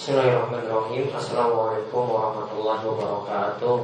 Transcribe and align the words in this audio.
Bismillahirrahmanirrahim 0.00 1.12
Assalamualaikum 1.12 2.08
warahmatullahi 2.08 2.84
wabarakatuh 2.88 3.76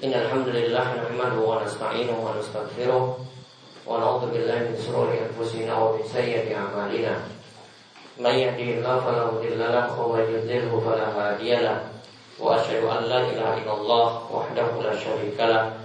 Innalhamdulillah 0.00 0.96
Nahmadu 0.96 1.44
wa 1.44 1.60
nasta'inuhu 1.60 2.16
wa 2.16 2.32
nasta'gfiruh 2.32 3.20
Wa 3.84 4.00
na'udhu 4.00 4.32
billahi 4.32 4.72
min 4.72 4.80
sururi 4.80 5.28
anfusina 5.28 5.76
wa 5.76 5.92
min 5.92 6.08
sayyati 6.08 6.56
amalina 6.56 7.20
Man 8.16 8.32
yahdihillahu 8.32 9.04
fala 9.04 9.28
mudilla 9.36 9.76
lahu 9.76 10.08
wa 10.08 10.16
man 10.16 10.24
yudlilhu 10.24 10.80
fala 10.80 11.12
hadiyalah 11.12 11.84
Wa 12.40 12.56
asyhadu 12.56 12.96
an 12.96 13.12
la 13.12 13.28
ilaha 13.28 13.60
illallah 13.60 14.08
wahdahu 14.32 14.80
la 14.80 14.96
syarika 14.96 15.84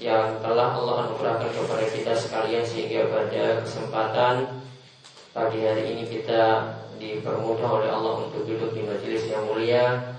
yang 0.00 0.40
telah 0.40 0.74
Allah 0.74 1.06
anugerahkan 1.06 1.52
kepada 1.52 1.84
kita 1.92 2.12
sekalian 2.16 2.64
sehingga 2.64 3.06
pada 3.12 3.60
kesempatan 3.62 4.60
Pagi 5.30 5.62
hari 5.62 5.94
ini 5.94 6.10
kita 6.10 6.74
dipermudah 6.98 7.70
oleh 7.70 7.86
Allah 7.86 8.26
untuk 8.26 8.42
duduk 8.50 8.74
di 8.74 8.82
majelis 8.82 9.30
yang 9.30 9.46
mulia. 9.46 10.10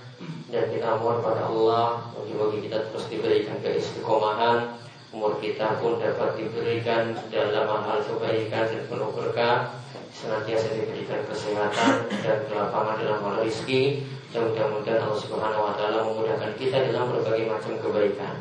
Dan 0.48 0.72
kita 0.72 1.04
mohon 1.04 1.20
pada 1.20 1.52
Allah 1.52 2.00
bagi-bagi 2.16 2.72
kita 2.72 2.88
terus 2.88 3.12
diberikan 3.12 3.60
keistiqomahan. 3.60 4.80
Umur 5.12 5.36
kita 5.44 5.84
pun 5.84 6.00
dapat 6.00 6.40
diberikan 6.40 7.12
dalam 7.28 7.84
hal 7.84 8.00
kebaikan 8.08 8.72
dan 8.72 8.88
penuh 8.88 9.12
berkah. 9.12 9.76
Senantiasa 10.16 10.80
diberikan 10.80 11.28
kesehatan 11.28 12.08
dan 12.24 12.48
kelapangan 12.48 12.96
dalam 13.04 13.20
hal 13.20 13.34
rezeki 13.44 14.08
dan 14.32 14.48
mudah-mudahan 14.48 15.12
Allah 15.12 15.20
Subhanahu 15.20 15.68
wa 15.68 15.74
taala 15.76 16.08
memudahkan 16.08 16.56
kita 16.56 16.88
dalam 16.88 17.12
berbagai 17.12 17.52
macam 17.52 17.76
kebaikan. 17.84 18.40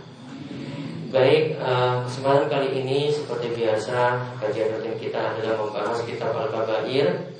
Baik, 1.10 1.58
uh, 1.58 2.06
kesempatan 2.06 2.46
kali 2.46 2.86
ini 2.86 3.10
seperti 3.10 3.50
biasa 3.58 4.30
kajian 4.38 4.78
rutin 4.78 4.94
kita 4.94 5.18
adalah 5.18 5.58
membahas 5.58 6.06
kitab 6.06 6.30
Al-Kabair 6.38 7.34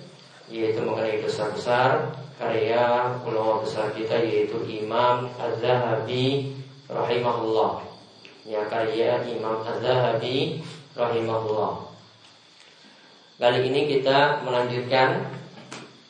yaitu 0.50 0.82
mengenai 0.82 1.22
dosa 1.22 1.46
besar 1.54 2.10
karya 2.34 3.14
ulama 3.22 3.62
besar 3.62 3.94
kita 3.94 4.27
yaitu 4.27 4.58
Imam 4.66 5.30
Az-Zahabi 5.38 6.50
rahimahullah. 6.90 7.86
Ya 8.42 8.66
karya 8.66 9.22
Imam 9.30 9.62
Az-Zahabi 9.62 10.66
rahimahullah. 10.98 11.94
Kali 13.38 13.70
ini 13.70 13.86
kita 13.86 14.42
melanjutkan 14.42 15.30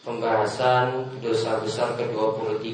pembahasan 0.01 1.13
dosa 1.21 1.61
besar 1.61 1.93
ke-23 2.01 2.65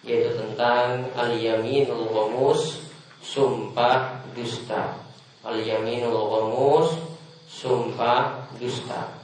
yaitu 0.00 0.30
tentang 0.32 1.12
al-yaminul 1.12 2.08
ghamus 2.08 2.83
sumpah 3.24 4.20
dusta. 4.36 5.00
Al 5.40 5.56
yaminul 5.64 6.12
ghamus 6.12 7.00
sumpah 7.48 8.52
dusta. 8.60 9.16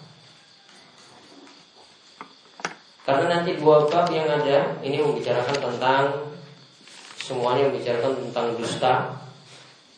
Karena 3.04 3.40
nanti 3.40 3.60
dua 3.60 3.84
bab 3.84 4.08
yang 4.08 4.24
ada 4.24 4.80
ini 4.80 5.04
membicarakan 5.04 5.56
tentang 5.60 6.04
semuanya 7.20 7.68
membicarakan 7.68 8.16
tentang 8.28 8.46
dusta. 8.56 8.94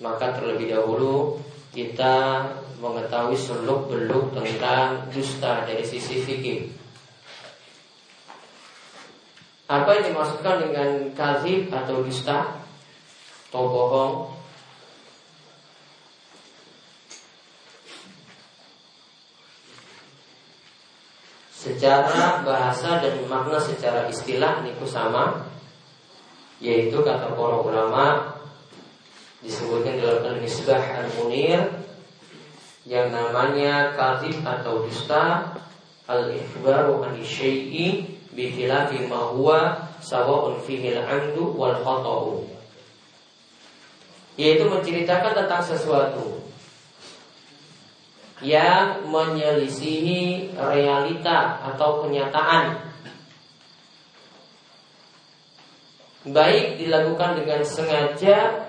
Maka 0.03 0.35
terlebih 0.35 0.75
dahulu 0.75 1.39
kita 1.71 2.43
mengetahui 2.83 3.39
seluk 3.39 3.87
beluk 3.87 4.35
tentang 4.35 5.07
dusta 5.15 5.63
dari 5.63 5.87
sisi 5.87 6.19
fikih. 6.19 6.67
Apa 9.71 9.89
yang 9.97 10.13
dimaksudkan 10.13 10.69
dengan 10.69 10.89
kazib 11.15 11.71
atau 11.71 12.03
dusta? 12.03 12.62
Atau 13.53 13.69
bohong 13.69 14.17
Secara 21.53 22.41
bahasa 22.49 23.05
dan 23.05 23.21
makna 23.29 23.61
secara 23.61 24.09
istilah 24.09 24.65
niku 24.65 24.89
sama 24.89 25.53
Yaitu 26.65 27.05
kata 27.05 27.37
para 27.37 27.61
ulama 27.61 28.07
Disebutkan 29.45 30.01
dalam 30.01 30.33
Al-Misbah 30.33 31.05
Al-Munir 31.05 31.61
Yang 32.89 33.07
namanya 33.13 33.93
kadhib 34.01 34.41
atau 34.49 34.89
dusta 34.89 35.53
Al-ikhbaru 36.09 37.05
an 37.05 37.21
syai'i 37.21 38.17
Bihilafi 38.33 39.05
ma 39.13 39.29
huwa 39.37 39.93
Sawa'un 40.01 40.57
fihi 40.65 40.97
al-amdu 40.97 41.53
wal 41.53 41.77
khata'u 41.77 42.52
yaitu 44.41 44.65
menceritakan 44.65 45.45
tentang 45.45 45.63
sesuatu 45.65 46.41
yang 48.43 49.07
menyelisihi 49.07 50.51
realita 50.57 51.63
atau 51.73 52.03
kenyataan. 52.03 52.91
Baik 56.23 56.79
dilakukan 56.79 57.43
dengan 57.43 57.63
sengaja 57.67 58.67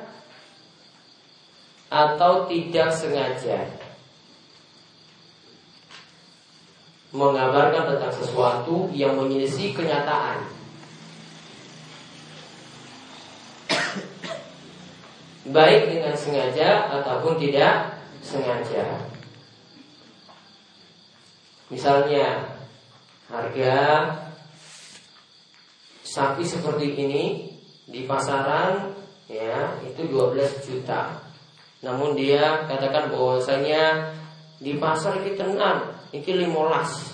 atau 1.90 2.50
tidak 2.50 2.90
sengaja. 2.94 3.70
Mengabarkan 7.14 7.94
tentang 7.94 8.14
sesuatu 8.14 8.90
yang 8.90 9.14
menyelisih 9.14 9.78
kenyataan 9.78 10.53
baik 15.50 15.92
dengan 15.92 16.16
sengaja 16.16 16.88
ataupun 17.00 17.36
tidak 17.36 18.00
sengaja. 18.24 19.04
Misalnya 21.68 22.48
harga 23.28 23.78
sapi 26.06 26.46
seperti 26.46 26.94
ini 26.96 27.24
di 27.90 28.06
pasaran 28.06 28.94
ya 29.28 29.82
itu 29.84 30.08
12 30.08 30.64
juta. 30.64 31.20
Namun 31.84 32.16
dia 32.16 32.64
katakan 32.70 33.12
bahwasanya 33.12 34.16
di 34.64 34.80
pasar 34.80 35.20
ini 35.20 35.36
tenang, 35.36 35.92
ini 36.16 36.48
15. 36.48 37.12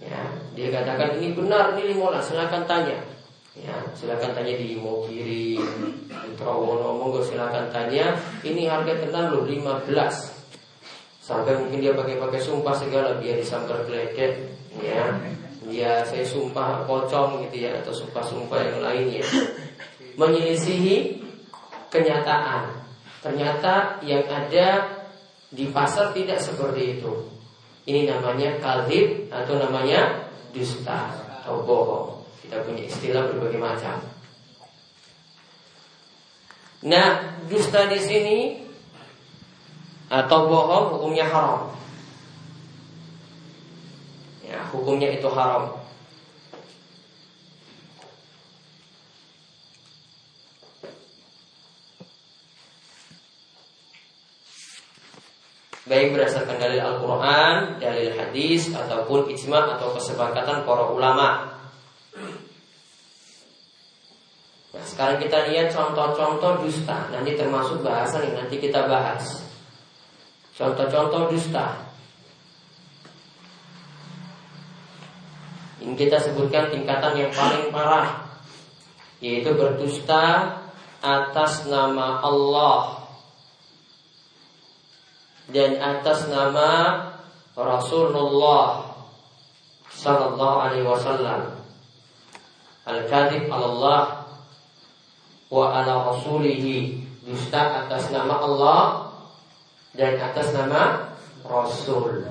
Ya, 0.00 0.22
dia 0.56 0.68
katakan 0.72 1.20
ini 1.20 1.36
benar, 1.36 1.76
ini 1.76 1.92
15, 1.92 2.32
silakan 2.32 2.64
tanya. 2.64 3.17
Ya, 3.58 3.74
silakan 3.92 4.38
tanya 4.38 4.54
di 4.54 4.78
Mogiri, 4.78 5.58
di 5.58 6.32
Trawono, 6.38 6.94
monggo 6.94 7.20
silakan 7.20 7.68
tanya. 7.74 8.14
Ini 8.46 8.70
harga 8.70 9.02
tenang 9.02 9.34
loh 9.34 9.42
15. 9.42 9.90
Sampai 11.18 11.58
mungkin 11.60 11.82
dia 11.84 11.92
pakai-pakai 11.92 12.40
sumpah 12.40 12.72
segala 12.72 13.18
biar 13.18 13.36
disambar 13.36 13.84
geledek, 13.84 14.54
ya. 14.80 15.12
Ya, 15.68 16.00
saya 16.06 16.24
sumpah 16.24 16.88
pocong 16.88 17.44
gitu 17.44 17.68
ya 17.68 17.76
atau 17.84 17.92
sumpah-sumpah 17.92 18.56
yang 18.56 18.78
lainnya. 18.80 19.20
Menyelisihi 20.16 21.20
kenyataan. 21.92 22.72
Ternyata 23.20 24.00
yang 24.00 24.24
ada 24.24 24.88
di 25.52 25.68
pasar 25.68 26.16
tidak 26.16 26.40
seperti 26.40 26.96
itu. 26.96 27.12
Ini 27.84 28.08
namanya 28.08 28.56
kalib 28.60 29.28
atau 29.28 29.60
namanya 29.60 30.28
dusta 30.52 31.12
atau 31.40 31.64
bohong. 31.64 32.17
Kita 32.48 32.64
punya 32.64 32.88
istilah 32.88 33.28
berbagai 33.28 33.60
macam. 33.60 34.00
Nah, 36.88 37.36
dusta 37.44 37.84
di 37.92 38.00
sini 38.00 38.38
atau 40.08 40.48
bohong 40.48 40.96
hukumnya 40.96 41.28
haram. 41.28 41.76
Ya, 44.48 44.64
hukumnya 44.72 45.12
itu 45.12 45.28
haram. 45.28 45.76
baik 55.88 56.12
berdasarkan 56.12 56.60
dalil 56.60 56.84
Al-Quran, 56.84 57.80
dalil 57.80 58.12
hadis, 58.12 58.68
ataupun 58.76 59.32
ijma 59.32 59.72
atau 59.74 59.96
kesepakatan 59.96 60.68
para 60.68 60.84
ulama. 60.92 61.57
Nah, 64.74 64.84
sekarang 64.84 65.18
kita 65.22 65.48
lihat 65.50 65.72
contoh-contoh 65.72 66.62
dusta. 66.62 67.10
Nanti 67.10 67.34
termasuk 67.34 67.82
bahasan 67.82 68.30
yang 68.30 68.46
nanti 68.46 68.62
kita 68.62 68.86
bahas. 68.86 69.46
Contoh-contoh 70.54 71.32
dusta. 71.32 71.88
kita 75.98 76.22
sebutkan 76.22 76.70
tingkatan 76.70 77.18
yang 77.18 77.32
paling 77.34 77.74
parah 77.74 78.30
yaitu 79.18 79.50
berdusta 79.58 80.54
atas 81.02 81.66
nama 81.66 82.22
Allah 82.22 83.10
dan 85.50 85.74
atas 85.82 86.30
nama 86.30 86.70
Rasulullah 87.58 88.94
sallallahu 89.90 90.56
alaihi 90.62 90.86
wasallam 90.86 91.57
al-kadzib 92.88 93.52
Allah 93.52 94.24
wa 95.52 95.64
ala 95.76 96.08
rasulihi 96.08 97.04
dusta 97.28 97.84
atas 97.84 98.08
nama 98.08 98.40
Allah 98.40 98.80
dan 99.92 100.16
atas 100.16 100.56
nama 100.56 101.12
Rasul. 101.44 102.24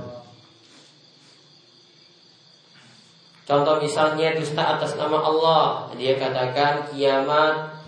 Contoh 3.48 3.80
misalnya 3.80 4.36
dusta 4.36 4.76
atas 4.76 4.98
nama 5.00 5.24
Allah. 5.24 5.88
Dia 5.96 6.20
katakan 6.20 6.92
kiamat 6.92 7.80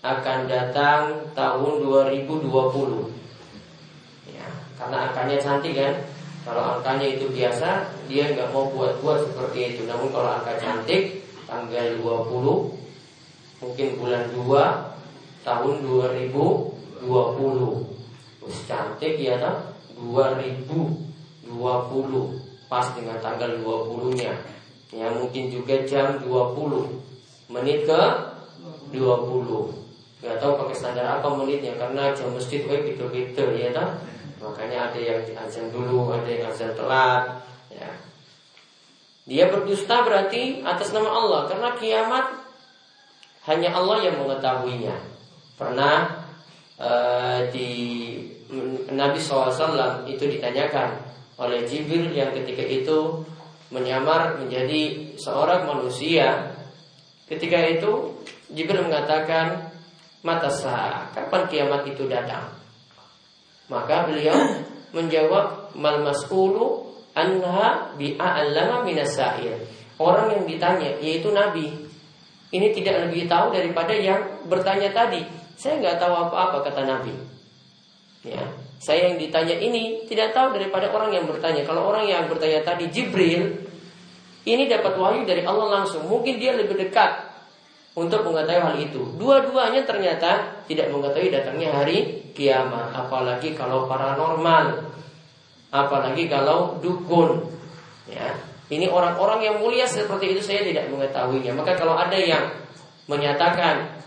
akan 0.00 0.38
datang 0.48 1.28
tahun 1.36 1.72
2020 1.84 2.48
ya, 4.32 4.48
Karena 4.78 4.96
angkanya 5.10 5.36
cantik 5.36 5.76
kan? 5.76 5.94
Kalau 6.40 6.80
angkanya 6.80 7.20
itu 7.20 7.28
biasa 7.28 7.84
Dia 8.08 8.32
nggak 8.32 8.48
mau 8.56 8.72
buat-buat 8.72 9.28
seperti 9.28 9.76
itu. 9.76 9.82
Namun 9.84 10.08
kalau 10.14 10.40
angka 10.40 10.56
cantik 10.56 11.19
Tanggal 11.50 11.98
20 11.98 13.58
Mungkin 13.58 13.88
bulan 13.98 14.30
2 14.30 14.46
Tahun 15.42 15.74
2020 15.82 17.02
Terus 18.38 18.58
cantik 18.70 19.18
ya 19.18 19.34
tak? 19.42 19.74
2020 19.98 21.50
Pas 22.70 22.86
dengan 22.94 23.18
tanggal 23.18 23.58
20 23.58 24.14
nya 24.14 24.30
Ya 24.94 25.10
mungkin 25.10 25.50
juga 25.50 25.82
jam 25.82 26.22
20 26.22 26.30
Menit 27.50 27.82
ke 27.82 28.02
20 28.94 29.02
Gak 30.22 30.38
tahu 30.38 30.52
pakai 30.54 30.76
standar 30.78 31.18
apa 31.18 31.26
menitnya 31.34 31.74
Karena 31.74 32.14
jam 32.14 32.30
masjid 32.30 32.62
web 32.70 32.86
itu-itu 32.86 33.44
ya 33.58 33.74
toh? 33.74 33.98
Makanya 34.38 34.94
ada 34.94 35.00
yang 35.02 35.26
azan 35.34 35.74
dulu 35.74 36.14
Ada 36.14 36.30
yang 36.30 36.46
azan 36.46 36.78
telat 36.78 37.42
ya. 37.74 38.09
Dia 39.28 39.52
berdusta 39.52 40.04
berarti 40.04 40.64
atas 40.64 40.90
nama 40.96 41.12
Allah 41.12 41.40
Karena 41.48 41.68
kiamat 41.76 42.26
Hanya 43.46 43.76
Allah 43.76 43.98
yang 44.04 44.16
mengetahuinya 44.20 44.96
Pernah 45.60 46.24
uh, 46.80 47.40
di 47.52 47.70
Nabi 48.90 49.18
SAW 49.22 50.08
itu 50.10 50.24
ditanyakan 50.26 50.98
oleh 51.38 51.64
Jibril 51.64 52.10
yang 52.10 52.34
ketika 52.34 52.60
itu 52.66 53.22
menyamar 53.70 54.42
menjadi 54.42 55.14
seorang 55.16 55.64
manusia. 55.70 56.52
Ketika 57.30 57.62
itu 57.70 58.18
Jibril 58.50 58.90
mengatakan, 58.90 59.70
"Mata 60.26 60.50
sah, 60.50 61.14
kapan 61.14 61.46
kiamat 61.46 61.86
itu 61.86 62.10
datang?" 62.10 62.50
Maka 63.70 64.10
beliau 64.10 64.34
menjawab, 64.96 65.78
"Mal 65.78 66.02
mas'ulu 66.02 66.89
anha 67.16 67.94
bi'a'allama 67.96 68.86
minasair." 68.86 69.56
Orang 70.00 70.32
yang 70.32 70.44
ditanya 70.48 70.96
yaitu 70.98 71.28
Nabi. 71.28 71.68
Ini 72.50 72.72
tidak 72.74 73.06
lebih 73.06 73.30
tahu 73.30 73.54
daripada 73.54 73.94
yang 73.94 74.42
bertanya 74.50 74.90
tadi. 74.90 75.22
Saya 75.54 75.78
nggak 75.78 76.00
tahu 76.00 76.12
apa-apa 76.28 76.66
kata 76.66 76.82
Nabi. 76.88 77.14
Ya, 78.24 78.42
saya 78.80 79.12
yang 79.12 79.16
ditanya 79.20 79.60
ini 79.60 80.08
tidak 80.08 80.32
tahu 80.32 80.56
daripada 80.56 80.88
orang 80.88 81.12
yang 81.12 81.28
bertanya. 81.28 81.62
Kalau 81.68 81.88
orang 81.88 82.08
yang 82.08 82.26
bertanya 82.32 82.64
tadi 82.64 82.88
Jibril, 82.88 83.60
ini 84.48 84.64
dapat 84.66 84.96
wahyu 84.96 85.28
dari 85.28 85.44
Allah 85.44 85.80
langsung. 85.80 86.08
Mungkin 86.08 86.40
dia 86.40 86.56
lebih 86.56 86.80
dekat 86.80 87.28
untuk 87.92 88.24
mengetahui 88.24 88.62
hal 88.64 88.76
itu. 88.80 89.02
Dua-duanya 89.20 89.84
ternyata 89.84 90.64
tidak 90.64 90.88
mengetahui 90.88 91.28
datangnya 91.28 91.76
hari 91.76 92.32
kiamat. 92.32 92.96
Apalagi 92.96 93.52
kalau 93.52 93.84
paranormal, 93.84 94.80
apalagi 95.70 96.26
kalau 96.26 96.78
dukun. 96.82 97.46
Ya, 98.10 98.34
ini 98.70 98.90
orang-orang 98.90 99.46
yang 99.46 99.56
mulia 99.62 99.86
seperti 99.86 100.34
itu 100.34 100.42
saya 100.42 100.66
tidak 100.66 100.90
mengetahuinya. 100.90 101.54
Maka 101.54 101.78
kalau 101.78 101.94
ada 101.94 102.18
yang 102.18 102.50
menyatakan 103.06 104.02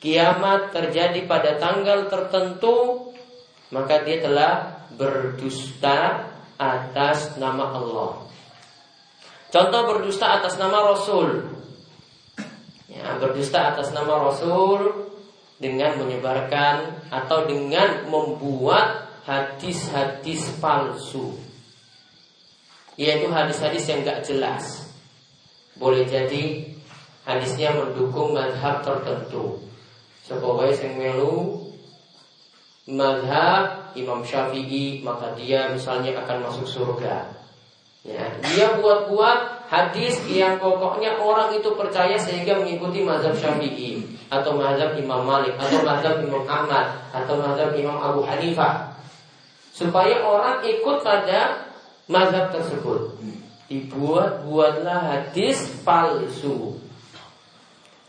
kiamat 0.00 0.72
terjadi 0.72 1.26
pada 1.26 1.58
tanggal 1.58 2.06
tertentu 2.06 3.08
maka 3.68 4.00
dia 4.04 4.24
telah 4.24 4.84
berdusta 4.96 6.28
atas 6.56 7.36
nama 7.36 7.76
Allah. 7.76 8.24
Contoh 9.48 9.80
berdusta 9.92 10.40
atas 10.40 10.56
nama 10.56 10.92
Rasul. 10.92 11.56
Ya, 12.88 13.16
berdusta 13.20 13.72
atas 13.72 13.92
nama 13.92 14.28
Rasul 14.28 15.08
dengan 15.60 16.00
menyebarkan 16.00 17.08
atau 17.12 17.44
dengan 17.44 18.08
membuat 18.08 19.07
hadis-hadis 19.28 20.48
palsu. 20.56 21.36
Yaitu 22.96 23.28
hadis-hadis 23.28 23.84
yang 23.84 24.00
gak 24.02 24.24
jelas. 24.24 24.88
Boleh 25.76 26.08
jadi 26.08 26.64
hadisnya 27.28 27.76
mendukung 27.76 28.32
madhab 28.32 28.80
tertentu. 28.80 29.60
Sebagai 30.24 30.74
yang 30.80 30.96
melu 30.96 31.68
madhab 32.88 33.92
Imam 33.94 34.24
Syafi'i 34.24 35.04
maka 35.04 35.36
dia 35.36 35.70
misalnya 35.70 36.16
akan 36.24 36.48
masuk 36.48 36.66
surga. 36.66 37.36
Ya, 38.06 38.24
dia 38.40 38.80
buat-buat 38.80 39.68
hadis 39.68 40.16
yang 40.32 40.56
pokoknya 40.56 41.20
orang 41.20 41.52
itu 41.52 41.68
percaya 41.76 42.16
sehingga 42.16 42.56
mengikuti 42.56 43.04
mazhab 43.04 43.36
Syafi'i 43.36 44.00
atau 44.32 44.56
mazhab 44.56 44.96
Imam 44.96 45.28
Malik 45.28 45.52
atau 45.60 45.84
mazhab 45.84 46.16
Imam 46.24 46.40
Ahmad 46.48 46.96
atau 47.12 47.36
mazhab 47.36 47.76
Imam 47.76 48.00
Abu 48.00 48.24
Hanifah 48.24 48.87
supaya 49.78 50.26
orang 50.26 50.66
ikut 50.66 51.06
pada 51.06 51.70
mazhab 52.10 52.50
tersebut. 52.50 53.14
Dibuat-buatlah 53.70 54.98
hadis 55.06 55.70
palsu. 55.86 56.82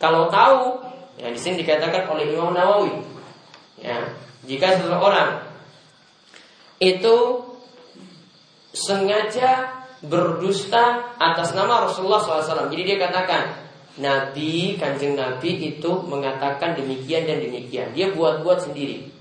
Kalau 0.01 0.31
tahu, 0.33 0.81
ya 1.21 1.29
di 1.29 1.37
sini 1.37 1.61
dikatakan 1.61 2.09
oleh 2.09 2.33
Imam 2.33 2.55
Nawawi, 2.55 3.05
ya 3.77 4.17
jika 4.47 4.79
seseorang 4.79 5.45
itu 6.79 7.43
sengaja 8.71 9.83
berdusta 9.99 11.11
atas 11.19 11.51
nama 11.51 11.85
Rasulullah 11.85 12.23
SAW. 12.23 12.71
Jadi 12.71 12.83
dia 12.87 12.97
katakan, 13.03 13.67
Nabi, 13.99 14.79
kanjeng 14.79 15.19
Nabi 15.19 15.75
itu 15.75 15.91
mengatakan 16.07 16.79
demikian 16.79 17.27
dan 17.27 17.43
demikian. 17.43 17.91
Dia 17.91 18.15
buat-buat 18.15 18.63
sendiri. 18.63 19.18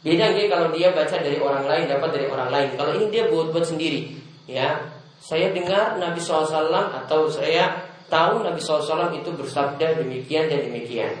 Beda 0.00 0.32
dia 0.32 0.48
kalau 0.48 0.72
dia 0.72 0.96
baca 0.96 1.12
dari 1.12 1.36
orang 1.36 1.68
lain, 1.68 1.84
dapat 1.84 2.10
dari 2.16 2.26
orang 2.32 2.48
lain. 2.48 2.68
Kalau 2.72 2.92
ini 2.96 3.06
dia 3.12 3.28
buat-buat 3.28 3.68
sendiri. 3.68 4.16
Ya, 4.48 4.80
saya 5.20 5.52
dengar 5.52 6.00
Nabi 6.00 6.18
SAW 6.18 6.72
atau 6.72 7.28
saya 7.28 7.84
tahu 8.08 8.40
Nabi 8.40 8.58
SAW 8.58 9.12
itu 9.12 9.30
bersabda 9.36 10.00
demikian 10.00 10.48
dan 10.48 10.64
demikian. 10.64 11.20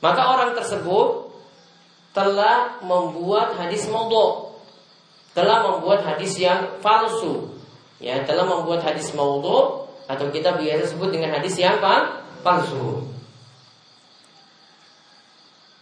Maka 0.00 0.22
orang 0.24 0.56
tersebut 0.56 1.28
telah 2.16 2.80
membuat 2.80 3.60
hadis 3.60 3.84
maudhu, 3.92 4.56
telah 5.36 5.60
membuat 5.60 6.08
hadis 6.08 6.40
yang 6.40 6.80
palsu, 6.80 7.52
ya, 8.00 8.24
telah 8.24 8.48
membuat 8.48 8.80
hadis 8.80 9.12
maudhu 9.12 9.84
atau 10.08 10.26
kita 10.32 10.56
biasa 10.56 10.96
sebut 10.96 11.12
dengan 11.12 11.36
hadis 11.36 11.60
yang 11.60 11.76
palsu. 12.40 13.15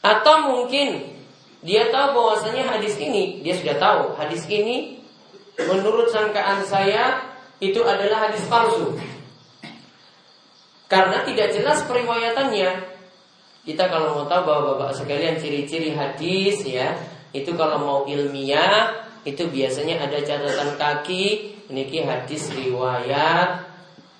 Atau 0.04 0.52
mungkin 0.52 1.16
dia 1.64 1.88
tahu 1.88 2.12
bahwasanya 2.12 2.76
hadis 2.76 3.00
ini, 3.00 3.40
dia 3.40 3.56
sudah 3.56 3.80
tahu 3.80 4.00
hadis 4.20 4.44
ini 4.52 5.00
menurut 5.56 6.12
sangkaan 6.12 6.60
saya 6.60 7.24
itu 7.56 7.80
adalah 7.80 8.28
hadis 8.28 8.44
palsu. 8.44 9.00
Karena 10.92 11.24
tidak 11.24 11.56
jelas 11.56 11.80
periwayatannya, 11.88 12.84
kita 13.64 13.84
kalau 13.88 14.20
mau 14.20 14.26
tahu 14.28 14.44
bahwa 14.44 14.62
bapak 14.76 14.92
sekalian 15.00 15.40
ciri-ciri 15.40 15.96
hadis 15.96 16.60
ya, 16.68 17.00
itu 17.32 17.56
kalau 17.56 17.80
mau 17.80 18.00
ilmiah 18.04 19.08
itu 19.24 19.48
biasanya 19.48 20.04
ada 20.04 20.20
catatan 20.20 20.76
kaki. 20.76 21.56
Niki 21.72 22.04
hadis 22.04 22.52
riwayat 22.52 23.64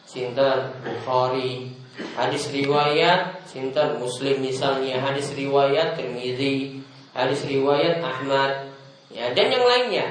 sinten 0.08 0.72
Bukhari 0.80 1.73
hadis 2.18 2.50
riwayat 2.50 3.46
sinten 3.46 4.02
Muslim 4.02 4.42
misalnya 4.42 4.98
hadis 4.98 5.30
riwayat 5.34 5.94
Tirmizi 5.94 6.82
hadis 7.14 7.46
riwayat 7.46 8.02
Ahmad 8.02 8.74
ya 9.14 9.30
dan 9.34 9.46
yang 9.50 9.64
lainnya 9.64 10.06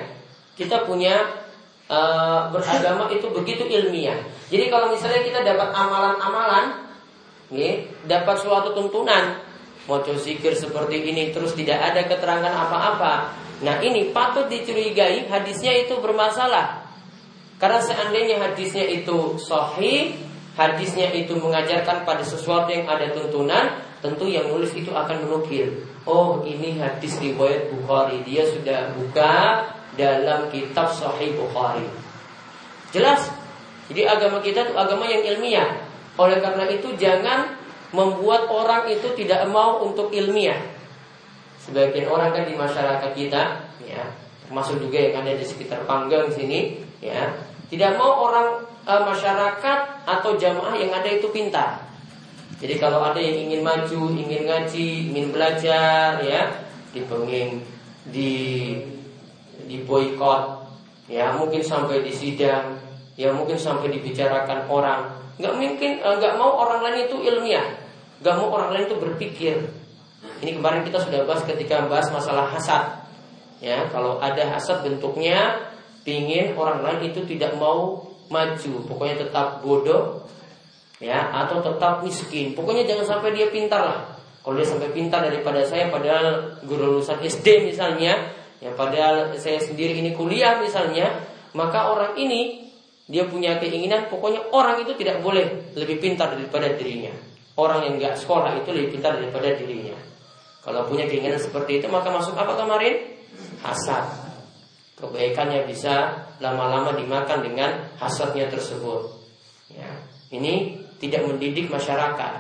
kita 0.56 0.88
punya 0.88 1.44
uh, 1.92 2.52
beragama 2.54 3.12
itu 3.12 3.28
begitu 3.32 3.68
ilmiah 3.68 4.20
jadi 4.54 4.70
kalau 4.70 4.94
misalnya 4.94 5.25
kita 5.25 5.42
dapat 5.42 5.74
amalan-amalan 5.74 6.84
nih, 7.50 7.90
dapat 8.06 8.38
suatu 8.38 8.78
tuntunan 8.78 9.42
mau 9.90 10.00
zikir 10.00 10.54
seperti 10.56 11.12
ini 11.12 11.34
terus 11.36 11.58
tidak 11.58 11.92
ada 11.92 12.06
keterangan 12.08 12.54
apa-apa. 12.54 13.36
Nah 13.66 13.82
ini 13.84 14.13
patut 14.16 14.48
dicurigai 14.48 15.28
hadisnya 15.28 15.74
itu 15.88 15.98
bermasalah. 16.00 16.86
Karena 17.60 17.80
seandainya 17.80 18.40
hadisnya 18.46 18.84
itu 18.86 19.40
sahih, 19.42 20.13
hadisnya 20.53 21.10
itu 21.13 21.38
mengajarkan 21.38 22.05
pada 22.05 22.22
sesuatu 22.22 22.69
yang 22.69 22.86
ada 22.86 23.10
tuntunan, 23.13 23.81
tentu 24.01 24.29
yang 24.29 24.50
nulis 24.50 24.74
itu 24.77 24.93
akan 24.93 25.25
menukil. 25.25 25.86
Oh, 26.03 26.43
ini 26.43 26.77
hadis 26.77 27.17
riwayat 27.17 27.72
Bukhari. 27.72 28.22
Dia 28.27 28.43
sudah 28.45 28.93
buka 28.93 29.65
dalam 29.95 30.51
kitab 30.51 30.91
Sahih 30.91 31.33
Bukhari. 31.38 31.88
Jelas. 32.93 33.31
Jadi 33.89 34.07
agama 34.07 34.39
kita 34.39 34.69
itu 34.69 34.74
agama 34.77 35.07
yang 35.10 35.24
ilmiah. 35.36 35.79
Oleh 36.15 36.39
karena 36.39 36.69
itu 36.69 36.93
jangan 36.95 37.57
membuat 37.93 38.50
orang 38.50 38.89
itu 38.89 39.12
tidak 39.17 39.45
mau 39.50 39.81
untuk 39.81 40.10
ilmiah. 40.13 40.60
Sebagian 41.63 42.12
orang 42.12 42.36
kan 42.36 42.43
di 42.43 42.55
masyarakat 42.60 43.12
kita, 43.15 43.41
ya, 43.88 44.03
termasuk 44.43 44.83
juga 44.83 45.00
yang 45.00 45.24
ada 45.24 45.31
di 45.39 45.45
sekitar 45.48 45.88
Panggang 45.88 46.27
sini, 46.27 46.83
ya, 47.00 47.31
tidak 47.72 47.95
mau 47.95 48.27
orang 48.27 48.67
e, 48.84 48.94
masyarakat 48.94 49.80
atau 50.04 50.32
jamaah 50.36 50.75
yang 50.75 50.92
ada 50.92 51.10
itu 51.10 51.28
pintar. 51.32 51.84
Jadi 52.60 52.80
kalau 52.80 53.04
ada 53.04 53.20
yang 53.20 53.50
ingin 53.50 53.60
maju, 53.60 54.13
ingin 54.16 54.48
ngaji, 54.48 55.12
ingin 55.12 55.36
belajar, 55.36 56.22
ya, 56.24 56.48
dipenging, 56.96 57.60
di 58.08 58.32
di 59.63 59.84
boykot, 59.84 60.63
ya 61.12 61.36
mungkin 61.36 61.60
sampai 61.63 62.04
di 62.04 62.12
sidang, 62.12 62.80
ya 63.20 63.32
mungkin 63.32 63.60
sampai 63.60 63.92
dibicarakan 63.92 64.68
orang. 64.72 65.02
Nggak 65.40 65.54
mungkin, 65.60 65.92
e, 66.00 66.08
nggak 66.08 66.34
mau 66.40 66.56
orang 66.63 66.80
lain 66.86 67.10
itu 67.10 67.18
ilmiah, 67.20 67.68
nggak 68.24 68.36
mau 68.38 68.48
orang 68.56 68.70
lain 68.75 68.86
itu 68.88 68.98
berpikir, 69.00 69.56
ini 70.44 70.60
kemarin 70.60 70.84
kita 70.84 71.00
sudah 71.00 71.24
bahas 71.24 71.44
ketika 71.48 71.88
bahas 71.88 72.12
masalah 72.12 72.52
hasad. 72.52 73.04
Ya, 73.63 73.88
kalau 73.96 74.20
ada 74.20 74.44
hasad 74.52 74.84
bentuknya 74.84 75.72
pingin 76.04 76.52
orang 76.60 76.84
lain 76.84 77.16
itu 77.16 77.24
tidak 77.24 77.56
mau 77.56 78.12
maju, 78.34 78.74
pokoknya 78.90 79.30
tetap 79.30 79.62
bodoh, 79.62 80.25
ya, 80.98 81.30
atau 81.46 81.62
tetap 81.62 82.02
miskin. 82.02 82.58
Pokoknya 82.58 82.90
jangan 82.90 83.06
sampai 83.06 83.38
dia 83.38 83.54
pintar 83.54 83.82
lah. 83.86 84.00
Kalau 84.42 84.58
dia 84.58 84.66
sampai 84.66 84.90
pintar 84.90 85.22
daripada 85.22 85.62
saya, 85.63 85.94
padahal 85.94 86.58
guru 86.66 86.98
lulusan 86.98 87.22
SD 87.22 87.70
misalnya, 87.70 88.34
ya, 88.58 88.74
padahal 88.74 89.38
saya 89.38 89.62
sendiri 89.62 90.02
ini 90.02 90.18
kuliah 90.18 90.58
misalnya, 90.58 91.22
maka 91.54 91.94
orang 91.94 92.18
ini 92.18 92.74
dia 93.06 93.30
punya 93.30 93.62
keinginan, 93.62 94.10
pokoknya 94.10 94.50
orang 94.50 94.82
itu 94.82 94.98
tidak 94.98 95.22
boleh 95.22 95.75
lebih 95.78 96.02
pintar 96.02 96.34
daripada 96.34 96.72
dirinya. 96.74 97.13
Orang 97.54 97.86
yang 97.86 98.02
nggak 98.02 98.18
sekolah 98.18 98.58
itu 98.58 98.74
lebih 98.74 98.98
pintar 98.98 99.13
daripada 99.20 99.54
dirinya. 99.54 99.94
Kalau 100.63 100.88
punya 100.88 101.06
keinginan 101.06 101.38
seperti 101.38 101.84
itu 101.84 101.92
maka 101.92 102.08
masuk 102.10 102.34
apa 102.40 102.56
kemarin? 102.56 103.20
Hasad. 103.60 104.23
Kebaikannya 105.03 105.67
bisa 105.67 106.15
lama-lama 106.39 106.95
dimakan 106.95 107.43
dengan 107.43 107.91
hasadnya 108.00 108.48
tersebut. 108.48 109.12
Ya. 109.67 109.91
Ini 110.31 110.79
tidak 111.03 111.27
mendidik 111.27 111.67
masyarakat, 111.67 112.33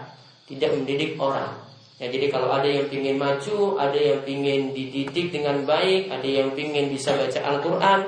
tidak 0.47 0.71
mendidik 0.71 1.19
orang. 1.19 1.59
Ya, 1.99 2.07
jadi 2.07 2.31
kalau 2.31 2.55
ada 2.55 2.65
yang 2.65 2.87
ingin 2.87 3.19
maju, 3.19 3.75
ada 3.75 3.99
yang 3.99 4.23
ingin 4.23 4.71
dididik 4.71 5.35
dengan 5.35 5.67
baik, 5.67 6.07
ada 6.07 6.23
yang 6.23 6.55
ingin 6.55 6.87
bisa 6.87 7.13
baca 7.19 7.39
Al-Quran, 7.43 7.99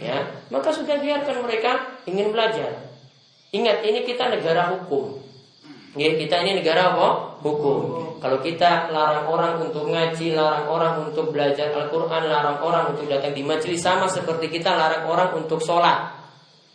ya, 0.00 0.16
maka 0.48 0.72
sudah 0.72 0.96
biarkan 0.96 1.44
mereka 1.44 2.00
ingin 2.08 2.32
belajar. 2.32 2.88
Ingat, 3.52 3.84
ini 3.84 4.08
kita 4.08 4.32
negara 4.32 4.76
hukum. 4.76 5.27
Ya, 5.96 6.12
kita 6.12 6.44
ini 6.44 6.60
negara 6.60 6.92
apa? 6.92 7.40
Hukum. 7.40 8.08
Kalau 8.18 8.42
kita 8.42 8.90
larang 8.92 9.24
orang 9.30 9.62
untuk 9.62 9.88
ngaji, 9.88 10.36
larang 10.36 10.66
orang 10.68 11.08
untuk 11.08 11.30
belajar 11.32 11.70
Al-Quran, 11.72 12.28
larang 12.28 12.58
orang 12.60 12.92
untuk 12.92 13.06
datang 13.08 13.32
di 13.32 13.46
majelis 13.46 13.80
sama 13.80 14.10
seperti 14.10 14.52
kita 14.52 14.74
larang 14.74 15.08
orang 15.08 15.30
untuk 15.38 15.62
sholat. 15.62 16.12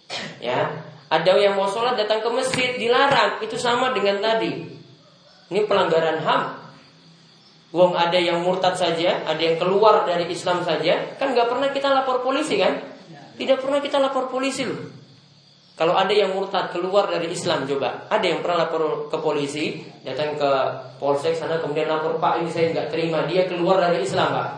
Ya, 0.44 0.70
ada 1.08 1.32
yang 1.40 1.56
mau 1.56 1.70
sholat 1.70 1.96
datang 1.96 2.20
ke 2.20 2.30
masjid 2.34 2.76
dilarang, 2.76 3.40
itu 3.40 3.56
sama 3.56 3.94
dengan 3.94 4.20
tadi. 4.20 4.66
Ini 5.54 5.62
pelanggaran 5.70 6.20
ham. 6.26 6.42
Wong 7.74 7.98
ada 7.98 8.18
yang 8.18 8.46
murtad 8.46 8.78
saja, 8.78 9.26
ada 9.26 9.42
yang 9.42 9.58
keluar 9.58 10.06
dari 10.06 10.30
Islam 10.30 10.62
saja, 10.62 11.18
kan 11.18 11.34
nggak 11.34 11.50
pernah 11.50 11.70
kita 11.74 11.90
lapor 11.90 12.22
polisi 12.22 12.58
kan? 12.62 12.78
Tidak 13.34 13.58
pernah 13.58 13.82
kita 13.82 13.98
lapor 13.98 14.30
polisi 14.30 14.66
loh. 14.66 15.03
Kalau 15.74 15.98
ada 15.98 16.14
yang 16.14 16.38
murtad 16.38 16.70
keluar 16.70 17.10
dari 17.10 17.34
Islam 17.34 17.66
coba, 17.66 18.06
ada 18.06 18.22
yang 18.22 18.46
pernah 18.46 18.70
lapor 18.70 19.10
ke 19.10 19.18
polisi, 19.18 19.82
datang 20.06 20.38
ke 20.38 20.50
polsek 21.02 21.34
sana 21.34 21.58
kemudian 21.58 21.90
lapor 21.90 22.22
Pak 22.22 22.46
ini 22.46 22.50
saya 22.54 22.70
nggak 22.78 22.94
terima, 22.94 23.26
dia 23.26 23.50
keluar 23.50 23.82
dari 23.82 24.06
Islam 24.06 24.38
Pak. 24.38 24.50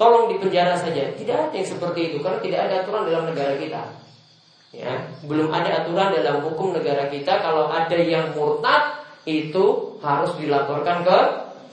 Tolong 0.00 0.32
dipenjara 0.32 0.72
saja. 0.72 1.12
Tidak 1.12 1.36
ada 1.36 1.52
yang 1.52 1.68
seperti 1.68 2.00
itu 2.10 2.24
karena 2.24 2.40
tidak 2.40 2.60
ada 2.64 2.74
aturan 2.80 3.02
dalam 3.12 3.24
negara 3.28 3.54
kita. 3.60 3.82
Ya, 4.72 5.04
belum 5.28 5.52
ada 5.52 5.84
aturan 5.84 6.16
dalam 6.16 6.48
hukum 6.48 6.72
negara 6.72 7.12
kita 7.12 7.44
kalau 7.44 7.68
ada 7.68 7.98
yang 8.00 8.32
murtad 8.32 9.04
itu 9.28 10.00
harus 10.00 10.32
dilaporkan 10.40 11.04
ke 11.04 11.18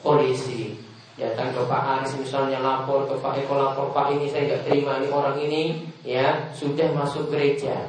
polisi. 0.03 0.75
Datang 1.15 1.55
ke 1.55 1.63
Pak 1.63 1.83
Aris 1.99 2.11
misalnya 2.19 2.59
lapor 2.59 3.07
ke 3.07 3.15
Pak 3.23 3.39
Eko 3.39 3.55
lapor 3.55 3.95
Pak 3.95 4.19
ini 4.19 4.27
saya 4.27 4.51
nggak 4.51 4.63
terima 4.67 4.99
ini 4.99 5.07
orang 5.11 5.35
ini 5.39 5.63
ya 6.03 6.51
sudah 6.51 6.91
masuk 6.95 7.31
gereja 7.31 7.87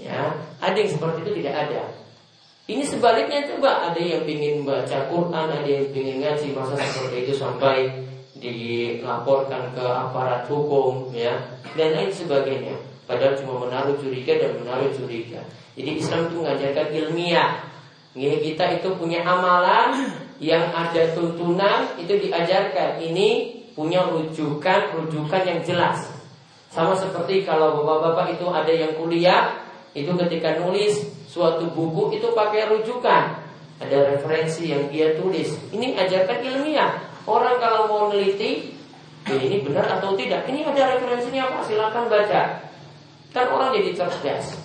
Ya, 0.00 0.32
ada 0.64 0.76
yang 0.76 0.90
seperti 0.90 1.28
itu 1.28 1.32
tidak 1.44 1.68
ada. 1.68 1.82
Ini 2.70 2.86
sebaliknya 2.86 3.44
coba 3.50 3.90
ada 3.92 4.00
yang 4.00 4.24
ingin 4.24 4.64
baca 4.64 5.10
Quran, 5.10 5.46
ada 5.50 5.66
yang 5.66 5.90
ingin 5.90 6.22
ngaji 6.22 6.46
masa 6.54 6.78
seperti 6.78 7.16
itu 7.26 7.34
sampai 7.36 7.90
dilaporkan 8.40 9.74
ke 9.76 9.84
aparat 9.84 10.48
hukum, 10.48 11.12
ya, 11.12 11.36
dan 11.76 11.92
lain 11.92 12.08
sebagainya. 12.14 12.78
Padahal 13.04 13.34
cuma 13.42 13.66
menaruh 13.66 13.98
curiga 13.98 14.38
dan 14.38 14.62
menaruh 14.62 14.88
curiga. 14.94 15.42
Jadi 15.74 15.90
Islam 15.98 16.30
itu 16.30 16.34
mengajarkan 16.40 16.86
ilmiah. 16.94 17.50
Ya, 18.14 18.32
kita 18.38 18.64
itu 18.78 18.88
punya 18.94 19.26
amalan 19.26 20.14
yang 20.38 20.70
ada 20.70 21.10
tuntunan 21.14 21.90
itu 21.98 22.10
diajarkan. 22.26 23.02
Ini 23.02 23.28
punya 23.74 24.06
rujukan, 24.06 24.94
rujukan 24.94 25.42
yang 25.42 25.60
jelas. 25.66 26.06
Sama 26.70 26.94
seperti 26.94 27.42
kalau 27.42 27.82
bapak-bapak 27.82 28.38
itu 28.38 28.46
ada 28.46 28.70
yang 28.70 28.94
kuliah, 28.94 29.58
itu 29.90 30.12
ketika 30.14 30.62
nulis 30.62 31.02
suatu 31.26 31.66
buku 31.70 32.14
itu 32.14 32.30
pakai 32.30 32.70
rujukan. 32.70 33.42
Ada 33.80 34.12
referensi 34.12 34.68
yang 34.68 34.92
dia 34.92 35.16
tulis. 35.16 35.56
Ini 35.72 35.96
ajarkan 35.96 36.44
ilmiah. 36.44 37.00
Orang 37.24 37.56
kalau 37.58 37.88
mau 37.88 38.02
meneliti 38.12 38.76
ya 39.24 39.40
ini 39.40 39.64
benar 39.64 39.88
atau 39.98 40.12
tidak? 40.14 40.44
Ini 40.44 40.68
ada 40.68 40.98
referensinya 40.98 41.48
apa? 41.48 41.58
Silakan 41.64 42.04
baca. 42.12 42.42
Kan 43.32 43.46
orang 43.48 43.72
jadi 43.72 43.90
cerdas. 43.96 44.60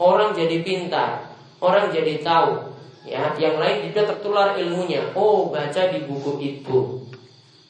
Orang 0.00 0.32
jadi 0.32 0.64
pintar. 0.64 1.28
Orang 1.60 1.92
jadi 1.92 2.24
tahu. 2.24 2.72
Ya 3.04 3.36
yang 3.36 3.60
lain 3.60 3.92
juga 3.92 4.16
tertular 4.16 4.56
ilmunya. 4.56 5.12
Oh 5.12 5.52
baca 5.52 5.82
di 5.92 6.08
buku 6.08 6.32
itu. 6.40 7.04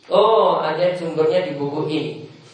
Oh 0.08 0.62
ada 0.62 0.94
sumbernya 0.94 1.42
di 1.42 1.58
buku 1.58 1.90
ini. 1.90 2.12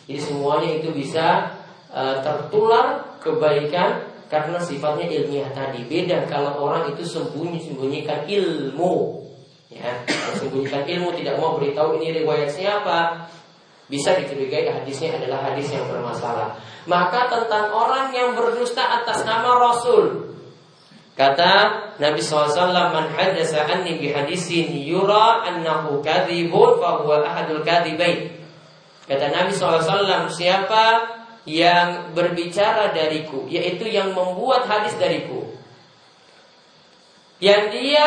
Jadi 0.09 0.21
semuanya 0.21 0.81
itu 0.81 0.91
bisa 0.97 1.53
uh, 1.93 2.25
tertular 2.25 3.21
kebaikan 3.21 4.14
karena 4.33 4.57
sifatnya 4.61 5.07
ilmiah 5.09 5.51
tadi. 5.53 5.85
Beda 5.85 6.25
kalau 6.27 6.65
orang 6.65 6.93
itu 6.97 7.05
sembunyi-sembunyikan 7.05 8.25
ilmu. 8.25 9.25
Ya 9.69 10.01
sembunyikan 10.41 10.87
ilmu 10.87 11.13
tidak 11.19 11.37
mau 11.41 11.61
beritahu 11.61 12.01
ini 12.01 12.25
riwayat 12.25 12.49
siapa. 12.49 13.29
Bisa 13.85 14.17
dicurigai 14.17 14.65
hadisnya 14.65 15.21
adalah 15.21 15.53
hadis 15.53 15.69
yang 15.69 15.85
bermasalah. 15.85 16.57
Maka 16.89 17.29
tentang 17.29 17.69
orang 17.69 18.17
yang 18.17 18.33
berdusta 18.33 18.81
atas 18.81 19.29
nama 19.29 19.61
Rasul. 19.61 20.33
Kata 21.15 21.53
Nabi 22.03 22.19
SAW 22.19 22.75
Man 22.91 23.07
hadasa 23.15 23.71
anni 23.71 24.03
bihadisin 24.03 24.75
yura 24.83 25.47
annahu 25.47 26.03
kadhibun 26.03 26.81
Fahuwa 26.81 27.23
ahadul 27.23 27.63
kadhibain. 27.63 28.35
Kata 29.05 29.31
Nabi 29.31 29.53
SAW 29.53 30.33
Siapa 30.33 31.24
yang 31.45 32.17
berbicara 32.17 32.93
dariku, 32.97 33.45
yaitu 33.49 33.85
yang 33.89 34.17
membuat 34.17 34.65
hadis 34.65 34.97
dariku. 34.97 35.45
Yang 37.41 37.63
dia 37.77 38.07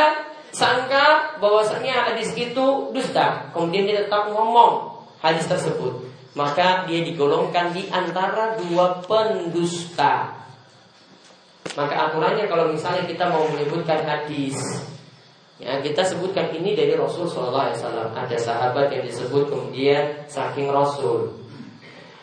sangka 0.50 1.38
bahwasanya 1.38 2.12
hadis 2.12 2.34
itu 2.34 2.66
dusta, 2.90 3.54
kemudian 3.54 3.86
dia 3.86 4.06
tetap 4.10 4.34
ngomong 4.34 5.06
hadis 5.22 5.46
tersebut, 5.46 6.10
maka 6.34 6.90
dia 6.90 7.06
digolongkan 7.06 7.74
di 7.78 7.86
antara 7.94 8.58
dua 8.58 9.06
pendusta. 9.06 10.34
Maka 11.78 12.10
aturannya 12.10 12.50
kalau 12.50 12.74
misalnya 12.74 13.06
kita 13.06 13.30
mau 13.30 13.46
menyebutkan 13.54 14.02
hadis 14.02 14.58
Ya, 15.58 15.82
kita 15.82 16.06
sebutkan 16.06 16.54
ini 16.54 16.78
dari 16.78 16.94
Rasul 16.94 17.26
SAW. 17.26 18.14
Ada 18.14 18.38
sahabat 18.38 18.94
yang 18.94 19.02
disebut 19.02 19.50
kemudian 19.50 20.30
saking 20.30 20.70
Rasul. 20.70 21.34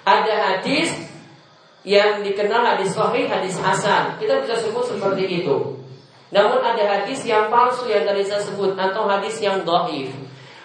Ada 0.04 0.34
hadis 0.60 0.92
yang 1.84 2.20
dikenal 2.24 2.64
hadis 2.76 2.92
sahih, 2.92 3.28
hadis 3.28 3.56
hasan. 3.60 4.20
Kita 4.20 4.40
bisa 4.44 4.56
sebut 4.60 4.84
seperti 4.88 5.44
itu. 5.44 5.80
Namun 6.32 6.60
ada 6.60 6.82
hadis 6.82 7.24
yang 7.24 7.52
palsu 7.52 7.86
yang 7.88 8.04
tadi 8.08 8.24
saya 8.24 8.42
sebut 8.42 8.74
atau 8.74 9.06
hadis 9.06 9.38
yang 9.38 9.62
doif. 9.62 10.10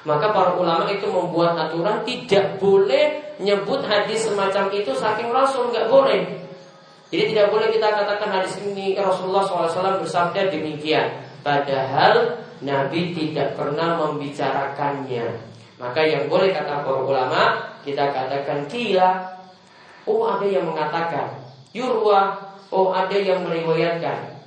Maka 0.08 0.32
para 0.32 0.56
ulama 0.56 0.88
itu 0.90 1.06
membuat 1.12 1.60
aturan 1.60 2.02
tidak 2.08 2.58
boleh 2.58 3.36
nyebut 3.38 3.84
hadis 3.86 4.26
semacam 4.26 4.72
itu 4.72 4.92
saking 4.96 5.30
rasul 5.30 5.70
nggak 5.70 5.92
boleh. 5.92 6.26
Jadi 7.10 7.34
tidak 7.34 7.50
boleh 7.50 7.74
kita 7.74 7.90
katakan 7.90 8.30
hadis 8.30 8.54
ini 8.62 8.94
Rasulullah 8.94 9.42
SAW 9.42 10.02
bersabda 10.06 10.54
demikian. 10.54 11.26
Padahal 11.42 12.38
Nabi 12.62 13.18
tidak 13.18 13.58
pernah 13.58 13.98
membicarakannya. 13.98 15.26
Maka 15.82 16.02
yang 16.06 16.30
boleh 16.30 16.54
kata 16.54 16.86
para 16.86 17.02
ulama, 17.02 17.69
kita 17.90 18.14
katakan 18.14 18.70
kila. 18.70 19.40
Oh 20.06 20.26
ada 20.30 20.46
yang 20.46 20.70
mengatakan. 20.70 21.42
Yurwa. 21.74 22.38
Oh 22.70 22.94
ada 22.94 23.18
yang 23.18 23.46
meriwayatkan. 23.46 24.38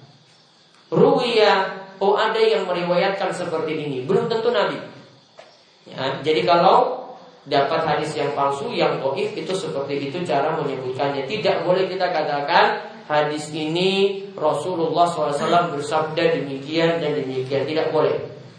Ruwiya. 0.94 1.82
Oh 1.99 2.18
ada 2.18 2.38
yang 2.38 2.66
meriwayatkan 2.66 3.34
seperti 3.34 3.78
ini. 3.78 3.99
Belum 4.06 4.30
tentu 4.30 4.50
Nabi. 4.50 4.78
Ya, 5.87 6.22
jadi 6.22 6.46
kalau 6.46 7.02
dapat 7.42 7.82
hadis 7.82 8.14
yang 8.14 8.30
palsu, 8.38 8.70
yang 8.70 9.02
doif 9.02 9.34
itu 9.34 9.50
seperti 9.50 10.11
itu 10.11 10.22
cara 10.22 10.54
menyebutkannya. 10.54 11.26
Tidak 11.26 11.66
boleh 11.66 11.90
kita 11.90 12.11
katakan 12.14 12.87
hadis 13.11 13.50
ini 13.50 14.22
Rasulullah 14.38 15.11
SAW 15.11 15.75
bersabda 15.75 16.38
demikian 16.38 17.02
dan 17.02 17.18
demikian. 17.18 17.66
Tidak 17.66 17.90
boleh. 17.90 18.14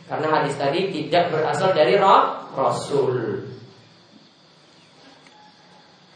Karena 0.07 0.27
hadis 0.39 0.59
tadi 0.59 0.91
tidak 0.91 1.31
berasal 1.31 1.71
dari 1.71 1.95
roh 1.95 2.51
Rasul. 2.53 3.39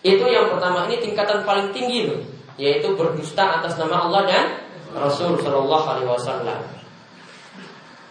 Itu 0.08 0.24
yang 0.32 0.48
pertama. 0.48 0.88
Ini 0.88 1.04
tingkatan 1.04 1.44
paling 1.44 1.76
tinggi 1.76 2.08
loh, 2.08 2.24
yaitu 2.56 2.96
berdusta 2.96 3.60
atas 3.60 3.76
nama 3.76 4.08
Allah 4.08 4.22
dan 4.24 4.46
Rasul 4.96 5.36
Shallallahu 5.44 5.84
Alaihi 5.84 6.08
Wasallam. 6.08 6.62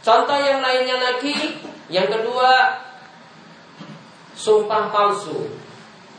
Contoh 0.04 0.38
yang 0.38 0.60
lainnya 0.60 1.00
lagi, 1.00 1.56
yang 1.88 2.04
kedua 2.12 2.84
sumpah 4.36 4.92
palsu. 4.92 5.48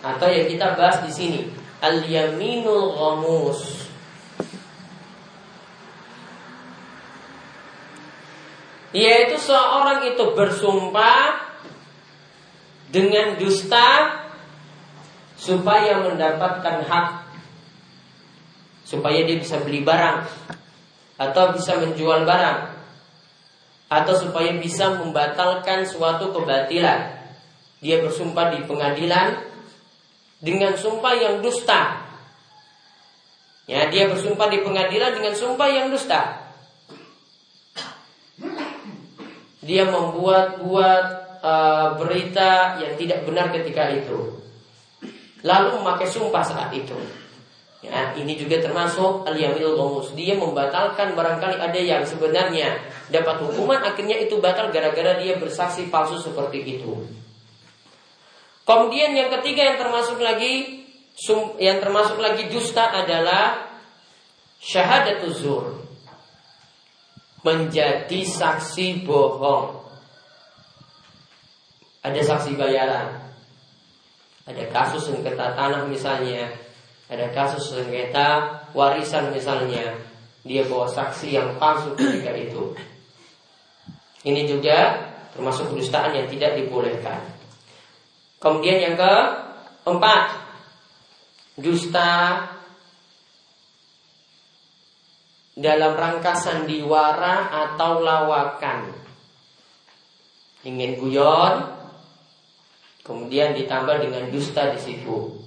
Atau 0.02 0.30
yang 0.34 0.50
kita 0.50 0.74
bahas 0.74 1.06
di 1.06 1.14
sini. 1.14 1.42
Al 1.78 2.02
yaminul 2.10 2.98
ghamus. 2.98 3.86
Yaitu 8.98 9.38
seorang 9.38 10.10
itu 10.10 10.26
bersumpah 10.34 11.54
dengan 12.90 13.38
dusta 13.38 14.26
supaya 15.38 16.02
mendapatkan 16.02 16.84
hak 16.84 17.08
supaya 18.84 19.24
dia 19.24 19.38
bisa 19.38 19.62
beli 19.62 19.86
barang 19.86 20.26
atau 21.22 21.54
bisa 21.54 21.78
menjual 21.78 22.26
barang 22.26 22.60
atau 23.88 24.14
supaya 24.18 24.52
bisa 24.58 24.98
membatalkan 24.98 25.86
suatu 25.86 26.34
kebatilan 26.34 27.18
dia 27.78 28.02
bersumpah 28.02 28.58
di 28.58 28.66
pengadilan 28.66 29.38
dengan 30.42 30.74
sumpah 30.74 31.14
yang 31.14 31.36
dusta. 31.46 32.06
Ya, 33.68 33.92
dia 33.92 34.08
bersumpah 34.08 34.48
di 34.48 34.64
pengadilan 34.64 35.12
dengan 35.14 35.34
sumpah 35.36 35.70
yang 35.70 35.92
dusta. 35.92 36.48
Dia 39.60 39.84
membuat-buat 39.92 41.06
uh, 41.44 42.00
berita 42.00 42.80
yang 42.80 42.96
tidak 42.96 43.28
benar 43.28 43.52
ketika 43.52 43.92
itu. 43.92 44.40
Lalu 45.48 45.80
memakai 45.80 46.08
sumpah 46.12 46.44
saat 46.44 46.76
itu. 46.76 47.00
Ya, 47.80 48.12
ini 48.20 48.36
juga 48.36 48.60
termasuk 48.60 49.24
al-yamil 49.24 49.80
gomus. 49.80 50.12
Dia 50.18 50.36
membatalkan 50.36 51.16
barangkali 51.16 51.56
ada 51.56 51.80
yang 51.80 52.04
sebenarnya 52.04 52.84
dapat 53.08 53.40
hukuman 53.48 53.80
akhirnya 53.80 54.20
itu 54.20 54.42
batal 54.44 54.74
gara-gara 54.76 55.16
dia 55.22 55.40
bersaksi 55.40 55.88
palsu 55.88 56.20
seperti 56.20 56.66
itu. 56.66 56.92
Kemudian 58.68 59.16
yang 59.16 59.32
ketiga 59.40 59.64
yang 59.64 59.78
termasuk 59.80 60.20
lagi 60.20 60.84
yang 61.62 61.80
termasuk 61.80 62.20
lagi 62.20 62.52
dusta 62.52 62.92
adalah 62.92 63.72
syahadatuz 64.60 65.40
zur. 65.40 65.66
Menjadi 67.46 68.26
saksi 68.28 69.08
bohong. 69.08 69.86
Ada 72.04 72.20
saksi 72.26 72.60
bayaran. 72.60 73.27
Ada 74.48 74.64
kasus 74.72 75.12
sengketa 75.12 75.52
tanah 75.54 75.84
misalnya. 75.92 76.48
Ada 77.12 77.36
kasus 77.36 77.76
sengketa 77.76 78.64
warisan 78.72 79.36
misalnya. 79.36 79.92
Dia 80.48 80.64
bawa 80.64 80.88
saksi 80.88 81.36
yang 81.36 81.60
palsu 81.60 81.92
ketika 82.00 82.32
itu. 82.32 82.72
Ini 84.24 84.48
juga 84.48 85.08
termasuk 85.36 85.76
kedustaan 85.76 86.16
yang 86.16 86.28
tidak 86.32 86.56
dibolehkan. 86.56 87.20
Kemudian 88.40 88.80
yang 88.80 88.96
keempat, 88.96 90.24
dusta 91.60 92.44
dalam 95.58 95.94
rangka 95.98 96.38
sandiwara 96.38 97.50
atau 97.50 98.00
lawakan. 98.00 98.94
Ingin 100.64 101.02
guyon, 101.02 101.77
kemudian 103.08 103.56
ditambah 103.56 104.04
dengan 104.04 104.28
dusta 104.28 104.76
di 104.76 104.80
situ. 104.84 105.40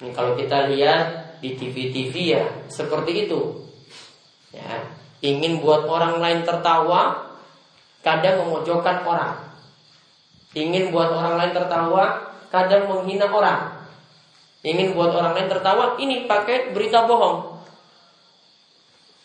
Ini 0.00 0.12
kalau 0.12 0.36
kita 0.36 0.68
lihat 0.68 1.40
di 1.40 1.56
TV-TV 1.56 2.14
ya 2.36 2.44
seperti 2.68 3.26
itu. 3.26 3.64
Ya, 4.52 4.84
ingin 5.24 5.64
buat 5.64 5.88
orang 5.88 6.20
lain 6.20 6.40
tertawa, 6.44 7.32
kadang 8.04 8.44
memojokkan 8.44 9.04
orang. 9.08 9.50
Ingin 10.52 10.90
buat 10.90 11.08
orang 11.14 11.38
lain 11.38 11.52
tertawa, 11.54 12.34
kadang 12.50 12.90
menghina 12.90 13.30
orang. 13.30 13.86
Ingin 14.60 14.92
buat 14.92 15.14
orang 15.14 15.32
lain 15.32 15.48
tertawa, 15.48 15.96
ini 15.96 16.28
pakai 16.28 16.74
berita 16.76 17.08
bohong. 17.08 17.62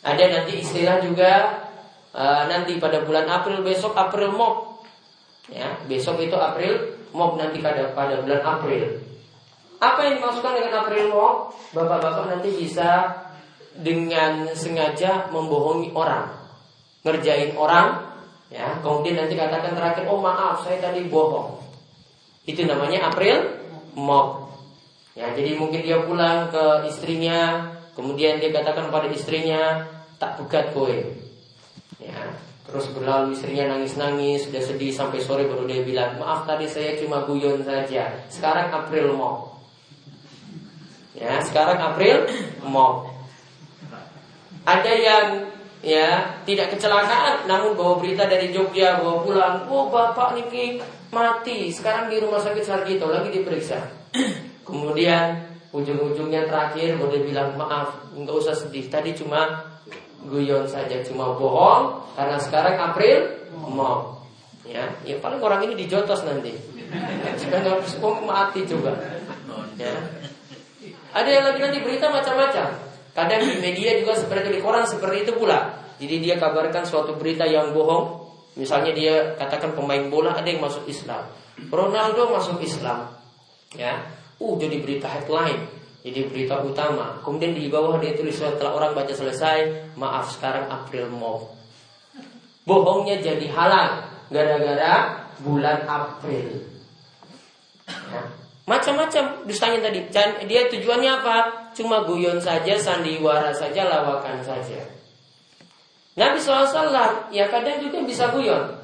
Ada 0.06 0.24
nanti 0.30 0.62
istilah 0.62 1.02
juga 1.02 1.66
uh, 2.14 2.46
nanti 2.46 2.78
pada 2.78 3.02
bulan 3.02 3.26
April 3.26 3.66
besok 3.66 3.98
April 3.98 4.32
Mob. 4.38 4.75
Ya, 5.52 5.78
besok 5.86 6.22
itu 6.22 6.34
April 6.34 6.98
Mob 7.14 7.38
nanti 7.38 7.62
pada 7.62 7.94
pada 7.94 8.22
bulan 8.22 8.42
April. 8.42 9.02
Apa 9.78 10.00
yang 10.08 10.14
dimaksudkan 10.20 10.58
dengan 10.58 10.74
April 10.84 11.14
Mob? 11.14 11.54
Bapak-bapak 11.72 12.26
nanti 12.32 12.50
bisa 12.56 13.14
dengan 13.76 14.48
sengaja 14.56 15.30
membohongi 15.30 15.92
orang, 15.92 16.32
ngerjain 17.04 17.54
orang 17.60 18.16
Ya, 18.54 18.78
kemudian 18.86 19.18
nanti 19.18 19.34
katakan 19.34 19.74
terakhir, 19.74 20.06
oh 20.06 20.22
maaf 20.22 20.62
saya 20.62 20.78
tadi 20.78 21.10
bohong. 21.10 21.58
Itu 22.46 22.62
namanya 22.70 23.10
April 23.10 23.42
mob. 23.98 24.54
Ya, 25.18 25.34
jadi 25.34 25.58
mungkin 25.58 25.82
dia 25.82 26.06
pulang 26.06 26.54
ke 26.54 26.86
istrinya, 26.86 27.72
kemudian 27.98 28.38
dia 28.38 28.54
katakan 28.54 28.94
pada 28.94 29.10
istrinya, 29.10 29.90
tak 30.22 30.38
bukat 30.38 30.76
kowe. 30.78 30.94
Ya, 31.98 32.38
terus 32.66 32.90
berlalu 32.92 33.38
istrinya 33.38 33.78
nangis-nangis, 33.78 34.50
sudah 34.50 34.62
sedih 34.62 34.92
sampai 34.92 35.22
sore 35.22 35.46
baru 35.46 35.70
dia 35.70 35.86
bilang, 35.86 36.18
maaf 36.18 36.50
tadi 36.50 36.66
saya 36.66 36.98
cuma 36.98 37.24
guyon 37.24 37.62
saja. 37.62 38.10
Sekarang 38.28 38.74
April 38.74 39.14
mob. 39.14 39.58
Ya, 41.14 41.40
sekarang 41.46 41.78
April 41.80 42.26
mob. 42.66 43.08
Ada 44.66 44.92
yang 44.98 45.28
ya 45.86 46.42
tidak 46.50 46.74
kecelakaan 46.74 47.46
namun 47.46 47.78
bawa 47.78 48.02
berita 48.02 48.26
dari 48.26 48.50
Jogja 48.50 48.98
bawa 48.98 49.22
pulang 49.22 49.56
oh 49.70 49.86
bapak 49.94 50.34
Niki 50.34 50.82
mati 51.14 51.70
sekarang 51.70 52.10
di 52.10 52.18
rumah 52.18 52.42
sakit 52.42 52.66
Sarjito 52.66 53.06
lagi 53.06 53.30
diperiksa 53.30 53.86
kemudian 54.66 55.46
ujung-ujungnya 55.70 56.50
terakhir 56.50 56.98
boleh 56.98 57.22
bilang 57.22 57.54
maaf 57.54 57.94
nggak 58.18 58.34
usah 58.34 58.58
sedih 58.58 58.90
tadi 58.90 59.14
cuma 59.14 59.62
guyon 60.26 60.66
saja 60.66 61.02
cuma 61.06 61.34
bohong 61.38 62.02
karena 62.18 62.38
sekarang 62.42 62.76
April 62.78 63.50
mau 63.56 64.22
ya 64.66 64.90
ya 65.06 65.22
paling 65.22 65.40
orang 65.40 65.66
ini 65.70 65.86
dijotos 65.86 66.26
nanti 66.26 66.54
sudah 67.42 67.58
nggak 67.62 67.78
bisa 67.86 67.98
mati 68.26 68.62
juga 68.66 68.94
ya 69.78 69.94
ada 71.16 71.30
yang 71.30 71.46
lagi 71.48 71.60
nanti 71.64 71.80
berita 71.86 72.12
macam-macam 72.12 72.86
Kadang 73.16 73.48
di 73.48 73.64
media 73.64 73.96
juga 73.96 74.12
seperti 74.12 74.52
di 74.52 74.60
koran 74.60 74.84
seperti 74.84 75.24
itu 75.24 75.32
pula. 75.40 75.72
Jadi 75.96 76.20
dia 76.20 76.36
kabarkan 76.36 76.84
suatu 76.84 77.16
berita 77.16 77.48
yang 77.48 77.72
bohong. 77.72 78.28
Misalnya 78.60 78.92
dia 78.92 79.16
katakan 79.40 79.72
pemain 79.72 80.12
bola 80.12 80.36
ada 80.36 80.44
yang 80.44 80.60
masuk 80.60 80.84
Islam. 80.92 81.24
Ronaldo 81.72 82.28
masuk 82.36 82.60
Islam. 82.60 83.08
Ya. 83.72 84.04
Uh 84.36 84.60
jadi 84.60 84.84
berita 84.84 85.08
headline. 85.08 85.64
Jadi 86.06 86.30
berita 86.30 86.62
utama. 86.62 87.18
Kemudian 87.26 87.58
di 87.58 87.66
bawah 87.66 87.98
dia 87.98 88.14
tulis 88.14 88.38
setelah 88.38 88.78
orang 88.78 88.94
baca 88.94 89.10
selesai, 89.10 89.90
maaf 89.98 90.30
sekarang 90.38 90.70
April 90.70 91.10
mau. 91.10 91.50
Bohongnya 92.70 93.18
jadi 93.26 93.50
halal 93.50 94.06
gara-gara 94.30 95.26
bulan 95.42 95.82
April. 95.90 96.62
Ya. 97.90 98.22
Macam-macam 98.70 99.50
dustanya 99.50 99.90
tadi. 99.90 100.06
Dia 100.46 100.70
tujuannya 100.70 101.10
apa? 101.10 101.38
Cuma 101.74 102.06
guyon 102.06 102.38
saja, 102.38 102.78
sandiwara 102.78 103.50
saja, 103.50 103.90
lawakan 103.90 104.46
saja. 104.46 104.86
Nabi 106.16 106.38
SAW 106.38 107.34
ya 107.34 107.50
kadang 107.50 107.82
juga 107.82 108.06
bisa 108.06 108.30
guyon. 108.30 108.78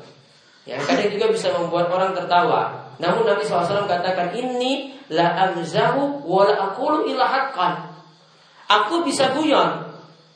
Ya 0.66 0.78
kadang 0.82 1.10
juga 1.14 1.30
bisa 1.30 1.54
membuat 1.54 1.90
orang 1.94 2.18
tertawa. 2.18 2.81
Namun 2.98 3.24
Nabi 3.24 3.46
SAW 3.46 3.88
katakan 3.88 4.36
ini 4.36 4.98
la 5.12 5.50
amzahu 5.50 6.26
wa 6.26 6.44
la 6.48 6.74
aqulu 6.74 7.08
Aku 8.72 9.04
bisa 9.04 9.36
guyon, 9.36 9.84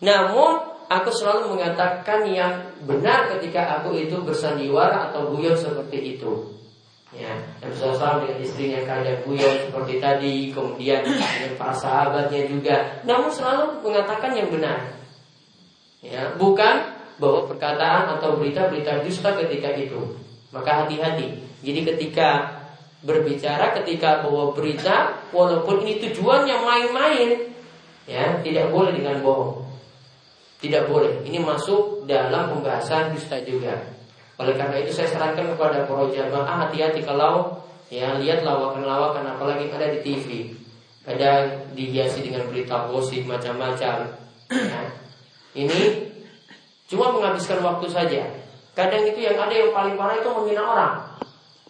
namun 0.03 0.59
aku 0.91 1.09
selalu 1.09 1.55
mengatakan 1.55 2.27
yang 2.27 2.51
benar 2.83 3.31
ketika 3.35 3.79
aku 3.79 3.95
itu 3.95 4.19
bersandiwara 4.21 5.09
atau 5.11 5.31
guyon 5.31 5.55
seperti 5.55 6.19
itu. 6.19 6.55
Ya, 7.15 7.31
Nabi 7.63 7.71
SAW 7.79 8.27
dengan 8.27 8.43
istrinya 8.43 8.81
kadang 8.83 9.23
guyon 9.23 9.55
seperti 9.71 10.03
tadi, 10.03 10.51
kemudian 10.51 10.99
dengan 11.07 11.55
para 11.55 11.71
sahabatnya 11.71 12.43
juga. 12.51 12.75
Namun 13.07 13.31
selalu 13.31 13.79
mengatakan 13.87 14.35
yang 14.35 14.51
benar. 14.51 14.99
Ya, 16.03 16.35
bukan 16.35 16.91
bahwa 17.15 17.47
perkataan 17.47 18.19
atau 18.19 18.35
berita-berita 18.35 18.99
dusta 19.07 19.31
ketika 19.39 19.71
itu. 19.79 20.19
Maka 20.51 20.83
hati-hati. 20.83 21.44
Jadi 21.65 21.82
ketika 21.82 22.62
berbicara, 23.01 23.73
ketika 23.82 24.21
bawa 24.21 24.54
berita, 24.54 25.25
walaupun 25.34 25.82
ini 25.82 25.97
tujuannya 25.97 26.58
main-main, 26.62 27.30
ya 28.06 28.38
tidak 28.45 28.69
boleh 28.69 28.93
dengan 28.93 29.25
bohong. 29.25 29.65
Tidak 30.62 30.86
boleh. 30.86 31.25
Ini 31.25 31.41
masuk 31.41 32.06
dalam 32.06 32.54
pembahasan 32.54 33.13
dusta 33.13 33.41
juga. 33.41 33.75
Oleh 34.38 34.54
karena 34.58 34.78
itu 34.82 34.91
saya 34.91 35.10
sarankan 35.10 35.56
kepada 35.56 35.88
para 35.88 36.06
jamaah 36.12 36.67
hati-hati 36.67 37.01
kalau 37.01 37.62
ya 37.88 38.17
lihat 38.19 38.43
lawakan-lawakan 38.43 39.25
apalagi 39.36 39.71
ada 39.71 39.89
di 39.89 39.99
TV. 40.04 40.28
Kadang 41.06 41.69
dihiasi 41.78 42.25
dengan 42.25 42.49
berita 42.49 42.89
gosip 42.89 43.30
macam-macam. 43.30 44.10
Ya. 44.49 44.82
Ini 45.54 46.10
cuma 46.89 47.13
menghabiskan 47.13 47.62
waktu 47.62 47.88
saja. 47.93 48.21
Kadang 48.75 49.08
itu 49.08 49.23
yang 49.23 49.39
ada 49.39 49.54
yang 49.56 49.71
paling 49.71 49.95
parah 49.95 50.19
itu 50.19 50.28
menghina 50.28 50.63
orang. 50.65 51.14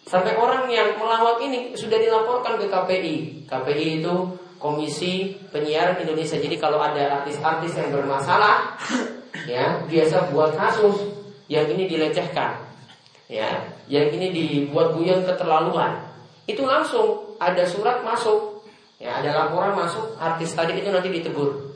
Sampai 0.06 0.38
orang 0.38 0.70
yang 0.70 0.94
melawak 1.02 1.42
ini 1.42 1.74
sudah 1.74 1.98
dilaporkan 1.98 2.62
ke 2.62 2.70
KPI. 2.70 3.16
KPI 3.50 3.86
itu 3.98 4.14
Komisi 4.56 5.34
Penyiaran 5.50 5.98
Indonesia. 5.98 6.38
Jadi 6.38 6.54
kalau 6.62 6.78
ada 6.78 7.20
artis-artis 7.20 7.74
yang 7.74 7.90
bermasalah, 7.90 8.78
ya 9.50 9.82
biasa 9.82 10.30
buat 10.30 10.54
kasus 10.54 11.10
yang 11.50 11.66
ini 11.74 11.90
dilecehkan, 11.90 12.54
ya, 13.26 13.66
yang 13.90 14.06
ini 14.14 14.30
dibuat 14.30 14.94
guyon 14.94 15.26
keterlaluan. 15.26 16.06
Itu 16.46 16.62
langsung 16.62 17.36
ada 17.42 17.66
surat 17.66 18.06
masuk, 18.06 18.62
ya, 19.02 19.18
ada 19.18 19.34
laporan 19.34 19.74
masuk, 19.74 20.14
artis 20.22 20.54
tadi 20.54 20.78
itu 20.78 20.88
nanti 20.88 21.10
ditegur. 21.10 21.74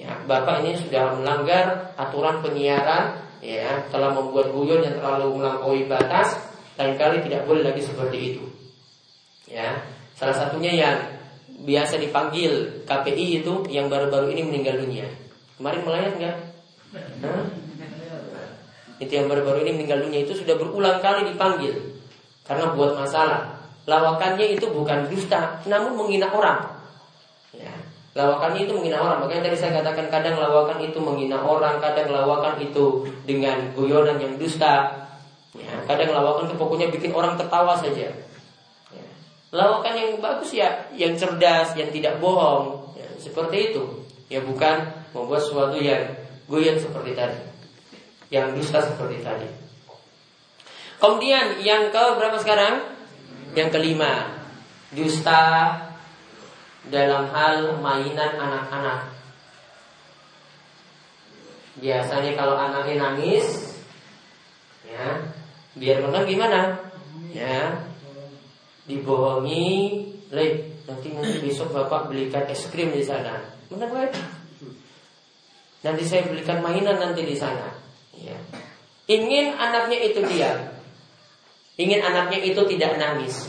Ya, 0.00 0.16
Bapak 0.24 0.64
ini 0.64 0.80
sudah 0.80 1.12
melanggar 1.12 1.92
aturan 2.00 2.40
penyiaran, 2.40 3.20
ya, 3.44 3.84
telah 3.92 4.16
membuat 4.16 4.48
guyon 4.48 4.80
yang 4.80 4.96
terlalu 4.96 5.40
melampaui 5.40 5.84
batas, 5.84 6.49
lain 6.80 6.94
kali 6.96 7.16
tidak 7.28 7.44
boleh 7.44 7.60
lagi 7.60 7.84
seperti 7.84 8.18
itu. 8.32 8.44
Ya, 9.44 9.84
salah 10.16 10.32
satunya 10.32 10.72
yang 10.72 10.96
biasa 11.60 12.00
dipanggil 12.00 12.82
KPI 12.88 13.44
itu 13.44 13.68
yang 13.68 13.92
baru-baru 13.92 14.32
ini 14.32 14.48
meninggal 14.48 14.80
dunia. 14.80 15.04
Kemarin 15.60 15.84
melayat 15.84 16.12
nggak? 16.16 16.36
itu 19.00 19.16
yang 19.16 19.32
baru-baru 19.32 19.64
ini 19.64 19.80
meninggal 19.80 20.04
dunia 20.04 20.20
itu 20.28 20.36
sudah 20.36 20.60
berulang 20.60 21.00
kali 21.00 21.32
dipanggil 21.32 21.72
karena 22.44 22.76
buat 22.76 22.92
masalah. 22.92 23.56
Lawakannya 23.88 24.60
itu 24.60 24.68
bukan 24.68 25.08
dusta, 25.08 25.56
namun 25.64 25.96
menghina 25.96 26.28
orang. 26.28 26.60
Ya. 27.56 27.72
Lawakannya 28.12 28.68
itu 28.68 28.76
menghina 28.76 29.00
orang. 29.00 29.24
Makanya 29.24 29.48
tadi 29.48 29.56
saya 29.56 29.80
katakan 29.80 30.12
kadang 30.12 30.36
lawakan 30.36 30.84
itu 30.84 31.00
menghina 31.00 31.40
orang, 31.40 31.80
kadang 31.80 32.12
lawakan 32.12 32.60
itu 32.60 33.08
dengan 33.24 33.72
guyonan 33.72 34.20
yang 34.20 34.36
dusta. 34.36 34.92
Kadang 35.58 36.10
lawakan 36.14 36.46
itu 36.46 36.56
pokoknya 36.56 36.86
bikin 36.94 37.10
orang 37.10 37.34
tertawa 37.34 37.74
saja. 37.74 38.14
Ya. 38.94 39.06
Lawakan 39.50 39.94
yang 39.98 40.10
bagus 40.22 40.54
ya, 40.54 40.86
yang 40.94 41.18
cerdas, 41.18 41.74
yang 41.74 41.90
tidak 41.90 42.22
bohong, 42.22 42.94
ya, 42.94 43.06
seperti 43.18 43.74
itu. 43.74 43.82
Ya 44.30 44.38
bukan 44.38 44.86
membuat 45.10 45.42
sesuatu 45.42 45.74
yang 45.82 46.06
guyon 46.46 46.78
seperti 46.78 47.18
tadi 47.18 47.50
yang 48.30 48.54
dusta 48.54 48.78
seperti 48.80 49.20
tadi. 49.20 49.48
Kemudian 51.02 51.58
yang 51.60 51.90
ke 51.90 52.02
berapa 52.16 52.38
sekarang? 52.38 52.94
Yang 53.58 53.68
kelima, 53.74 54.38
dusta 54.94 55.42
dalam 56.86 57.26
hal 57.34 57.82
mainan 57.82 58.38
anak-anak. 58.38 59.10
Biasanya 61.82 62.32
kalau 62.38 62.54
anaknya 62.54 62.94
nangis, 63.02 63.74
ya, 64.86 65.34
biar 65.78 66.02
menang 66.02 66.24
gimana? 66.26 66.60
Ya, 67.30 67.86
dibohongi, 68.90 70.02
leh, 70.34 70.50
nanti 70.86 71.14
nanti 71.14 71.38
besok 71.42 71.70
bapak 71.70 72.10
belikan 72.10 72.46
es 72.50 72.66
krim 72.70 72.90
di 72.90 73.06
sana. 73.06 73.38
Menang 73.70 73.90
Nanti 75.80 76.02
saya 76.04 76.28
belikan 76.28 76.60
mainan 76.60 77.00
nanti 77.00 77.24
di 77.24 77.36
sana. 77.38 77.72
Ya. 78.12 78.36
Ingin 79.08 79.56
anaknya 79.56 79.98
itu 80.10 80.20
diam. 80.26 80.58
Ingin 81.80 82.04
anaknya 82.04 82.38
itu 82.44 82.60
tidak 82.68 83.00
nangis. 83.00 83.48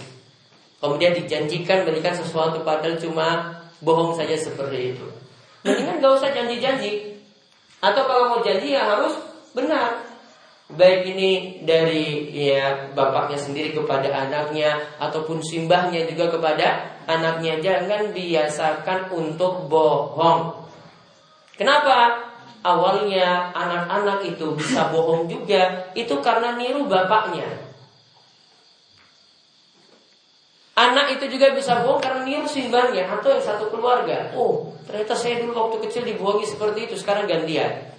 Kemudian 0.79 1.13
dijanjikan 1.13 1.83
berikan 1.85 2.15
sesuatu 2.15 2.63
padahal 2.63 2.97
cuma 2.97 3.59
bohong 3.83 4.15
saja 4.15 4.33
seperti 4.39 4.95
itu. 4.95 5.05
Mendingan 5.61 6.01
gak 6.01 6.17
usah 6.17 6.31
janji-janji. 6.33 7.21
Atau 7.83 8.07
kalau 8.07 8.33
mau 8.33 8.41
janji 8.41 8.73
ya 8.73 8.81
harus 8.87 9.13
benar. 9.53 10.10
Baik 10.71 11.01
ini 11.03 11.61
dari 11.67 12.31
ya 12.31 12.91
bapaknya 12.95 13.35
sendiri 13.35 13.75
kepada 13.75 14.07
anaknya 14.07 14.79
ataupun 14.97 15.43
simbahnya 15.43 16.07
juga 16.07 16.31
kepada 16.31 16.95
anaknya. 17.07 17.59
Jangan 17.59 18.15
biasakan 18.15 19.11
untuk 19.11 19.67
bohong. 19.67 20.63
Kenapa? 21.59 22.31
awalnya 22.61 23.49
anak-anak 23.53 24.21
itu 24.25 24.53
bisa 24.53 24.93
bohong 24.93 25.25
juga 25.25 25.91
itu 25.97 26.13
karena 26.21 26.53
niru 26.57 26.85
bapaknya. 26.85 27.73
Anak 30.77 31.19
itu 31.19 31.37
juga 31.37 31.51
bisa 31.53 31.83
bohong 31.83 32.01
karena 32.01 32.25
niru 32.25 32.47
simbahnya 32.47 33.05
atau 33.05 33.33
yang 33.33 33.43
satu 33.43 33.69
keluarga. 33.69 34.33
Oh, 34.37 34.71
ternyata 34.87 35.13
saya 35.13 35.43
dulu 35.43 35.53
waktu 35.53 35.77
kecil 35.89 36.03
dibohongi 36.07 36.47
seperti 36.47 36.89
itu, 36.89 36.95
sekarang 36.97 37.27
gantian. 37.27 37.91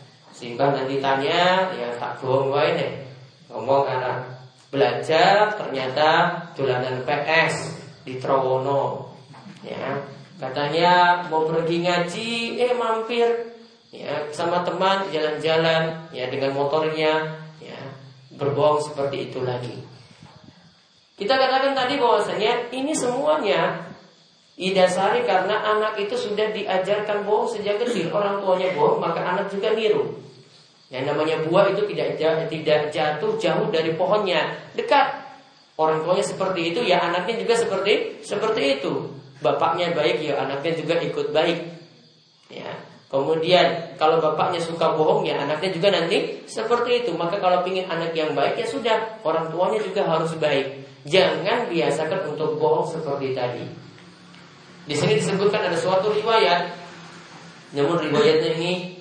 Simbah 0.43 0.75
nanti 0.75 0.99
tanya, 0.99 1.71
ya 1.71 1.95
tak 2.03 2.19
bohong 2.19 2.51
wae 2.51 2.75
deh. 2.75 2.99
Ngomong 3.47 3.87
anak 3.87 4.27
belajar 4.75 5.55
ternyata 5.55 6.35
tulanan 6.59 7.07
PS 7.07 7.79
di 8.03 8.19
Trowono. 8.19 9.15
Ya, 9.63 10.03
katanya 10.43 11.23
mau 11.31 11.47
pergi 11.47 11.87
ngaji, 11.87 12.59
eh 12.59 12.75
mampir 12.75 13.55
ya 13.95 14.27
sama 14.35 14.67
teman 14.67 15.07
jalan-jalan 15.15 16.11
ya 16.11 16.27
dengan 16.27 16.59
motornya 16.59 17.39
ya 17.63 17.79
berbohong 18.35 18.83
seperti 18.83 19.31
itu 19.31 19.47
lagi. 19.47 19.79
Kita 21.15 21.39
katakan 21.39 21.79
tadi 21.79 22.03
bahwasanya 22.03 22.75
ini 22.75 22.91
semuanya 22.91 23.95
didasari 24.59 25.23
karena 25.23 25.55
anak 25.55 26.03
itu 26.03 26.19
sudah 26.19 26.51
diajarkan 26.51 27.23
bohong 27.23 27.47
sejak 27.47 27.79
kecil. 27.79 28.11
Orang 28.11 28.43
tuanya 28.43 28.75
bohong, 28.75 28.99
maka 28.99 29.23
anak 29.23 29.47
juga 29.47 29.71
niru. 29.79 30.32
Yang 30.93 31.05
namanya 31.09 31.37
buah 31.49 31.73
itu 31.73 31.89
tidak 31.89 32.21
tidak 32.53 32.81
jatuh 32.93 33.33
jauh 33.41 33.67
dari 33.73 33.97
pohonnya, 33.97 34.53
dekat. 34.77 35.25
Orang 35.81 36.05
tuanya 36.05 36.21
seperti 36.21 36.77
itu, 36.77 36.85
ya 36.85 37.01
anaknya 37.01 37.41
juga 37.41 37.57
seperti 37.57 38.21
seperti 38.21 38.79
itu. 38.79 39.09
Bapaknya 39.41 39.97
baik, 39.97 40.21
ya 40.21 40.37
anaknya 40.45 40.77
juga 40.77 41.01
ikut 41.01 41.33
baik. 41.33 41.59
Ya, 42.53 42.77
Kemudian 43.13 43.93
kalau 44.01 44.25
bapaknya 44.25 44.57
suka 44.57 44.97
bohong 44.97 45.29
ya 45.29 45.37
anaknya 45.37 45.69
juga 45.69 45.93
nanti 45.93 46.41
seperti 46.49 47.05
itu. 47.05 47.13
Maka 47.13 47.37
kalau 47.45 47.61
ingin 47.69 47.85
anak 47.85 48.17
yang 48.17 48.33
baik 48.33 48.57
ya 48.57 48.65
sudah 48.65 49.21
orang 49.21 49.53
tuanya 49.53 49.85
juga 49.85 50.09
harus 50.09 50.33
baik. 50.41 50.81
Jangan 51.05 51.69
biasakan 51.69 52.33
untuk 52.33 52.57
bohong 52.57 52.89
seperti 52.89 53.37
tadi. 53.37 53.69
Di 54.89 54.97
sini 54.97 55.21
disebutkan 55.21 55.61
ada 55.61 55.77
suatu 55.77 56.09
riwayat, 56.09 56.73
namun 57.77 58.01
riwayatnya 58.01 58.57
ini 58.57 58.92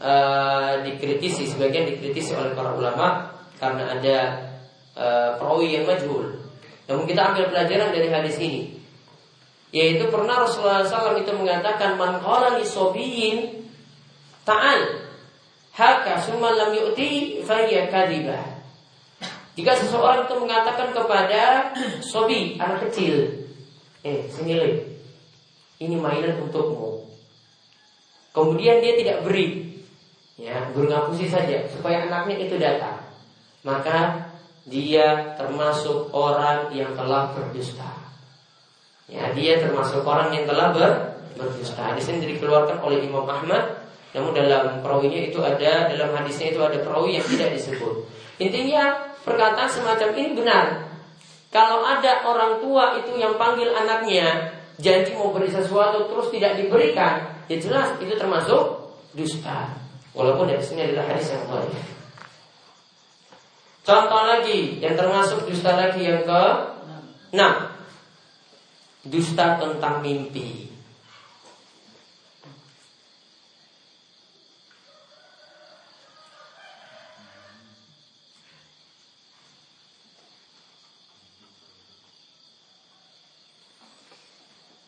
uh, 0.00 0.80
dikritisi, 0.82 1.46
sebagian 1.46 1.86
dikritisi 1.92 2.32
oleh 2.34 2.56
para 2.56 2.74
ulama 2.74 3.36
karena 3.60 3.94
ada 3.94 4.16
uh, 4.96 5.30
perawi 5.36 5.76
yang 5.76 5.84
majhul. 5.86 6.40
Namun 6.88 7.04
kita 7.06 7.20
ambil 7.30 7.52
pelajaran 7.52 7.94
dari 7.94 8.08
hadis 8.10 8.36
ini. 8.40 8.80
Yaitu 9.70 10.10
pernah 10.10 10.42
Rasulullah 10.42 10.82
SAW 10.82 11.22
itu 11.22 11.30
mengatakan 11.30 11.94
man 11.94 12.18
qala 12.18 12.58
li 12.58 12.66
ta'al 14.42 14.80
haka 15.78 16.18
summa 16.18 16.50
lam 16.50 16.74
yu'ti. 16.74 17.38
Jika 19.54 19.72
seseorang 19.76 20.26
itu 20.26 20.34
mengatakan 20.40 20.90
kepada 20.90 21.70
sobi 22.02 22.58
anak 22.58 22.90
kecil, 22.90 23.46
eh 24.02 24.26
sini 24.26 24.56
ini 25.78 25.94
mainan 25.94 26.42
untukmu. 26.42 27.06
Kemudian 28.30 28.78
dia 28.78 28.94
tidak 28.98 29.26
beri, 29.26 29.78
ya 30.40 30.72
berngapusi 30.72 31.28
saja 31.28 31.68
supaya 31.68 32.08
anaknya 32.08 32.48
itu 32.48 32.56
datang. 32.56 33.04
Maka 33.60 34.32
dia 34.64 35.36
termasuk 35.36 36.08
orang 36.16 36.72
yang 36.72 36.96
telah 36.96 37.28
berdusta. 37.36 37.92
Ya, 39.04 39.28
dia 39.36 39.60
termasuk 39.60 40.00
orang 40.06 40.32
yang 40.32 40.48
telah 40.48 40.72
ber, 40.72 40.92
berdusta. 41.36 41.92
Hadis 41.92 42.08
ini 42.08 42.36
dikeluarkan 42.36 42.80
oleh 42.80 43.04
Imam 43.04 43.28
Ahmad. 43.28 43.84
Namun 44.10 44.34
dalam 44.34 44.82
perawinya 44.82 45.28
itu 45.28 45.38
ada 45.38 45.86
dalam 45.86 46.10
hadisnya 46.16 46.50
itu 46.50 46.58
ada 46.58 46.82
perawi 46.82 47.20
yang 47.20 47.26
tidak 47.30 47.54
disebut. 47.54 48.10
Intinya 48.42 49.14
perkataan 49.22 49.70
semacam 49.70 50.08
ini 50.18 50.34
benar. 50.34 50.64
Kalau 51.50 51.82
ada 51.82 52.22
orang 52.26 52.58
tua 52.62 52.98
itu 52.98 53.18
yang 53.18 53.38
panggil 53.38 53.70
anaknya 53.70 54.54
janji 54.80 55.14
mau 55.14 55.30
beri 55.30 55.50
sesuatu 55.50 56.08
terus 56.08 56.32
tidak 56.32 56.58
diberikan, 56.58 57.44
ya 57.46 57.56
jelas 57.60 57.94
itu 58.00 58.14
termasuk 58.16 58.94
dusta. 59.14 59.79
Walaupun 60.10 60.50
dari 60.50 60.62
sini 60.62 60.90
adalah 60.90 61.06
hadis 61.06 61.30
yang 61.30 61.46
baik. 61.46 61.74
Contoh 63.86 64.22
lagi 64.26 64.82
yang 64.82 64.94
termasuk 64.98 65.46
dusta 65.46 65.74
lagi 65.78 66.02
yang 66.02 66.26
ke 66.26 66.42
enam 67.34 67.70
dusta 69.06 69.56
tentang 69.56 70.04
mimpi. 70.04 70.68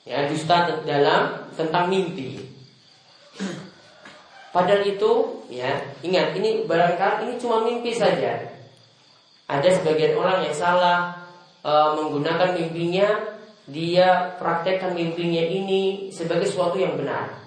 Ya, 0.02 0.28
dusta 0.28 0.84
dalam 0.84 1.48
tentang 1.56 1.88
mimpi. 1.88 2.52
Padahal 4.52 4.84
itu, 4.84 5.42
ya, 5.48 5.80
ingat 6.04 6.36
ini 6.36 6.68
barangkali 6.68 7.24
ini 7.24 7.34
cuma 7.40 7.64
mimpi 7.64 7.96
saja. 7.96 8.52
Ada 9.48 9.80
sebagian 9.80 10.12
orang 10.20 10.44
yang 10.44 10.52
salah 10.52 11.24
e, 11.64 11.72
menggunakan 11.72 12.60
mimpinya 12.60 13.32
dia 13.64 14.36
praktekkan 14.36 14.92
mimpinya 14.92 15.40
ini 15.40 16.12
sebagai 16.12 16.44
sesuatu 16.44 16.76
yang 16.76 17.00
benar. 17.00 17.42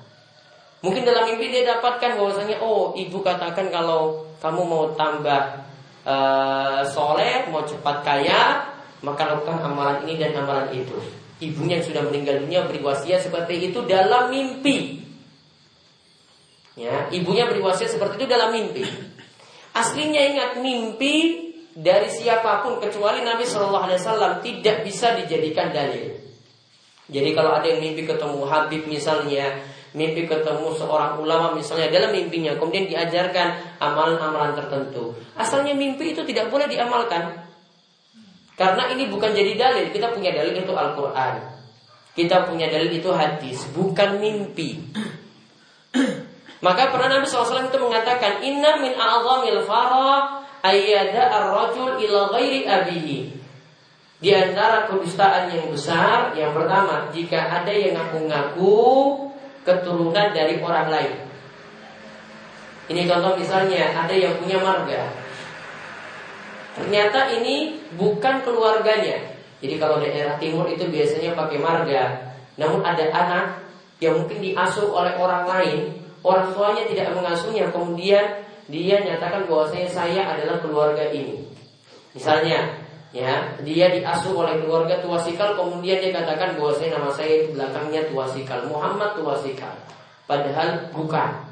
Mungkin 0.82 1.06
dalam 1.06 1.30
mimpi 1.30 1.50
dia 1.50 1.78
dapatkan 1.78 2.18
bahwasanya 2.18 2.62
oh 2.62 2.94
ibu 2.98 3.22
katakan 3.22 3.70
kalau 3.74 4.26
kamu 4.38 4.62
mau 4.66 4.84
tambah 4.94 5.66
uh, 6.06 6.86
soleh, 6.86 7.50
mau 7.50 7.66
cepat 7.66 8.06
kaya, 8.06 8.70
maka 9.02 9.26
lakukan 9.26 9.66
amalan 9.66 10.06
ini 10.06 10.22
dan 10.22 10.38
amalan 10.38 10.70
itu. 10.74 10.94
Ibunya 11.42 11.82
yang 11.82 11.86
sudah 11.86 12.02
meninggal 12.06 12.38
dunia 12.46 12.70
beri 12.70 12.80
wasiat 12.86 13.26
seperti 13.26 13.74
itu 13.74 13.82
dalam 13.90 14.30
mimpi. 14.30 15.05
Ya, 16.76 17.08
ibunya 17.08 17.48
beri 17.48 17.64
wasiat 17.64 17.96
seperti 17.96 18.20
itu 18.20 18.28
dalam 18.28 18.52
mimpi. 18.52 18.84
Aslinya 19.76 20.22
ingat 20.36 20.52
mimpi 20.60 21.16
dari 21.76 22.08
siapa 22.08 22.64
pun 22.64 22.80
kecuali 22.80 23.24
Nabi 23.24 23.44
Shallallahu 23.48 23.86
Alaihi 23.88 24.00
Wasallam 24.00 24.34
tidak 24.44 24.84
bisa 24.88 25.16
dijadikan 25.16 25.72
dalil. 25.72 26.16
Jadi 27.12 27.30
kalau 27.32 27.56
ada 27.56 27.68
yang 27.68 27.80
mimpi 27.84 28.08
ketemu 28.08 28.44
Habib 28.48 28.88
misalnya, 28.92 29.60
mimpi 29.96 30.28
ketemu 30.28 30.76
seorang 30.76 31.20
ulama 31.20 31.56
misalnya 31.56 31.92
dalam 31.92 32.12
mimpinya, 32.12 32.56
kemudian 32.60 32.92
diajarkan 32.92 33.80
amalan-amalan 33.80 34.56
tertentu. 34.56 35.16
Asalnya 35.40 35.76
mimpi 35.76 36.12
itu 36.12 36.24
tidak 36.28 36.52
boleh 36.52 36.68
diamalkan. 36.68 37.46
Karena 38.56 38.88
ini 38.92 39.12
bukan 39.12 39.36
jadi 39.36 39.52
dalil, 39.60 39.92
kita 39.92 40.16
punya 40.16 40.32
dalil 40.32 40.56
itu 40.56 40.72
Al-Quran. 40.72 41.34
Kita 42.16 42.48
punya 42.48 42.72
dalil 42.72 42.92
itu 42.96 43.12
hadis, 43.12 43.68
bukan 43.76 44.24
mimpi. 44.24 44.80
Maka 46.66 46.90
pernah 46.90 47.14
Nabi 47.14 47.30
SAW 47.30 47.70
itu 47.70 47.78
mengatakan, 47.78 48.42
Inna 48.42 48.82
min 48.82 48.98
a'zamil 48.98 49.62
farah 49.70 50.42
ayyada 50.66 51.30
ar-rajul 51.30 52.02
ila 52.02 52.34
ghairi 52.34 52.66
abihi. 52.66 53.38
Di 54.18 54.34
antara 54.34 54.90
kedustaan 54.90 55.54
yang 55.54 55.70
besar, 55.70 56.34
yang 56.34 56.58
pertama, 56.58 57.06
jika 57.14 57.38
ada 57.38 57.70
yang 57.70 57.94
ngaku-ngaku 57.94 58.82
keturunan 59.62 60.34
dari 60.34 60.58
orang 60.58 60.90
lain. 60.90 61.14
Ini 62.90 63.06
contoh 63.06 63.38
misalnya, 63.38 63.94
ada 63.94 64.14
yang 64.18 64.34
punya 64.42 64.58
marga. 64.58 65.06
Ternyata 66.82 67.30
ini 67.30 67.78
bukan 67.94 68.42
keluarganya. 68.42 69.38
Jadi 69.62 69.78
kalau 69.78 70.02
daerah 70.02 70.42
timur 70.42 70.66
itu 70.66 70.90
biasanya 70.90 71.38
pakai 71.38 71.62
marga. 71.62 72.34
Namun 72.58 72.82
ada 72.82 73.06
anak 73.14 73.46
yang 74.02 74.18
mungkin 74.18 74.42
diasuh 74.42 74.90
oleh 74.90 75.14
orang 75.14 75.46
lain, 75.46 76.05
orang 76.26 76.50
tuanya 76.58 76.84
tidak 76.90 77.14
mengasuhnya, 77.14 77.70
kemudian 77.70 78.26
dia 78.66 78.98
nyatakan 79.06 79.46
bahwasanya 79.46 79.90
saya 79.94 80.22
adalah 80.26 80.58
keluarga 80.58 81.06
ini. 81.14 81.46
Misalnya, 82.18 82.82
ya, 83.14 83.54
dia 83.62 83.86
diasuh 83.94 84.34
oleh 84.34 84.58
keluarga 84.66 84.98
Tuasikal, 85.06 85.54
kemudian 85.54 86.02
dia 86.02 86.10
katakan 86.10 86.58
bahwasanya 86.58 86.98
nama 86.98 87.14
saya 87.14 87.46
belakangnya 87.54 88.10
Tuasikal, 88.10 88.66
Muhammad 88.66 89.14
Tuasikal. 89.22 89.78
Padahal 90.26 90.90
bukan. 90.90 91.46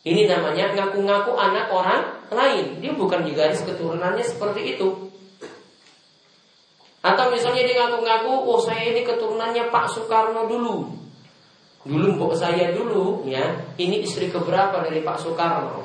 Ini 0.00 0.30
namanya 0.30 0.72
ngaku-ngaku 0.72 1.34
anak 1.36 1.66
orang 1.68 2.02
lain. 2.32 2.80
Dia 2.80 2.94
bukan 2.96 3.26
di 3.26 3.36
garis 3.36 3.60
keturunannya 3.66 4.24
seperti 4.24 4.78
itu. 4.78 5.10
Atau 7.02 7.32
misalnya 7.32 7.66
dia 7.66 7.76
ngaku-ngaku, 7.84 8.32
oh 8.48 8.60
saya 8.62 8.94
ini 8.94 9.02
keturunannya 9.04 9.68
Pak 9.68 9.86
Soekarno 9.90 10.46
dulu. 10.48 10.99
Dulu 11.80 12.20
mbok 12.20 12.36
saya 12.36 12.76
dulu 12.76 13.24
ya, 13.24 13.56
ini 13.80 14.04
istri 14.04 14.28
keberapa 14.28 14.84
dari 14.84 15.00
Pak 15.00 15.16
Soekarno? 15.16 15.80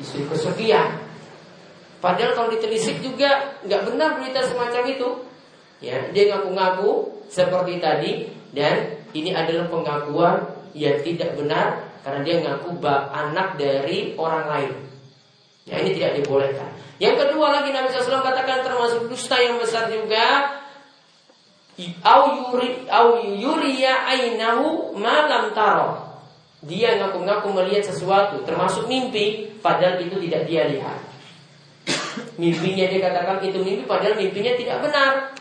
Istri 0.00 0.24
kesekian. 0.32 0.96
Padahal 2.00 2.32
kalau 2.32 2.48
ditelisik 2.50 3.04
juga 3.04 3.60
nggak 3.62 3.82
benar 3.92 4.16
berita 4.16 4.40
semacam 4.42 4.82
itu. 4.88 5.08
Ya, 5.82 5.98
dia 6.14 6.30
ngaku-ngaku 6.32 7.22
seperti 7.28 7.82
tadi 7.82 8.12
dan 8.54 9.02
ini 9.12 9.34
adalah 9.34 9.68
pengakuan 9.68 10.36
yang 10.72 11.04
tidak 11.04 11.36
benar 11.36 11.92
karena 12.00 12.20
dia 12.24 12.36
ngaku 12.40 12.80
anak 13.12 13.60
dari 13.60 14.16
orang 14.16 14.46
lain. 14.48 14.72
Ya 15.68 15.78
ini 15.78 15.94
tidak 15.94 16.22
dibolehkan. 16.22 16.70
Yang 16.98 17.26
kedua 17.26 17.54
lagi 17.54 17.70
Nabi 17.70 17.90
SAW 17.94 18.22
katakan 18.22 18.66
termasuk 18.66 19.06
dusta 19.06 19.38
yang 19.38 19.58
besar 19.62 19.86
juga 19.90 20.58
au 22.02 22.22
yuri 22.36 22.84
au 22.90 23.18
yuriya 23.22 24.06
ainahu 24.06 24.94
malam 24.98 25.50
taro. 25.56 26.12
Dia 26.62 26.94
ngaku-ngaku 26.94 27.50
melihat 27.50 27.90
sesuatu 27.90 28.38
termasuk 28.46 28.86
mimpi 28.86 29.50
padahal 29.58 29.98
itu 29.98 30.14
tidak 30.28 30.46
dia 30.46 30.62
lihat. 30.70 31.00
Mimpinya 32.40 32.86
dia 32.86 33.00
katakan 33.02 33.42
itu 33.42 33.58
mimpi 33.58 33.82
padahal 33.82 34.14
mimpinya 34.14 34.54
tidak 34.54 34.78
benar. 34.78 35.34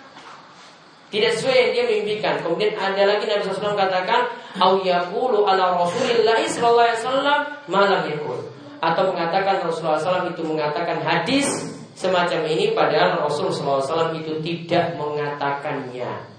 Tidak 1.12 1.32
sesuai 1.36 1.54
yang 1.54 1.72
dia 1.76 1.86
mimpikan. 1.92 2.40
Kemudian 2.40 2.72
ada 2.80 3.04
lagi 3.04 3.28
Nabi 3.28 3.44
SAW 3.44 3.76
katakan, 3.76 4.32
"Au 4.64 4.80
yaqulu 4.80 5.44
ala 5.44 5.76
Rasulillah 5.76 6.40
sallallahu 6.48 6.88
alaihi 6.88 7.02
wasallam 7.04 7.40
malam 7.68 8.02
yakul." 8.08 8.40
Atau 8.80 9.12
mengatakan 9.12 9.62
Rasulullah 9.62 10.00
SAW 10.00 10.32
itu 10.34 10.42
mengatakan 10.42 11.04
hadis 11.04 11.70
semacam 11.94 12.48
ini 12.50 12.74
padahal 12.74 13.28
Rasulullah 13.28 13.84
SAW 13.84 14.16
itu 14.18 14.40
tidak 14.40 14.98
mengatakannya. 14.98 16.31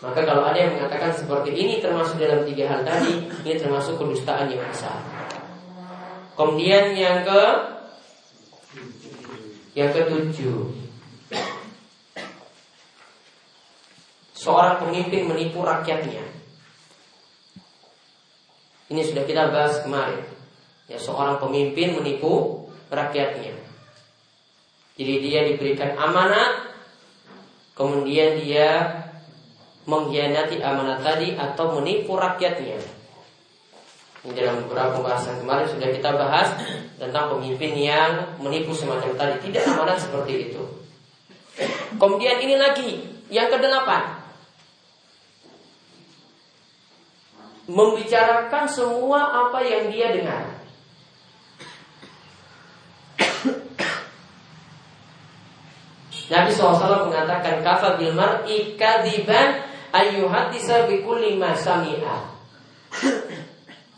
Maka 0.00 0.24
kalau 0.24 0.48
ada 0.48 0.56
yang 0.56 0.80
mengatakan 0.80 1.12
seperti 1.12 1.52
ini 1.52 1.84
termasuk 1.84 2.16
dalam 2.16 2.48
tiga 2.48 2.72
hal 2.72 2.80
tadi, 2.88 3.28
ini 3.44 3.54
termasuk 3.60 4.00
kedustaan 4.00 4.48
yang 4.48 4.64
besar. 4.64 4.96
Kemudian 6.32 6.96
yang 6.96 7.20
ke 7.20 7.42
yang 9.76 9.92
ketujuh, 9.92 10.72
seorang 14.32 14.80
pemimpin 14.80 15.28
menipu 15.28 15.60
rakyatnya. 15.60 16.24
Ini 18.88 19.00
sudah 19.04 19.22
kita 19.28 19.52
bahas 19.52 19.84
kemarin. 19.84 20.24
Ya, 20.88 20.96
seorang 20.96 21.38
pemimpin 21.38 21.94
menipu 22.00 22.66
rakyatnya. 22.88 23.54
Jadi 24.96 25.14
dia 25.22 25.40
diberikan 25.44 25.94
amanat, 25.94 26.72
kemudian 27.76 28.40
dia 28.42 28.99
mengkhianati 29.88 30.60
amanat 30.60 31.00
tadi 31.00 31.36
atau 31.36 31.80
menipu 31.80 32.16
rakyatnya. 32.16 32.80
Ini 34.20 34.36
dalam 34.36 34.68
beberapa 34.68 35.00
pembahasan 35.00 35.40
kemarin 35.40 35.64
sudah 35.64 35.88
kita 35.96 36.12
bahas 36.12 36.52
tentang 37.00 37.32
pemimpin 37.32 37.72
yang 37.72 38.36
menipu 38.36 38.76
semacam 38.76 39.16
tadi. 39.16 39.48
Tidak 39.48 39.64
amanat 39.64 39.96
seperti 39.96 40.52
itu. 40.52 40.62
Kemudian 41.96 42.36
ini 42.44 42.60
lagi 42.60 43.00
yang 43.32 43.48
kedelapan. 43.48 44.20
Membicarakan 47.70 48.66
semua 48.68 49.48
apa 49.48 49.62
yang 49.64 49.88
dia 49.88 50.12
dengar. 50.12 50.60
Nabi 56.30 56.50
SAW 56.54 57.10
mengatakan 57.10 57.58
kafa 57.66 57.98
bil 57.98 58.14
mar'i 58.14 58.78
kadiban 58.78 59.69
ayyuhadisa 59.92 60.90
bikulli 60.90 61.36
ma 61.38 61.54
sami'a. 61.54 62.16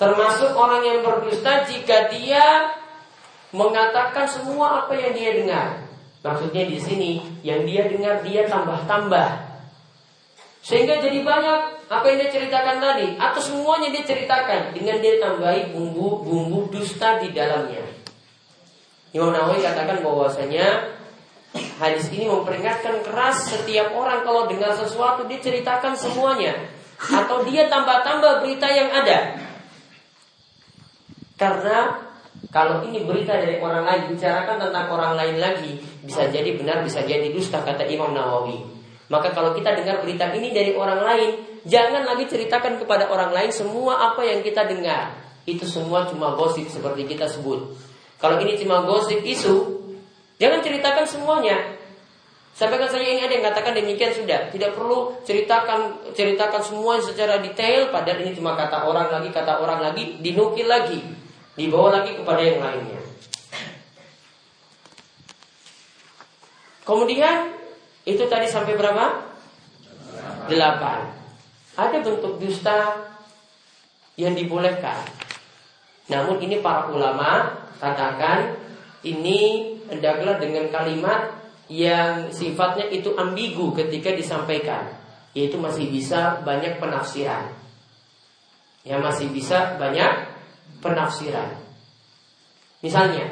Termasuk 0.00 0.50
orang 0.59 0.83
yang 0.83 0.98
berdusta 1.07 1.62
jika 1.68 2.11
dia 2.11 2.74
mengatakan 3.55 4.26
semua 4.26 4.85
apa 4.85 4.98
yang 4.98 5.14
dia 5.14 5.31
dengar. 5.38 5.68
Maksudnya 6.22 6.66
di 6.66 6.78
sini 6.78 7.12
yang 7.46 7.62
dia 7.62 7.87
dengar 7.87 8.22
dia 8.26 8.48
tambah-tambah. 8.50 9.52
Sehingga 10.62 11.02
jadi 11.02 11.22
banyak 11.26 11.59
apa 11.90 12.05
yang 12.07 12.18
dia 12.22 12.31
ceritakan 12.31 12.78
tadi 12.78 13.18
atau 13.18 13.40
semuanya 13.42 13.90
dia 13.90 14.07
ceritakan 14.07 14.72
dengan 14.72 15.02
dia 15.02 15.18
tambahi 15.18 15.74
bumbu-bumbu 15.74 16.70
dusta 16.70 17.18
di 17.18 17.35
dalamnya. 17.35 17.83
Imam 19.12 19.35
Nawawi 19.35 19.61
katakan 19.61 20.00
bahwasanya 20.00 20.98
hadis 21.53 22.09
ini 22.15 22.31
memperingatkan 22.31 23.05
keras 23.05 23.53
setiap 23.53 23.93
orang 23.93 24.25
kalau 24.25 24.49
dengar 24.49 24.73
sesuatu 24.73 25.29
dia 25.29 25.41
ceritakan 25.43 25.93
semuanya 25.99 26.57
atau 26.97 27.45
dia 27.45 27.67
tambah-tambah 27.69 28.47
berita 28.47 28.69
yang 28.71 28.88
ada. 28.88 29.37
Karena 31.37 31.99
kalau 32.55 32.87
ini 32.87 33.03
berita 33.03 33.35
dari 33.35 33.59
orang 33.59 33.83
lain 33.83 34.03
bicarakan 34.15 34.57
tentang 34.69 34.87
orang 34.93 35.19
lain 35.19 35.37
lagi 35.43 35.73
bisa 36.07 36.31
jadi 36.31 36.55
benar 36.55 36.87
bisa 36.87 37.03
jadi 37.03 37.29
dusta 37.35 37.61
kata 37.61 37.85
Imam 37.91 38.15
Nawawi. 38.15 38.62
Maka 39.11 39.35
kalau 39.37 39.53
kita 39.53 39.77
dengar 39.77 40.01
berita 40.01 40.33
ini 40.33 40.57
dari 40.57 40.73
orang 40.73 41.05
lain, 41.05 41.31
jangan 41.69 42.09
lagi 42.09 42.25
ceritakan 42.25 42.81
kepada 42.81 43.12
orang 43.12 43.35
lain 43.35 43.53
semua 43.53 44.12
apa 44.12 44.25
yang 44.25 44.41
kita 44.41 44.65
dengar. 44.65 45.12
Itu 45.45 45.69
semua 45.69 46.09
cuma 46.09 46.33
gosip 46.38 46.71
seperti 46.71 47.05
kita 47.05 47.29
sebut. 47.29 47.77
Kalau 48.17 48.38
ini 48.41 48.55
cuma 48.57 48.87
gosip 48.87 49.21
isu, 49.21 49.82
jangan 50.37 50.61
ceritakan 50.61 51.05
semuanya. 51.09 51.59
Sampaikan 52.53 52.85
saja 52.85 53.01
ini 53.01 53.25
ada 53.25 53.33
yang 53.33 53.49
katakan 53.49 53.73
demikian 53.73 54.12
sudah, 54.12 54.53
tidak 54.53 54.77
perlu 54.77 55.16
ceritakan 55.25 56.12
ceritakan 56.12 56.61
semua 56.61 57.01
secara 57.01 57.40
detail. 57.40 57.88
Padahal 57.88 58.21
ini 58.21 58.37
cuma 58.37 58.53
kata 58.53 58.85
orang 58.85 59.09
lagi, 59.09 59.33
kata 59.33 59.57
orang 59.57 59.81
lagi, 59.81 60.21
dinukil 60.21 60.68
lagi, 60.68 61.01
dibawa 61.57 62.05
lagi 62.05 62.12
kepada 62.12 62.45
yang 62.45 62.61
lainnya. 62.61 63.01
Kemudian 66.85 67.57
itu 68.05 68.21
tadi 68.29 68.45
sampai 68.51 68.77
berapa? 68.77 69.33
Delapan. 70.53 71.09
Ada 71.73 72.05
bentuk 72.05 72.37
dusta 72.37 73.01
yang 74.21 74.37
dibolehkan. 74.37 75.09
Namun 76.12 76.37
ini 76.45 76.61
para 76.61 76.92
ulama 76.92 77.49
katakan 77.81 78.61
ini 79.07 79.72
hendaklah 79.92 80.40
dengan 80.40 80.72
kalimat 80.72 81.37
yang 81.68 82.33
sifatnya 82.33 82.88
itu 82.88 83.12
ambigu 83.12 83.76
ketika 83.76 84.16
disampaikan. 84.16 84.88
Yaitu 85.37 85.57
masih 85.57 85.88
bisa 85.88 86.40
banyak 86.44 86.81
penafsiran. 86.81 87.52
Ya 88.85 89.00
masih 89.00 89.28
bisa 89.33 89.76
banyak 89.76 90.28
penafsiran. 90.85 91.57
Misalnya, 92.83 93.31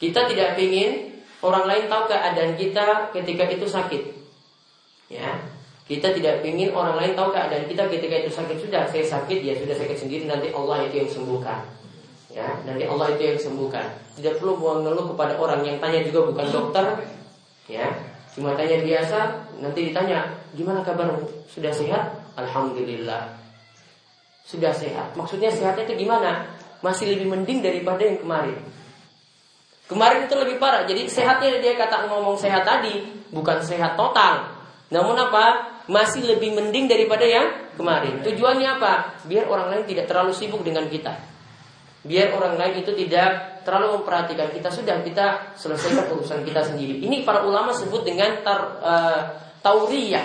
kita 0.00 0.26
tidak 0.26 0.56
ingin 0.56 1.20
orang 1.44 1.68
lain 1.68 1.84
tahu 1.86 2.08
keadaan 2.08 2.56
kita 2.56 3.12
ketika 3.12 3.44
itu 3.52 3.68
sakit. 3.68 4.02
Ya, 5.12 5.38
kita 5.90 6.14
tidak 6.14 6.46
ingin 6.46 6.70
orang 6.70 6.96
lain 6.96 7.12
tahu 7.18 7.34
keadaan 7.34 7.66
kita 7.66 7.90
ketika 7.90 8.22
itu 8.22 8.30
sakit 8.30 8.56
sudah 8.62 8.86
saya 8.86 9.02
sakit 9.02 9.42
ya 9.42 9.58
sudah 9.58 9.74
sakit 9.74 9.98
sendiri 9.98 10.24
nanti 10.30 10.54
Allah 10.54 10.86
itu 10.86 11.02
yang 11.02 11.10
sembuhkan. 11.10 11.66
Ya, 12.30 12.46
nanti 12.62 12.86
Allah 12.86 13.10
itu 13.10 13.22
yang 13.26 13.38
sembuhkan. 13.38 13.86
Tidak 14.14 14.38
perlu 14.38 14.54
mengeluh 14.54 15.10
kepada 15.14 15.34
orang 15.34 15.66
yang 15.66 15.82
tanya 15.82 16.06
juga 16.06 16.30
bukan 16.30 16.46
dokter. 16.46 16.84
Ya, 17.66 17.90
cuma 18.34 18.54
tanya 18.54 18.78
biasa. 18.86 19.18
Nanti 19.58 19.90
ditanya 19.90 20.30
gimana 20.54 20.86
kabarmu? 20.86 21.26
Sudah 21.50 21.74
sehat? 21.74 22.14
Alhamdulillah. 22.38 23.34
Sudah 24.46 24.70
sehat. 24.70 25.18
Maksudnya 25.18 25.50
sehatnya 25.50 25.90
itu 25.90 26.06
gimana? 26.06 26.46
Masih 26.80 27.10
lebih 27.12 27.30
mending 27.30 27.66
daripada 27.66 28.02
yang 28.06 28.18
kemarin. 28.22 28.58
Kemarin 29.90 30.30
itu 30.30 30.34
lebih 30.38 30.62
parah. 30.62 30.86
Jadi 30.86 31.10
sehatnya 31.10 31.58
dia 31.58 31.74
kata 31.74 32.06
ngomong 32.06 32.38
sehat 32.38 32.62
tadi 32.62 33.10
bukan 33.34 33.58
sehat 33.58 33.98
total. 33.98 34.54
Namun 34.94 35.18
apa? 35.18 35.78
Masih 35.90 36.22
lebih 36.22 36.54
mending 36.54 36.86
daripada 36.86 37.26
yang 37.26 37.74
kemarin. 37.74 38.22
Tujuannya 38.22 38.78
apa? 38.78 39.18
Biar 39.26 39.50
orang 39.50 39.74
lain 39.74 39.84
tidak 39.90 40.06
terlalu 40.06 40.30
sibuk 40.30 40.62
dengan 40.62 40.86
kita. 40.86 41.10
Biar 42.00 42.32
orang 42.32 42.56
lain 42.56 42.80
itu 42.80 42.96
tidak 42.96 43.60
terlalu 43.60 44.00
memperhatikan 44.00 44.48
kita. 44.48 44.68
Sudah 44.72 45.04
kita 45.04 45.52
selesaikan 45.52 46.08
urusan 46.16 46.40
kita 46.48 46.64
sendiri. 46.64 47.04
Ini 47.04 47.28
para 47.28 47.44
ulama 47.44 47.76
sebut 47.76 48.02
dengan 48.08 48.40
tar, 48.40 48.60
uh, 48.80 49.20
tauriyah. 49.60 50.24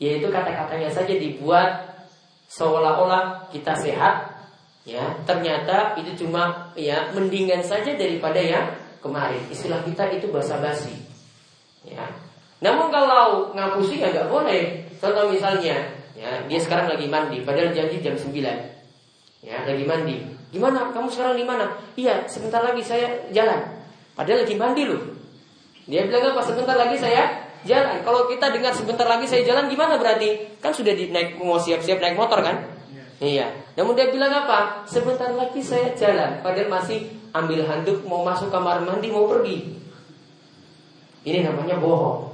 Yaitu 0.00 0.32
kata-katanya 0.32 0.88
saja 0.88 1.12
dibuat 1.12 2.00
seolah-olah 2.48 3.52
kita 3.52 3.76
sehat 3.76 4.48
ya. 4.88 5.20
Ternyata 5.28 6.00
itu 6.00 6.24
cuma 6.24 6.72
ya 6.78 7.12
mendingan 7.12 7.60
saja 7.60 7.92
daripada 7.92 8.40
yang 8.40 8.72
kemarin. 9.04 9.44
Istilah 9.52 9.84
kita 9.84 10.08
itu 10.16 10.32
basa-basi 10.32 10.96
ya. 11.84 12.08
Namun 12.64 12.88
kalau 12.88 13.52
ngapusi 13.52 14.00
ya 14.00 14.08
nggak 14.08 14.32
boleh. 14.32 14.88
Contoh 14.96 15.28
misalnya 15.28 15.98
ya 16.18 16.42
dia 16.50 16.58
sekarang 16.58 16.90
lagi 16.90 17.06
mandi 17.06 17.46
padahal 17.46 17.70
janji 17.70 18.02
jam 18.02 18.18
9 18.18 18.34
ya 19.46 19.56
lagi 19.62 19.84
mandi 19.86 20.37
gimana 20.48 20.90
kamu 20.92 21.08
sekarang 21.12 21.34
di 21.36 21.44
mana 21.44 21.76
iya 21.98 22.24
sebentar 22.24 22.64
lagi 22.64 22.80
saya 22.80 23.28
jalan 23.34 23.60
padahal 24.16 24.44
lagi 24.44 24.54
mandi 24.56 24.82
loh 24.88 25.02
dia 25.88 26.04
bilang 26.04 26.36
apa 26.36 26.40
sebentar 26.44 26.76
lagi 26.76 26.96
saya 26.96 27.48
jalan 27.64 28.00
kalau 28.06 28.28
kita 28.28 28.52
dengar 28.54 28.72
sebentar 28.72 29.04
lagi 29.04 29.26
saya 29.28 29.42
jalan 29.44 29.68
gimana 29.68 30.00
berarti 30.00 30.58
kan 30.62 30.72
sudah 30.72 30.92
di 30.94 31.10
naik 31.12 31.36
mau 31.40 31.60
siap-siap 31.60 32.00
naik 32.00 32.16
motor 32.16 32.40
kan 32.40 32.78
Iya. 33.18 33.50
Namun 33.74 33.98
dia 33.98 34.14
bilang 34.14 34.30
apa? 34.30 34.86
Sebentar 34.86 35.26
lagi 35.34 35.58
saya 35.58 35.90
jalan. 35.98 36.38
Padahal 36.38 36.70
masih 36.70 37.10
ambil 37.34 37.66
handuk 37.66 38.06
mau 38.06 38.22
masuk 38.22 38.46
kamar 38.46 38.78
mandi 38.86 39.10
mau 39.10 39.26
pergi. 39.26 39.74
Ini 41.26 41.50
namanya 41.50 41.82
bohong. 41.82 42.30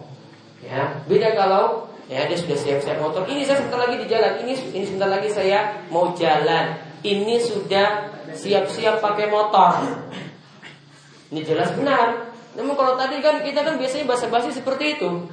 Ya. 0.61 1.01
Beda 1.09 1.33
kalau 1.33 1.89
ya 2.05 2.29
dia 2.29 2.37
sudah 2.37 2.57
siap-siap 2.57 3.01
motor. 3.01 3.25
Ini 3.25 3.49
saya 3.49 3.65
sebentar 3.65 3.81
lagi 3.81 3.97
di 3.97 4.07
jalan. 4.13 4.33
Ini 4.45 4.53
ini 4.77 4.85
sebentar 4.85 5.09
lagi 5.09 5.29
saya 5.33 5.89
mau 5.89 6.13
jalan. 6.13 6.77
Ini 7.05 7.37
sudah 7.37 8.17
siap-siap 8.33 9.05
pakai 9.05 9.29
motor. 9.29 9.77
Ini 11.29 11.45
jelas 11.45 11.77
benar. 11.77 12.33
Namun 12.57 12.73
kalau 12.73 12.97
tadi 12.97 13.21
kan 13.21 13.45
kita 13.45 13.61
kan 13.61 13.77
biasanya 13.77 14.09
basa-basi 14.09 14.49
seperti 14.55 14.97
itu. 14.97 15.29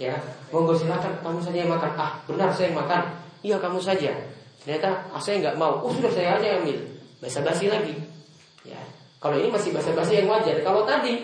Ya, 0.00 0.16
monggo 0.48 0.72
silakan 0.72 1.20
kamu 1.20 1.44
saja 1.44 1.58
yang 1.60 1.72
makan. 1.76 1.92
Ah, 2.00 2.16
benar 2.24 2.48
saya 2.56 2.72
yang 2.72 2.80
makan. 2.80 3.02
Iya 3.44 3.56
kamu 3.60 3.78
saja. 3.84 4.16
Ternyata 4.64 5.12
ah, 5.12 5.20
saya 5.20 5.44
nggak 5.44 5.60
mau. 5.60 5.84
Oh 5.84 5.92
sudah 5.92 6.08
saya 6.08 6.40
aja 6.40 6.56
yang 6.56 6.64
ambil. 6.64 6.78
Basa-basi 7.20 7.68
lagi. 7.68 8.00
Ya. 8.64 8.80
Kalau 9.20 9.36
ini 9.36 9.52
masih 9.52 9.76
basa-basi 9.76 10.24
yang 10.24 10.28
wajar. 10.32 10.56
Kalau 10.64 10.88
tadi 10.88 11.20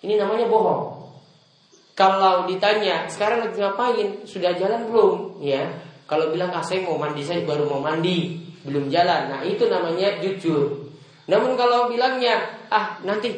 ini 0.00 0.16
namanya 0.16 0.48
bohong. 0.48 1.12
Kalau 1.92 2.48
ditanya 2.48 3.04
sekarang 3.12 3.44
lagi 3.44 3.60
ngapain? 3.60 4.08
Sudah 4.24 4.56
jalan 4.56 4.88
belum? 4.88 5.44
Ya. 5.44 5.68
Kalau 6.04 6.28
bilang 6.28 6.52
ah 6.52 6.60
saya 6.60 6.84
mau 6.84 7.00
mandi 7.00 7.24
saya 7.24 7.40
baru 7.48 7.64
mau 7.64 7.80
mandi, 7.80 8.36
belum 8.64 8.92
jalan. 8.92 9.32
Nah 9.32 9.40
itu 9.44 9.64
namanya 9.68 10.20
jujur. 10.20 10.92
Namun 11.24 11.56
kalau 11.56 11.88
bilangnya 11.88 12.36
ah 12.68 13.00
nanti 13.00 13.32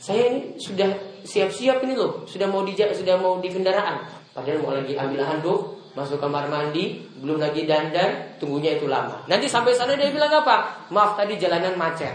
saya 0.00 0.32
ini 0.32 0.56
sudah 0.56 0.88
siap-siap 1.24 1.84
ini 1.84 1.92
loh, 1.92 2.24
sudah 2.24 2.48
mau 2.48 2.64
di 2.64 2.72
sudah 2.72 3.20
mau 3.20 3.36
di 3.44 3.52
kendaraan. 3.52 4.00
Padahal 4.32 4.64
mau 4.64 4.72
lagi 4.72 4.96
ambil 4.96 5.20
handuk, 5.20 5.60
masuk 5.92 6.16
kamar 6.16 6.48
mandi, 6.48 7.04
belum 7.20 7.36
lagi 7.36 7.68
dandan, 7.68 8.40
tunggunya 8.40 8.80
itu 8.80 8.88
lama. 8.88 9.20
Nanti 9.28 9.50
sampai 9.50 9.76
sana 9.76 9.98
dia 9.98 10.08
bilang 10.08 10.32
apa? 10.32 10.88
Maaf 10.88 11.20
tadi 11.20 11.36
jalanan 11.36 11.76
macet. 11.76 12.14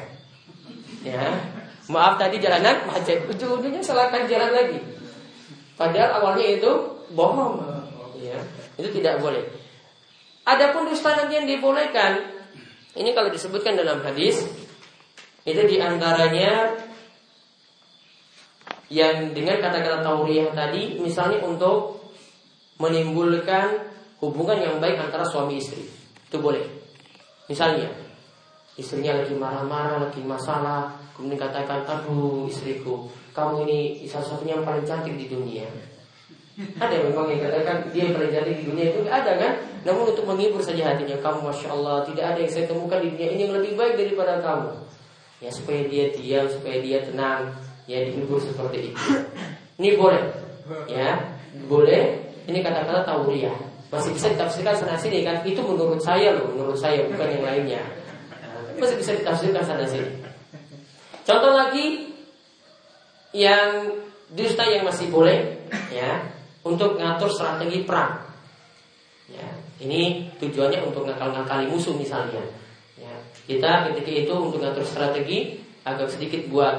Ya, 1.06 1.22
maaf 1.92 2.18
tadi 2.18 2.42
jalanan 2.42 2.90
macet. 2.90 3.30
Ujung-ujungnya 3.30 3.86
salahkan 3.86 4.26
jalan 4.26 4.50
lagi. 4.50 4.80
Padahal 5.78 6.24
awalnya 6.24 6.58
itu 6.58 6.72
bohong. 7.14 7.62
Ya, 8.18 8.40
itu 8.80 8.90
tidak 8.96 9.22
boleh. 9.22 9.44
Adapun 10.46 10.86
dusta 10.94 11.18
nanti 11.18 11.42
yang 11.42 11.50
dibolehkan, 11.50 12.22
ini 12.94 13.18
kalau 13.18 13.34
disebutkan 13.34 13.74
dalam 13.74 14.06
hadis, 14.06 14.46
itu 15.42 15.62
di 15.66 15.82
antaranya 15.82 16.78
yang 18.94 19.34
dengan 19.34 19.58
kata-kata 19.58 20.06
tauriyah 20.06 20.54
tadi, 20.54 21.02
misalnya 21.02 21.42
untuk 21.42 21.98
menimbulkan 22.78 23.90
hubungan 24.22 24.62
yang 24.62 24.76
baik 24.78 25.02
antara 25.02 25.26
suami 25.26 25.58
istri. 25.58 25.82
Itu 26.30 26.38
boleh. 26.38 26.62
Misalnya, 27.50 27.90
istrinya 28.78 29.18
lagi 29.18 29.34
marah-marah, 29.34 30.06
lagi 30.06 30.22
masalah, 30.22 30.94
kemudian 31.18 31.42
katakan, 31.42 31.82
aduh 31.90 32.46
istriku, 32.46 33.10
kamu 33.34 33.66
ini 33.66 33.80
satu-satunya 34.06 34.62
yang 34.62 34.66
paling 34.66 34.86
cantik 34.86 35.18
di 35.18 35.26
dunia. 35.26 35.66
Ada 36.56 37.12
memang 37.12 37.28
yang 37.28 37.44
katakan 37.44 37.92
dia 37.92 38.08
cantik 38.16 38.64
di 38.64 38.64
dunia 38.64 38.96
itu 38.96 39.04
ada 39.12 39.36
kan? 39.36 39.60
Namun 39.84 40.16
untuk 40.16 40.24
menghibur 40.24 40.64
saja 40.64 40.96
hatinya, 40.96 41.20
kamu 41.20 41.52
masya 41.52 41.68
Allah 41.76 42.08
tidak 42.08 42.26
ada 42.32 42.40
yang 42.40 42.52
saya 42.52 42.66
temukan 42.72 43.04
di 43.04 43.12
dunia 43.12 43.30
ini 43.36 43.42
yang 43.44 43.54
lebih 43.60 43.76
baik 43.76 44.00
daripada 44.00 44.40
kamu. 44.40 44.72
Ya 45.44 45.52
supaya 45.52 45.84
dia 45.84 46.16
diam, 46.16 46.48
supaya 46.48 46.80
dia 46.80 47.04
tenang, 47.04 47.52
ya 47.92 48.08
dihibur 48.08 48.40
seperti 48.40 48.96
itu. 48.96 49.00
Ini 49.76 50.00
boleh, 50.00 50.24
ya 50.88 51.36
boleh 51.68 52.24
ini 52.48 52.64
kata-kata 52.64 53.04
tauriyah. 53.04 53.58
Masih 53.92 54.16
bisa 54.16 54.32
ditafsirkan 54.32 54.76
sana 54.80 54.96
sini 54.96 55.28
kan? 55.28 55.44
Itu 55.44 55.60
menurut 55.60 56.00
saya 56.00 56.40
loh, 56.40 56.56
menurut 56.56 56.80
saya 56.80 57.04
bukan 57.12 57.28
yang 57.36 57.44
lainnya. 57.44 57.84
Masih 58.80 58.96
bisa 58.96 59.12
ditafsirkan 59.12 59.64
sana 59.64 59.84
sini. 59.84 60.24
Contoh 61.28 61.52
lagi 61.52 62.16
yang 63.36 63.92
dusta 64.32 64.64
yang 64.64 64.88
masih 64.88 65.12
boleh 65.12 65.60
ya 65.92 66.35
untuk 66.66 66.98
ngatur 66.98 67.30
strategi 67.30 67.86
perang. 67.86 68.26
Ya, 69.30 69.46
ini 69.82 70.34
tujuannya 70.42 70.82
untuk 70.82 71.06
ngakal-ngakali 71.06 71.70
musuh 71.70 71.94
misalnya. 71.94 72.42
Ya, 72.98 73.14
kita 73.46 73.94
ketika 73.94 74.12
itu 74.26 74.34
untuk 74.34 74.58
ngatur 74.60 74.82
strategi 74.82 75.62
agak 75.86 76.10
sedikit 76.10 76.50
buat 76.50 76.74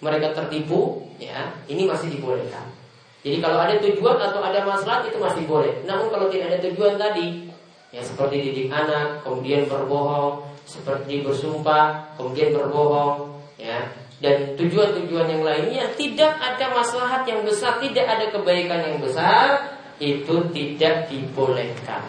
mereka 0.00 0.32
tertipu, 0.32 1.04
ya 1.20 1.52
ini 1.68 1.84
masih 1.84 2.16
dibolehkan. 2.16 2.72
Jadi 3.20 3.42
kalau 3.42 3.58
ada 3.60 3.74
tujuan 3.82 4.16
atau 4.16 4.40
ada 4.40 4.64
masalah 4.64 5.04
itu 5.04 5.18
masih 5.20 5.44
boleh. 5.44 5.84
Namun 5.84 6.08
kalau 6.08 6.32
tidak 6.32 6.56
ada 6.56 6.58
tujuan 6.68 6.96
tadi, 6.96 7.48
ya 7.92 8.00
seperti 8.00 8.38
didik 8.38 8.68
anak, 8.72 9.20
kemudian 9.24 9.66
berbohong, 9.66 10.46
seperti 10.64 11.26
bersumpah, 11.26 12.14
kemudian 12.14 12.54
berbohong, 12.54 13.40
ya 13.58 13.82
dan 14.24 14.56
tujuan-tujuan 14.56 15.28
yang 15.28 15.42
lainnya 15.44 15.84
tidak 15.92 16.40
ada 16.40 16.72
maslahat 16.72 17.28
yang 17.28 17.44
besar, 17.44 17.76
tidak 17.84 18.06
ada 18.08 18.32
kebaikan 18.32 18.80
yang 18.80 18.96
besar, 18.96 19.76
itu 20.00 20.36
tidak 20.56 21.08
dibolehkan. 21.12 22.00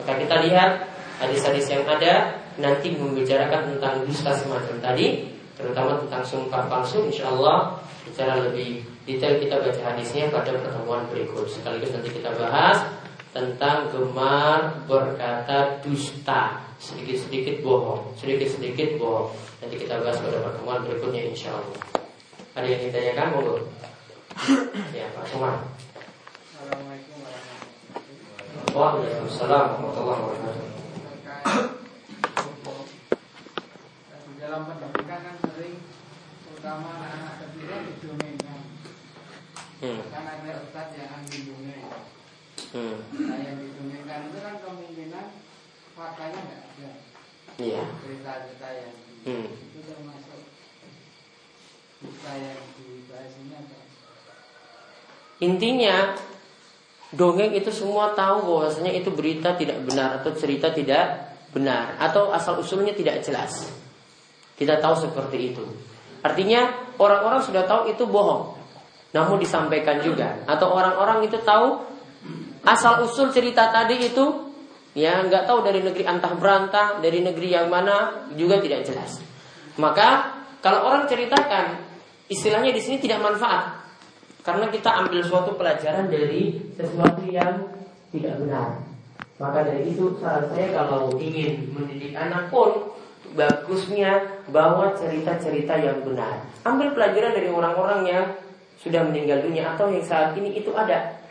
Maka 0.00 0.12
kita 0.24 0.36
lihat 0.48 0.70
hadis-hadis 1.20 1.68
yang 1.68 1.84
ada 1.84 2.40
nanti 2.56 2.96
membicarakan 2.96 3.76
tentang 3.76 4.08
dusta 4.08 4.32
semacam 4.32 4.74
tadi, 4.80 5.28
terutama 5.56 6.00
tentang 6.00 6.24
sumpah 6.24 6.64
palsu, 6.64 7.04
insya 7.04 7.28
Allah 7.28 7.76
secara 8.08 8.40
lebih 8.40 8.84
detail 9.04 9.36
kita 9.40 9.60
baca 9.60 9.80
hadisnya 9.92 10.32
pada 10.32 10.52
pertemuan 10.56 11.04
berikut. 11.12 11.44
Sekaligus 11.48 11.92
nanti 11.92 12.08
kita 12.08 12.32
bahas 12.40 12.84
tentang 13.34 13.90
gemar 13.90 14.86
berkata 14.86 15.82
dusta, 15.82 16.62
sedikit-sedikit 16.78 17.66
bohong, 17.66 18.14
sedikit-sedikit 18.14 18.94
bohong. 18.94 19.34
Nanti 19.58 19.74
kita 19.74 19.98
bahas 19.98 20.22
pada 20.22 20.38
pertemuan 20.38 20.86
berikutnya 20.86 21.34
insya 21.34 21.50
Allah. 21.50 21.82
Ada 22.54 22.66
yang 22.70 22.82
ditanyakan 22.86 23.26
monggo? 23.34 23.54
ya 24.94 25.10
Pak 25.18 25.26
Sumar. 25.26 25.66
Assalamualaikum 26.54 27.18
warahmatullahi 27.26 28.70
wabarakatuh. 28.70 28.70
Waalaikumsalam 28.78 29.66
warahmatullahi 29.82 30.20
wabarakatuh. 30.22 30.62
Dalam 34.38 34.60
pendidikan 34.70 35.20
kan 35.26 35.36
sering 35.42 35.82
terutama 36.46 37.02
anak-anak 37.02 37.34
kecil 37.42 37.66
didongengkan 37.66 38.60
hmm. 39.82 40.00
Kan 40.14 40.22
ada 40.22 40.50
ustaz 40.62 40.94
yang 40.94 41.10
anti 41.10 41.50
dongeng 41.50 41.82
hmm. 42.74 42.96
Nah 43.24 43.38
yang 43.38 43.58
itu 43.62 44.38
kan 44.42 44.54
kemungkinan 44.60 45.26
faktanya 45.94 46.40
nggak 46.42 46.60
ada 46.66 46.90
Iya 47.54 47.82
Cerita-cerita 48.02 48.68
yang 48.74 48.94
hmm. 49.30 49.46
itu 49.46 49.78
termasuk 49.86 50.40
cerita 52.02 52.32
yang 52.36 52.60
dibahas 52.76 53.32
ini 53.40 53.54
apa? 53.54 53.76
Intinya 55.40 55.96
dongeng 57.14 57.54
itu 57.54 57.70
semua 57.70 58.12
tahu 58.12 58.42
bahwasanya 58.42 58.92
itu 58.92 59.10
berita 59.14 59.54
tidak 59.54 59.82
benar 59.86 60.18
atau 60.20 60.34
cerita 60.34 60.74
tidak 60.74 61.34
benar 61.54 61.94
atau 62.02 62.34
asal 62.34 62.58
usulnya 62.58 62.92
tidak 62.92 63.22
jelas. 63.22 63.70
Kita 64.58 64.82
tahu 64.82 65.10
seperti 65.10 65.54
itu. 65.54 65.64
Artinya 66.22 66.90
orang-orang 66.98 67.42
sudah 67.42 67.66
tahu 67.66 67.90
itu 67.90 68.02
bohong. 68.06 68.58
Namun 69.14 69.38
disampaikan 69.38 70.02
juga 70.02 70.42
atau 70.50 70.74
orang-orang 70.74 71.22
itu 71.30 71.38
tahu 71.46 71.93
asal 72.64 73.04
usul 73.04 73.28
cerita 73.30 73.68
tadi 73.68 74.00
itu 74.00 74.24
ya 74.96 75.20
nggak 75.26 75.44
tahu 75.44 75.60
dari 75.64 75.84
negeri 75.84 76.04
antah 76.08 76.32
berantah 76.38 76.88
dari 77.04 77.20
negeri 77.20 77.52
yang 77.52 77.68
mana 77.68 78.28
juga 78.34 78.60
tidak 78.60 78.88
jelas. 78.88 79.20
Maka 79.76 80.40
kalau 80.64 80.88
orang 80.88 81.04
ceritakan 81.04 81.82
istilahnya 82.32 82.72
di 82.72 82.80
sini 82.80 82.96
tidak 83.02 83.20
manfaat 83.20 83.84
karena 84.44 84.68
kita 84.72 84.90
ambil 85.04 85.20
suatu 85.24 85.56
pelajaran 85.56 86.08
dari 86.08 86.72
sesuatu 86.76 87.24
yang 87.28 87.68
tidak 88.12 88.40
benar. 88.40 88.80
Maka 89.34 89.66
dari 89.66 89.90
itu 89.90 90.14
saran 90.22 90.46
saya 90.54 90.70
kalau 90.78 91.10
ingin 91.18 91.74
mendidik 91.74 92.14
anak 92.14 92.54
pun 92.54 92.94
bagusnya 93.34 94.22
bawa 94.46 94.94
cerita-cerita 94.94 95.74
yang 95.80 96.06
benar. 96.06 96.46
Ambil 96.62 96.94
pelajaran 96.94 97.34
dari 97.34 97.50
orang-orang 97.50 98.00
yang 98.06 98.24
sudah 98.78 99.02
meninggal 99.02 99.42
dunia 99.42 99.74
atau 99.74 99.90
yang 99.90 100.06
saat 100.06 100.38
ini 100.38 100.54
itu 100.62 100.70
ada. 100.76 101.23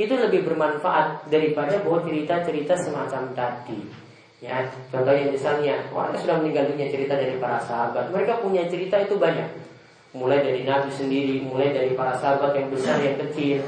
Itu 0.00 0.16
lebih 0.16 0.48
bermanfaat 0.48 1.28
daripada 1.28 1.76
bawa 1.84 2.00
cerita-cerita 2.00 2.72
semacam 2.80 3.36
tadi. 3.36 3.84
Ya, 4.40 4.64
contohnya 4.88 5.28
misalnya 5.28 5.84
orang 5.92 6.16
yang 6.16 6.22
sudah 6.24 6.36
meninggal 6.40 6.64
dunia 6.72 6.88
cerita 6.88 7.12
dari 7.20 7.36
para 7.36 7.60
sahabat, 7.60 8.08
mereka 8.08 8.40
punya 8.40 8.64
cerita 8.64 8.96
itu 8.96 9.20
banyak. 9.20 9.44
Mulai 10.16 10.40
dari 10.40 10.64
Nabi 10.64 10.88
sendiri, 10.88 11.44
mulai 11.44 11.76
dari 11.76 11.92
para 11.92 12.16
sahabat 12.16 12.56
yang 12.56 12.72
besar 12.72 12.96
yang 13.04 13.20
kecil, 13.20 13.60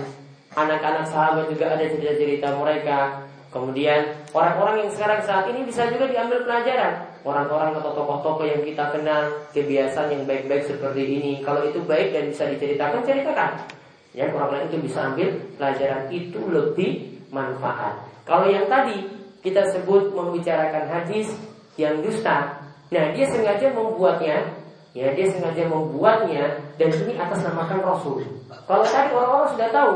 anak-anak 0.56 1.04
sahabat 1.04 1.52
juga 1.52 1.76
ada 1.76 1.84
cerita-cerita 1.84 2.56
mereka. 2.56 3.28
Kemudian 3.52 4.16
orang-orang 4.32 4.88
yang 4.88 4.90
sekarang 4.96 5.20
saat 5.20 5.44
ini 5.52 5.68
bisa 5.68 5.84
juga 5.92 6.08
diambil 6.08 6.48
pelajaran 6.48 7.12
orang-orang 7.22 7.78
atau 7.78 7.92
tokoh-tokoh 7.94 8.48
yang 8.48 8.62
kita 8.64 8.96
kenal 8.96 9.28
kebiasaan 9.52 10.08
yang 10.08 10.24
baik-baik 10.24 10.64
seperti 10.64 11.02
ini. 11.04 11.32
Kalau 11.44 11.62
itu 11.68 11.84
baik 11.84 12.16
dan 12.16 12.32
bisa 12.32 12.48
diceritakan, 12.48 13.04
ceritakan. 13.04 13.81
Ya, 14.12 14.28
orang 14.28 14.52
lain 14.52 14.64
itu 14.68 14.78
bisa 14.84 15.08
ambil 15.08 15.28
pelajaran 15.56 16.12
itu 16.12 16.40
lebih 16.52 16.90
manfaat. 17.32 17.96
Kalau 18.28 18.44
yang 18.44 18.68
tadi 18.68 19.08
kita 19.40 19.64
sebut 19.72 20.12
membicarakan 20.12 20.84
hadis 20.84 21.32
yang 21.80 22.04
dusta, 22.04 22.60
nah 22.92 23.04
dia 23.16 23.24
sengaja 23.32 23.72
membuatnya, 23.72 24.52
ya 24.92 25.16
dia 25.16 25.26
sengaja 25.32 25.64
membuatnya 25.64 26.60
dan 26.76 26.92
ini 26.92 27.16
atas 27.16 27.40
namakan 27.40 27.80
Rasul. 27.80 28.20
Kalau 28.68 28.84
tadi 28.84 29.08
orang-orang 29.16 29.50
sudah 29.56 29.68
tahu, 29.72 29.94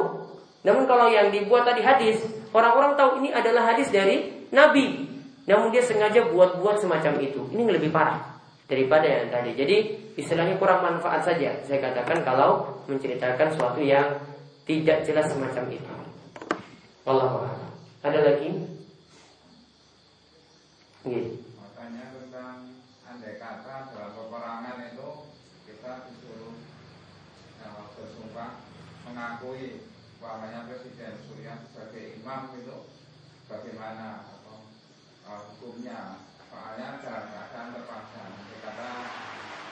namun 0.64 0.88
kalau 0.88 1.12
yang 1.12 1.28
dibuat 1.28 1.68
tadi 1.68 1.84
hadis, 1.84 2.24
orang-orang 2.56 2.96
tahu 2.96 3.20
ini 3.20 3.36
adalah 3.36 3.68
hadis 3.68 3.92
dari 3.92 4.48
Nabi. 4.48 5.12
Namun 5.46 5.70
dia 5.70 5.84
sengaja 5.84 6.26
buat-buat 6.26 6.82
semacam 6.82 7.22
itu. 7.22 7.38
Ini 7.54 7.70
lebih 7.70 7.94
parah 7.94 8.35
daripada 8.66 9.06
yang 9.06 9.30
tadi. 9.30 9.54
Jadi 9.54 9.76
istilahnya 10.18 10.58
kurang 10.58 10.82
manfaat 10.82 11.22
saja. 11.22 11.54
Saya 11.62 11.78
katakan 11.78 12.26
kalau 12.26 12.82
menceritakan 12.90 13.54
sesuatu 13.54 13.80
yang 13.82 14.18
tidak 14.66 15.06
jelas 15.06 15.26
semacam 15.30 15.64
itu. 15.70 15.94
Allah 17.06 17.54
Ada 18.02 18.20
lagi? 18.22 18.50
Gitu. 21.06 21.38
Makanya 21.54 22.10
tentang 22.10 22.82
andai 23.06 23.38
kata 23.38 23.94
dalam 23.94 24.10
peperangan 24.18 24.90
itu 24.90 25.10
kita 25.70 26.10
disuruh 26.10 26.54
ya, 27.62 27.70
bersumpah 27.94 28.50
mengakui 29.06 29.86
bahwanya 30.18 30.66
Presiden 30.66 31.14
Surya 31.30 31.62
sebagai 31.70 32.18
imam 32.18 32.50
itu 32.58 32.90
bagaimana 33.46 34.26
uh, 35.30 35.42
hukumnya 35.54 36.26
soalnya 36.50 36.98
dalam 37.02 37.24
keadaan 37.30 37.74
terpaksa 37.74 38.22
kata 38.66 38.90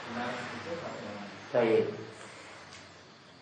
benar 0.07 0.29
itu 0.55 0.71
bagaimana? 0.79 1.23
Baik. 1.55 1.87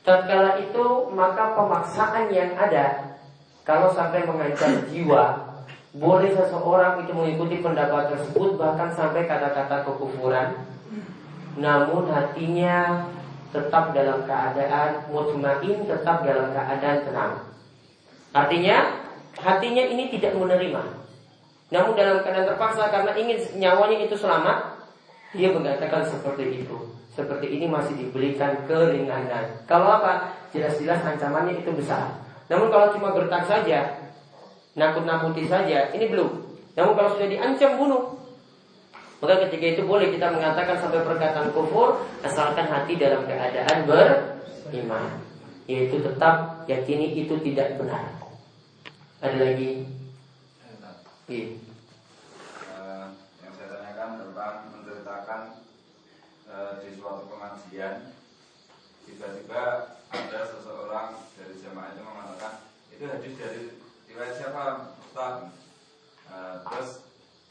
Tatkala 0.06 0.62
itu 0.62 0.86
maka 1.18 1.58
pemaksaan 1.58 2.30
yang 2.30 2.54
ada 2.54 3.18
kalau 3.66 3.90
sampai 3.90 4.22
mengancam 4.30 4.86
jiwa 4.86 5.50
boleh 5.98 6.30
seseorang 6.30 7.02
itu 7.02 7.10
mengikuti 7.10 7.66
pendapat 7.66 8.14
tersebut 8.14 8.62
bahkan 8.62 8.94
sampai 8.94 9.26
kata-kata 9.26 9.82
kekufuran. 9.90 10.62
Namun 11.58 12.14
hatinya 12.14 13.10
tetap 13.50 13.98
dalam 13.98 14.22
keadaan 14.30 15.10
mutmain 15.10 15.78
tetap 15.90 16.22
dalam 16.22 16.54
keadaan 16.54 17.00
tenang. 17.10 17.34
Artinya 18.30 18.78
hatinya 19.42 19.84
ini 19.90 20.14
tidak 20.14 20.38
menerima. 20.38 20.82
Namun 21.74 21.98
dalam 21.98 22.22
keadaan 22.22 22.46
terpaksa 22.54 22.94
karena 22.94 23.18
ingin 23.18 23.42
nyawanya 23.58 24.06
itu 24.06 24.14
selamat, 24.18 24.73
dia 25.34 25.50
mengatakan 25.52 26.06
seperti 26.06 26.64
itu. 26.64 26.78
Seperti 27.14 27.46
ini 27.50 27.70
masih 27.70 27.94
diberikan 27.94 28.66
keringanan. 28.66 29.66
Kalau 29.70 30.02
apa? 30.02 30.34
Jelas-jelas 30.50 31.02
ancamannya 31.06 31.62
itu 31.62 31.70
besar. 31.74 32.22
Namun 32.50 32.74
kalau 32.74 32.94
cuma 32.94 33.14
gertak 33.14 33.46
saja, 33.46 33.98
nakut-nakuti 34.74 35.46
saja, 35.46 35.94
ini 35.94 36.10
belum. 36.10 36.30
Namun 36.74 36.94
kalau 36.98 37.10
sudah 37.14 37.30
diancam 37.30 37.78
bunuh, 37.78 38.04
maka 39.22 39.48
ketika 39.48 39.66
itu 39.78 39.82
boleh 39.88 40.12
kita 40.12 40.36
mengatakan 40.36 40.76
sampai 40.84 41.00
perkataan 41.06 41.56
kufur 41.56 42.02
asalkan 42.26 42.68
hati 42.68 43.00
dalam 43.00 43.24
keadaan 43.24 43.88
beriman. 43.88 45.22
Yaitu 45.64 46.04
tetap 46.04 46.68
yakini 46.68 47.24
itu 47.24 47.40
tidak 47.40 47.80
benar. 47.80 48.04
Ada 49.24 49.38
lagi? 49.40 49.88
Iya. 51.32 51.56
Uh, 52.68 53.16
yang 53.40 53.54
saya 53.56 53.68
tanyakan 53.72 54.10
tentang 54.20 54.56
menceritakan 54.76 55.42
uh, 56.52 56.53
di 56.84 56.90
suatu 56.96 57.28
pengajian 57.28 58.14
tiba-tiba 59.04 59.64
ada 60.14 60.40
seseorang 60.48 61.08
dari 61.36 61.56
jemaah 61.60 61.92
itu 61.92 62.02
mengatakan 62.06 62.54
itu 62.94 63.04
hadis 63.10 63.34
dari 63.36 63.62
riwayat 64.08 64.34
siapa 64.38 64.96
Ustaz? 65.04 65.36
Uh, 66.30 66.56
terus 66.66 66.90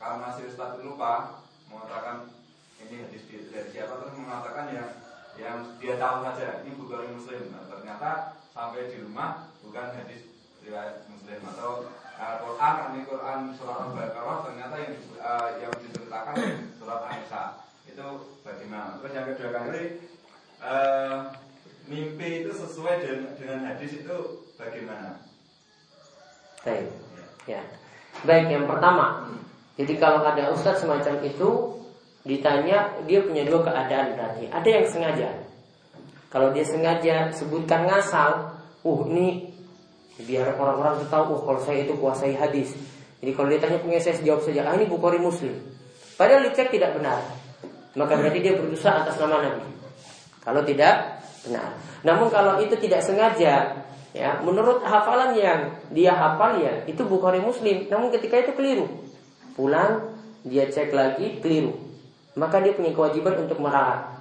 karena 0.00 0.28
si 0.34 0.42
Ustaz 0.48 0.80
lupa 0.80 1.44
mengatakan 1.68 2.32
ini 2.82 3.04
hadis 3.06 3.22
dari 3.28 3.68
siapa 3.70 4.00
terus 4.00 4.16
mengatakan 4.16 4.66
yang 4.72 4.88
yang 5.36 5.58
dia 5.80 5.96
tahu 5.96 6.16
saja 6.24 6.60
ini 6.64 6.76
bukan 6.76 7.16
muslim. 7.16 7.52
Nah, 7.52 7.64
ternyata 7.68 8.10
sampai 8.52 8.92
di 8.92 9.00
rumah 9.00 9.48
bukan 9.64 9.96
hadis 9.96 10.28
riwayat 10.62 11.08
muslim 11.08 11.40
atau 11.52 11.90
uh, 12.16 12.34
Quran 12.42 12.74
ini 12.94 13.00
Quran 13.08 13.38
surat 13.56 13.76
Al-Baqarah 13.88 14.38
ternyata 14.46 14.74
yang 14.78 14.94
uh, 15.18 15.48
yang 15.58 15.72
diceritakan 15.82 16.36
surat 16.78 17.00
Aisyah 17.10 17.71
itu 17.92 18.08
bagaimana 18.40 18.96
terus 18.98 19.12
yang 19.12 19.26
kedua 19.28 19.50
kali 19.52 19.82
uh, 20.64 21.18
mimpi 21.86 22.46
itu 22.46 22.52
sesuai 22.56 23.04
dengan, 23.04 23.30
dengan 23.36 23.58
hadis 23.68 24.00
itu 24.00 24.16
bagaimana 24.56 25.20
Baik. 26.62 26.88
Ya. 27.50 27.62
Baik, 28.22 28.54
yang 28.54 28.70
pertama. 28.70 29.26
Jadi 29.74 29.98
kalau 29.98 30.22
ada 30.22 30.54
ustadz 30.54 30.86
semacam 30.86 31.18
itu 31.26 31.48
ditanya 32.22 33.02
dia 33.10 33.18
punya 33.26 33.42
dua 33.42 33.66
keadaan 33.66 34.14
berarti. 34.14 34.46
Ada 34.46 34.68
yang 34.68 34.86
sengaja. 34.86 35.28
Kalau 36.30 36.54
dia 36.54 36.62
sengaja 36.62 37.34
sebutkan 37.34 37.90
ngasal, 37.90 38.62
uh 38.86 39.00
ini 39.10 39.50
biar 40.22 40.54
orang-orang 40.54 41.02
tahu, 41.10 41.34
uh 41.34 41.40
kalau 41.42 41.60
saya 41.66 41.82
itu 41.82 41.98
kuasai 41.98 42.38
hadis. 42.38 42.78
Jadi 43.18 43.34
kalau 43.34 43.50
dia 43.50 43.58
tanya 43.58 43.82
punya 43.82 43.98
saya 43.98 44.22
jawab 44.22 44.46
saja, 44.46 44.62
ah 44.62 44.74
ini 44.78 44.86
Bukhari 44.86 45.18
Muslim. 45.18 45.58
Padahal 46.14 46.46
dicek 46.46 46.70
tidak 46.70 46.94
benar. 46.94 47.18
Maka 47.92 48.16
berarti 48.16 48.38
dia 48.40 48.54
berusaha 48.56 49.04
atas 49.04 49.20
nama 49.20 49.44
Nabi. 49.44 49.68
Kalau 50.42 50.64
tidak 50.64 51.22
benar. 51.44 51.76
Namun 52.02 52.32
kalau 52.32 52.58
itu 52.58 52.74
tidak 52.80 53.04
sengaja, 53.04 53.82
Ya, 54.12 54.44
menurut 54.44 54.84
hafalan 54.84 55.32
yang 55.40 55.72
dia 55.88 56.12
hafal 56.12 56.60
ya 56.60 56.84
itu 56.84 57.00
Bukhari 57.08 57.40
Muslim. 57.40 57.88
Namun 57.88 58.12
ketika 58.12 58.44
itu 58.44 58.52
keliru. 58.52 58.84
Pulang 59.56 60.12
dia 60.44 60.68
cek 60.68 60.92
lagi 60.92 61.40
keliru. 61.40 61.72
Maka 62.36 62.60
dia 62.60 62.76
punya 62.76 62.92
kewajiban 62.92 63.40
untuk 63.48 63.64
meralat. 63.64 64.20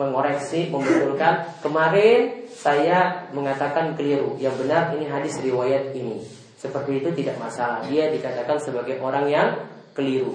Mengoreksi, 0.00 0.72
membetulkan. 0.72 1.52
Kemarin 1.60 2.48
saya 2.48 3.28
mengatakan 3.36 3.92
keliru. 3.92 4.40
Yang 4.40 4.64
benar 4.64 4.96
ini 4.96 5.04
hadis 5.04 5.36
riwayat 5.44 5.92
ini. 5.92 6.24
Seperti 6.56 7.04
itu 7.04 7.12
tidak 7.12 7.36
masalah. 7.36 7.84
Dia 7.92 8.08
dikatakan 8.08 8.56
sebagai 8.56 8.96
orang 9.04 9.28
yang 9.28 9.48
keliru. 9.92 10.32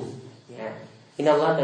Ya. 0.53 0.69
Inna 1.21 1.37
Allah 1.37 1.61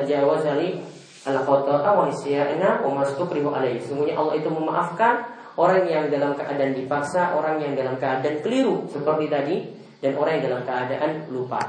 ala 1.27 1.43
khoto'a 1.43 1.89
wa 1.93 2.07
nisya'ina 2.07 2.85
wa 2.85 3.03
mastukrihu 3.03 3.51
alaihi. 3.51 3.83
Sungguhnya 3.83 4.15
Allah 4.15 4.39
itu 4.39 4.47
memaafkan 4.47 5.27
orang 5.59 5.83
yang 5.85 6.07
dalam 6.07 6.31
keadaan 6.37 6.71
dipaksa, 6.71 7.35
orang 7.35 7.59
yang 7.59 7.75
dalam 7.75 7.99
keadaan 7.99 8.39
keliru 8.39 8.87
seperti 8.87 9.25
tadi, 9.27 9.55
dan 9.99 10.15
orang 10.15 10.39
yang 10.39 10.45
dalam 10.53 10.61
keadaan 10.63 11.11
lupa. 11.27 11.59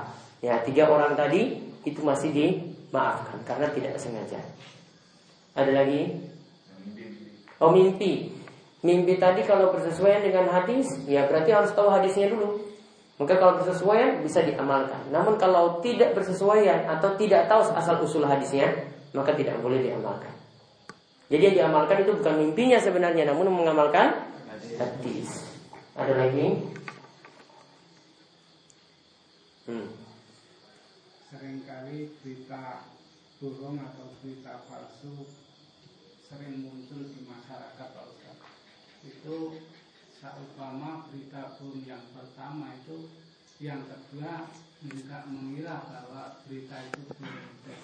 Ya, 0.41 0.63
tiga 0.63 0.87
orang 0.87 1.19
tadi 1.19 1.59
itu 1.83 2.01
masih 2.01 2.31
dimaafkan 2.31 3.43
karena 3.43 3.67
tidak 3.75 3.99
sengaja. 3.99 4.41
Ada 5.59 5.73
lagi? 5.83 6.31
Oh 7.61 7.75
mimpi. 7.75 8.33
Mimpi 8.81 9.21
tadi 9.21 9.45
kalau 9.45 9.75
bersesuaian 9.77 10.25
dengan 10.25 10.49
hadis, 10.49 10.89
ya 11.05 11.29
berarti 11.29 11.53
harus 11.53 11.75
tahu 11.77 11.93
hadisnya 11.93 12.33
dulu. 12.33 12.65
Maka 13.21 13.37
kalau 13.37 13.61
bersesuaian 13.61 14.25
bisa 14.25 14.41
diamalkan. 14.41 15.13
Namun 15.13 15.37
kalau 15.37 15.77
tidak 15.85 16.17
bersesuaian 16.17 16.89
atau 16.89 17.21
tidak 17.21 17.53
tahu 17.53 17.69
asal 17.77 18.01
usul 18.01 18.25
hadisnya, 18.25 18.73
maka 19.13 19.37
tidak 19.37 19.61
boleh 19.61 19.85
diamalkan. 19.85 20.33
Jadi 21.29 21.53
yang 21.53 21.57
diamalkan 21.61 22.01
itu 22.01 22.17
bukan 22.17 22.41
mimpinya 22.41 22.81
sebenarnya, 22.81 23.29
namun 23.29 23.53
mengamalkan 23.53 24.25
hadis. 24.81 25.45
Ada 26.01 26.17
lagi? 26.17 26.65
Hmm. 29.69 29.87
Seringkali 31.29 32.17
berita 32.25 32.89
bohong 33.37 33.85
atau 33.85 34.17
berita 34.25 34.65
palsu 34.65 35.29
sering 36.25 36.65
muncul 36.65 37.05
di 37.05 37.21
masyarakat 37.29 37.89
Pak 37.93 38.05
Ustaz. 38.17 38.39
Itu 39.05 39.61
seumpama 40.21 41.09
berita 41.09 41.57
bohong 41.57 41.81
yang 41.89 42.05
pertama 42.13 42.77
itu 42.77 43.09
yang 43.57 43.81
kedua 43.89 44.53
minta 44.85 45.25
mengira 45.25 45.81
bahwa 45.89 46.37
berita 46.45 46.77
itu 46.93 47.01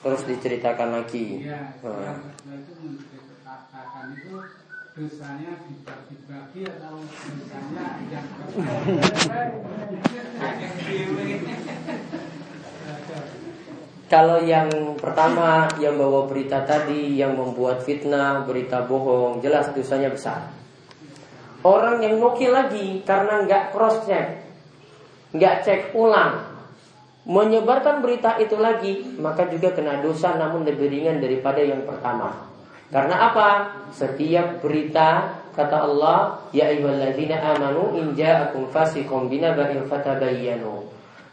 terus 0.05 0.23
diceritakan 0.29 1.01
lagi. 1.01 1.49
Iya, 1.49 1.81
hmm. 1.81 2.05
yang 2.05 2.21
kedua 2.37 2.55
itu 2.61 2.73
katakan 3.41 4.21
itu 4.21 4.37
dosanya 4.93 5.65
dibagi-bagi 5.65 6.61
atau 6.77 7.01
dosanya 7.09 7.87
yang 8.13 8.29
Kalau 14.07 14.39
yang 14.45 14.69
pertama 15.01 15.67
yang 15.81 15.97
bawa 15.97 16.29
berita 16.29 16.69
tadi 16.69 17.17
yang 17.17 17.33
membuat 17.33 17.81
fitnah, 17.81 18.45
berita 18.45 18.85
bohong, 18.85 19.41
jelas 19.41 19.73
dosanya 19.73 20.13
besar. 20.13 20.66
Orang 21.67 21.99
yang 21.99 22.23
nukil 22.23 22.55
lagi 22.55 23.03
karena 23.03 23.43
nggak 23.43 23.75
cross 23.75 24.07
check, 24.07 24.39
nggak 25.35 25.67
cek 25.67 25.99
ulang, 25.99 26.47
menyebarkan 27.27 28.07
berita 28.07 28.39
itu 28.39 28.55
lagi, 28.55 29.03
maka 29.19 29.51
juga 29.51 29.75
kena 29.75 29.99
dosa 29.99 30.39
namun 30.39 30.63
lebih 30.63 30.87
ringan 30.87 31.19
daripada 31.19 31.59
yang 31.59 31.83
pertama. 31.83 32.47
Karena 32.87 33.35
apa? 33.35 33.49
Setiap 33.91 34.63
berita 34.63 35.43
kata 35.59 35.91
Allah, 35.91 36.39
ya 36.55 36.71
ayyuhalladzina 36.71 37.35
amanu 37.35 37.99
in 37.99 38.15
ja'akum 38.15 38.71
fasiqun 38.71 39.27
binaba'in 39.27 39.91
fatabayyanu. 39.91 40.87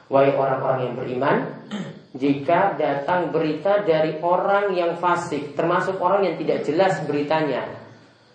Wahai 0.10 0.34
orang-orang 0.34 0.80
yang 0.90 0.96
beriman, 0.98 1.38
jika 2.18 2.74
datang 2.74 3.30
berita 3.30 3.86
dari 3.86 4.18
orang 4.26 4.74
yang 4.74 4.98
fasik, 4.98 5.54
termasuk 5.54 6.02
orang 6.02 6.26
yang 6.26 6.42
tidak 6.42 6.66
jelas 6.66 7.06
beritanya, 7.06 7.83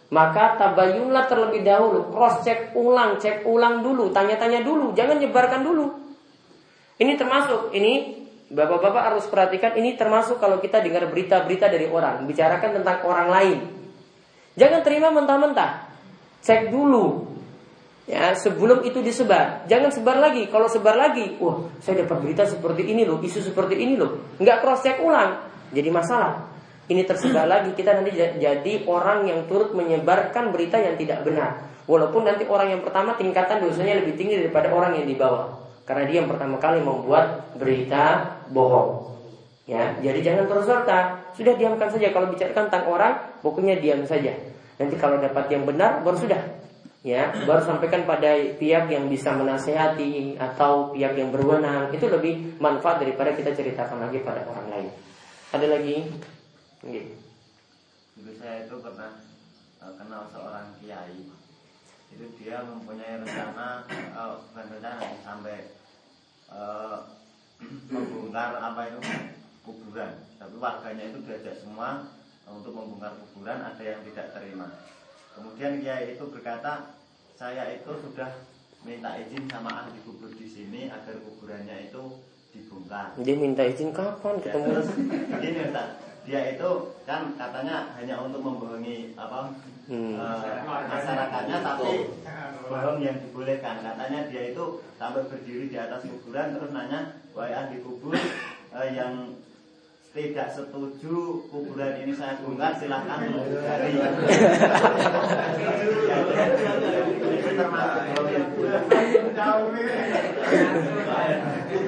maka 0.09 0.57
tabayunlah 0.57 1.29
terlebih 1.29 1.61
dahulu, 1.65 2.09
cross 2.09 2.41
check 2.45 2.73
ulang, 2.73 3.21
cek 3.21 3.45
ulang 3.45 3.85
dulu, 3.85 4.09
tanya-tanya 4.09 4.65
dulu, 4.65 4.97
jangan 4.97 5.21
nyebarkan 5.21 5.61
dulu. 5.65 5.87
Ini 6.99 7.15
termasuk 7.15 7.71
ini 7.77 8.19
Bapak-bapak 8.49 9.13
harus 9.13 9.29
perhatikan 9.29 9.77
ini 9.77 9.93
termasuk 9.93 10.41
kalau 10.41 10.57
kita 10.57 10.81
dengar 10.81 11.05
berita-berita 11.13 11.69
dari 11.69 11.85
orang, 11.85 12.25
bicarakan 12.25 12.81
tentang 12.81 13.05
orang 13.05 13.29
lain. 13.29 13.59
Jangan 14.57 14.81
terima 14.81 15.13
mentah-mentah. 15.13 15.85
Cek 16.41 16.73
dulu. 16.73 17.29
Ya, 18.09 18.33
sebelum 18.33 18.89
itu 18.89 19.05
disebar. 19.05 19.69
Jangan 19.69 19.93
sebar 19.93 20.17
lagi. 20.17 20.49
Kalau 20.49 20.65
sebar 20.65 20.97
lagi, 20.97 21.37
wah, 21.45 21.69
saya 21.85 22.09
dapat 22.09 22.25
berita 22.25 22.49
seperti 22.49 22.89
ini 22.89 23.05
loh, 23.05 23.21
isu 23.21 23.45
seperti 23.45 23.77
ini 23.77 24.01
loh. 24.01 24.17
Nggak 24.41 24.65
cross 24.65 24.81
check 24.81 24.97
ulang. 25.05 25.45
Jadi 25.77 25.93
masalah. 25.93 26.49
Ini 26.89 27.05
tersebar 27.05 27.45
lagi, 27.45 27.77
kita 27.77 28.01
nanti 28.01 28.17
jadi 28.17 28.75
orang 28.89 29.29
yang 29.29 29.45
turut 29.45 29.77
menyebarkan 29.77 30.57
berita 30.57 30.81
yang 30.81 30.97
tidak 30.97 31.21
benar. 31.21 31.69
Walaupun 31.85 32.25
nanti 32.25 32.49
orang 32.49 32.73
yang 32.73 32.83
pertama 32.85 33.13
tingkatan 33.17 33.61
dosanya 33.61 34.01
lebih 34.01 34.17
tinggi 34.17 34.41
daripada 34.41 34.73
orang 34.73 34.97
yang 34.97 35.05
di 35.05 35.17
bawah. 35.17 35.53
Karena 35.85 36.05
dia 36.09 36.21
yang 36.25 36.29
pertama 36.29 36.57
kali 36.61 36.81
membuat 36.85 37.57
berita 37.57 38.37
bohong. 38.53 39.09
Ya, 39.69 39.97
jadi 40.01 40.21
jangan 40.25 40.49
terus 40.49 40.65
serta. 40.65 41.29
Sudah 41.37 41.53
diamkan 41.57 41.93
saja 41.93 42.09
kalau 42.09 42.33
bicarakan 42.33 42.73
tentang 42.73 42.85
orang, 42.89 43.13
pokoknya 43.45 43.77
diam 43.81 44.01
saja. 44.09 44.33
Nanti 44.81 44.97
kalau 44.97 45.21
dapat 45.21 45.49
yang 45.53 45.69
benar 45.69 46.01
baru 46.01 46.17
sudah. 46.17 46.41
Ya, 47.05 47.33
baru 47.45 47.65
sampaikan 47.65 48.09
pada 48.09 48.33
pihak 48.57 48.89
yang 48.89 49.09
bisa 49.13 49.33
menasehati 49.37 50.41
atau 50.41 50.93
pihak 50.93 51.17
yang 51.17 51.29
berwenang. 51.33 51.93
Itu 51.93 52.09
lebih 52.09 52.57
manfaat 52.61 53.05
daripada 53.05 53.37
kita 53.37 53.53
ceritakan 53.53 54.09
lagi 54.09 54.25
pada 54.25 54.45
orang 54.49 54.73
lain. 54.73 54.89
Ada 55.53 55.67
lagi? 55.69 55.97
Gitu. 56.83 57.15
Dulu 58.19 58.33
saya 58.39 58.67
itu 58.67 58.75
pernah 58.79 59.13
uh, 59.83 59.93
kenal 59.99 60.31
seorang 60.31 60.79
kiai. 60.79 61.27
Itu 62.15 62.25
dia 62.39 62.63
mempunyai 62.63 63.19
rencana, 63.19 63.83
uh, 64.15 64.39
bukan 64.49 64.67
rencana 64.79 65.03
sampai 65.27 65.75
uh, 66.47 67.03
membongkar 67.93 68.63
apa 68.63 68.95
itu 68.95 69.01
kuburan. 69.67 70.23
Tapi 70.39 70.55
warganya 70.63 71.05
itu 71.11 71.19
diajak 71.27 71.59
semua 71.59 72.07
untuk 72.47 72.73
membongkar 72.79 73.19
kuburan 73.27 73.59
ada 73.59 73.83
yang 73.83 74.01
tidak 74.07 74.31
terima. 74.31 74.71
Kemudian 75.35 75.83
kiai 75.83 76.15
itu 76.15 76.25
berkata 76.31 76.95
saya 77.35 77.75
itu 77.75 77.91
sudah 77.91 78.31
minta 78.87 79.19
izin 79.19 79.51
sama 79.51 79.87
ahli 79.87 79.99
kubur 80.07 80.31
di 80.31 80.47
sini 80.47 80.87
agar 80.87 81.19
kuburannya 81.27 81.91
itu 81.91 82.23
dibongkar. 82.55 83.19
Dia 83.19 83.35
minta 83.35 83.67
izin 83.67 83.91
kapan 83.91 84.39
ketemu? 84.39 84.79
begini 85.35 85.59
Ustaz 85.71 86.08
dia 86.29 86.53
itu 86.53 86.71
kan 87.09 87.33
katanya 87.41 87.97
hanya 87.97 88.21
untuk 88.21 88.45
membohongi 88.45 89.17
apa 89.17 89.57
hmm. 89.89 90.21
uh, 90.21 90.45
masyarakatnya 90.93 91.57
tapi 91.65 92.13
bohong 92.69 93.01
yang 93.01 93.17
dibolehkan. 93.17 93.81
Katanya 93.81 94.29
dia 94.29 94.53
itu 94.53 94.85
sampai 95.01 95.25
berdiri 95.25 95.73
di 95.73 95.77
atas 95.81 96.05
kuburan 96.05 96.53
terus 96.53 96.69
nanya 96.69 97.17
wahai 97.33 97.57
ahli 97.57 97.81
kubur 97.81 98.13
uh, 98.77 98.89
yang 98.93 99.41
tidak 100.13 100.53
setuju 100.53 101.49
kuburan 101.49 101.97
ini 102.05 102.13
saya 102.13 102.37
bongkar 102.45 102.77
silahkan 102.77 103.25
dari 103.25 103.93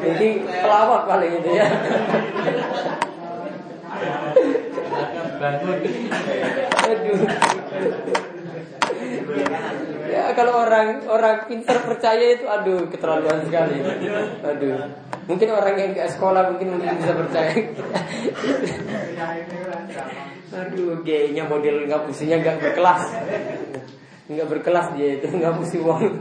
ini 0.00 0.28
pelawak 0.46 1.02
paling 1.04 1.32
itu 1.44 1.50
ya. 1.52 1.66
Aduh. 6.90 7.20
Ya 10.10 10.34
kalau 10.34 10.66
orang 10.66 11.06
orang 11.06 11.46
pintar 11.46 11.78
percaya 11.86 12.34
itu 12.34 12.44
aduh 12.50 12.90
keterlaluan 12.90 13.46
sekali. 13.46 13.78
Aduh. 14.42 14.90
Mungkin 15.30 15.48
orang 15.54 15.78
yang 15.78 15.90
gak 15.94 16.10
sekolah 16.18 16.50
mungkin 16.50 16.74
mungkin 16.74 16.98
bisa 16.98 17.14
percaya. 17.14 17.54
aduh, 20.50 20.98
gayanya 21.06 21.46
model 21.46 21.86
ngapusinya 21.86 22.42
gak 22.42 22.58
berkelas. 22.58 23.02
Nggak 24.26 24.48
berkelas 24.50 24.86
dia 24.98 25.22
itu 25.22 25.26
ngapusi 25.30 25.78
uang. 25.78 26.18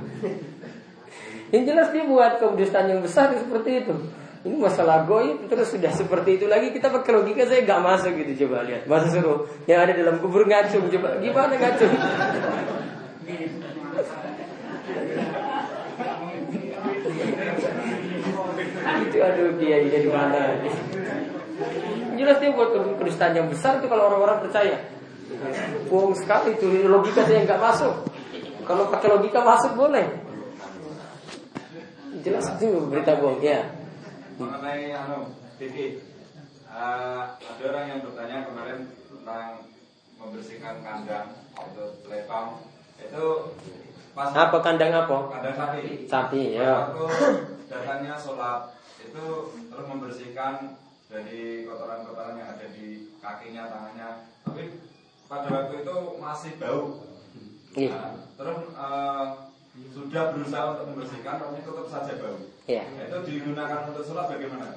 Yang 1.50 1.64
jelas 1.74 1.88
dia 1.90 2.06
buat 2.06 2.38
kedustaan 2.38 2.94
yang 2.94 3.02
besar 3.02 3.34
seperti 3.34 3.82
itu. 3.86 3.96
Ini 4.40 4.56
masalah 4.56 5.04
goib 5.04 5.52
terus 5.52 5.76
sudah 5.76 5.92
seperti 5.92 6.40
itu 6.40 6.48
lagi 6.48 6.72
kita 6.72 6.88
pakai 6.88 7.12
logika 7.12 7.44
saya 7.44 7.60
gak 7.68 7.84
masuk 7.84 8.16
gitu 8.24 8.48
coba 8.48 8.64
lihat. 8.64 8.88
Masa 8.88 9.12
suruh 9.12 9.44
yang 9.68 9.84
ada 9.84 9.92
dalam 9.92 10.16
kubur 10.24 10.48
ngacung 10.48 10.88
coba 10.88 11.20
gimana 11.20 11.60
ngacung? 11.60 11.92
Itu 19.12 19.18
aduh 19.20 19.60
dia 19.60 19.78
ini 19.84 20.08
di 20.08 20.08
mana? 20.08 20.56
Jelas 22.16 22.40
dia 22.40 22.56
buat 22.56 22.72
kedustaan 22.96 23.36
yang 23.36 23.52
besar 23.52 23.84
itu 23.84 23.92
kalau 23.92 24.08
orang-orang 24.08 24.40
percaya. 24.48 24.88
Bohong 25.92 26.16
sekali 26.16 26.56
itu 26.56 26.88
logika 26.88 27.28
saya 27.28 27.44
nggak 27.44 27.60
masuk. 27.60 28.08
Kalau 28.64 28.88
pakai 28.88 29.20
logika 29.20 29.44
masuk 29.44 29.76
boleh. 29.76 30.08
Jelas 32.24 32.48
itu 32.56 32.88
berita 32.88 33.20
bohong 33.20 33.44
ya 33.44 33.79
mengenai 34.40 34.96
anu 34.96 35.36
Diki 35.60 36.00
uh, 36.72 37.36
ada 37.36 37.64
orang 37.68 37.86
yang 37.92 38.00
bertanya 38.08 38.48
kemarin 38.48 38.80
tentang 39.12 39.68
membersihkan 40.16 40.80
kandang 40.80 41.28
atau 41.52 41.86
lepang. 42.08 42.64
Itu 42.96 43.56
pas 44.16 44.32
apa 44.32 44.58
kandang 44.64 44.96
apa? 44.96 45.18
Kandang 45.28 45.56
sapi. 45.60 46.08
Sapi 46.08 46.42
ya. 46.56 46.96
waktu 46.96 47.06
datangnya 47.68 48.16
sholat 48.16 48.72
itu 49.04 49.26
terus 49.68 49.86
membersihkan 49.92 50.80
dari 51.12 51.68
kotoran-kotoran 51.68 52.40
yang 52.40 52.56
ada 52.56 52.68
di 52.72 53.12
kakinya 53.20 53.68
tangannya. 53.68 54.10
Tapi 54.48 54.64
pada 55.28 55.48
waktu 55.52 55.84
itu 55.84 55.96
masih 56.24 56.52
bau. 56.56 57.04
Iya. 57.76 57.94
nah, 57.94 58.12
terus 58.34 58.60
uh, 58.74 59.49
sudah 59.94 60.34
berusaha 60.36 60.64
untuk 60.76 60.86
membersihkan 60.96 61.36
tapi 61.40 61.60
tetap 61.62 61.88
saja 61.92 62.14
bau. 62.20 62.38
Ya. 62.70 62.86
itu 62.86 63.18
digunakan 63.26 63.90
untuk 63.90 64.06
sholat 64.06 64.30
bagaimana 64.30 64.70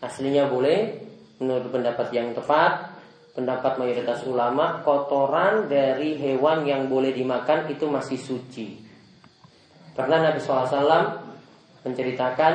aslinya 0.00 0.48
boleh 0.48 1.04
menurut 1.36 1.68
pendapat 1.68 2.08
yang 2.16 2.32
tepat 2.32 2.96
pendapat 3.36 3.76
mayoritas 3.78 4.24
ulama 4.26 4.80
kotoran 4.82 5.70
dari 5.70 6.18
hewan 6.18 6.66
yang 6.66 6.90
boleh 6.90 7.14
dimakan 7.14 7.70
itu 7.70 7.86
masih 7.86 8.18
suci. 8.18 8.80
Pernah 9.94 10.30
Nabi 10.30 10.40
SAW 10.42 11.30
menceritakan 11.86 12.52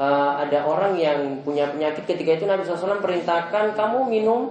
uh, 0.00 0.32
ada 0.46 0.64
orang 0.64 0.96
yang 0.96 1.44
punya 1.44 1.68
penyakit 1.70 2.08
ketika 2.08 2.40
itu 2.40 2.44
Nabi 2.48 2.64
SAW 2.64 3.02
perintahkan 3.04 3.76
kamu 3.76 3.98
minum 4.08 4.50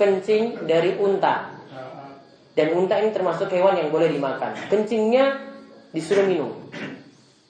kencing 0.00 0.64
dari 0.64 0.96
unta. 0.96 1.52
Dan 2.52 2.76
unta 2.76 3.00
ini 3.00 3.14
termasuk 3.16 3.48
hewan 3.48 3.80
yang 3.80 3.88
boleh 3.88 4.12
dimakan. 4.12 4.52
Kencingnya 4.68 5.51
disuruh 5.92 6.26
minum 6.26 6.50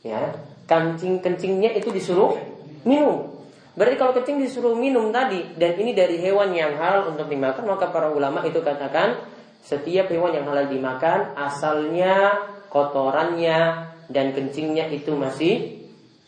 ya 0.03 0.35
kencing 0.67 1.23
kencingnya 1.23 1.75
itu 1.79 1.89
disuruh 1.95 2.37
minum 2.83 3.31
berarti 3.73 3.97
kalau 3.97 4.13
kencing 4.13 4.43
disuruh 4.43 4.77
minum 4.77 5.15
tadi 5.15 5.57
dan 5.57 5.79
ini 5.79 5.97
dari 5.97 6.21
hewan 6.21 6.53
yang 6.53 6.77
halal 6.77 7.15
untuk 7.15 7.31
dimakan 7.31 7.65
maka 7.65 7.89
para 7.89 8.13
ulama 8.13 8.45
itu 8.45 8.61
katakan 8.61 9.17
setiap 9.63 10.11
hewan 10.11 10.35
yang 10.35 10.45
halal 10.45 10.67
dimakan 10.67 11.33
asalnya 11.39 12.35
kotorannya 12.69 13.93
dan 14.13 14.33
kencingnya 14.37 14.93
itu 14.93 15.13
masih 15.17 15.83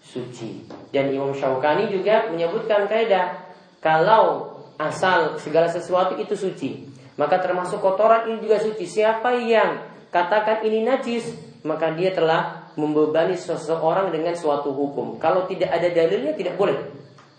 suci. 0.04 0.68
Dan 0.92 1.10
Imam 1.10 1.32
Syaukani 1.32 1.88
juga 1.88 2.28
menyebutkan 2.28 2.86
kaidah 2.86 3.40
kalau 3.80 4.52
asal 4.76 5.40
segala 5.40 5.72
sesuatu 5.72 6.20
itu 6.20 6.36
suci, 6.36 6.84
maka 7.16 7.40
termasuk 7.40 7.80
kotoran 7.80 8.28
ini 8.28 8.44
juga 8.44 8.60
suci. 8.60 8.84
Siapa 8.84 9.32
yang 9.40 9.80
katakan 10.12 10.62
ini 10.68 10.84
najis, 10.84 11.32
maka 11.64 11.96
dia 11.96 12.12
telah 12.12 12.70
membebani 12.76 13.34
seseorang 13.34 14.12
dengan 14.12 14.36
suatu 14.36 14.70
hukum. 14.70 15.16
Kalau 15.18 15.48
tidak 15.48 15.72
ada 15.72 15.88
dalilnya 15.88 16.36
tidak 16.36 16.60
boleh. 16.60 16.76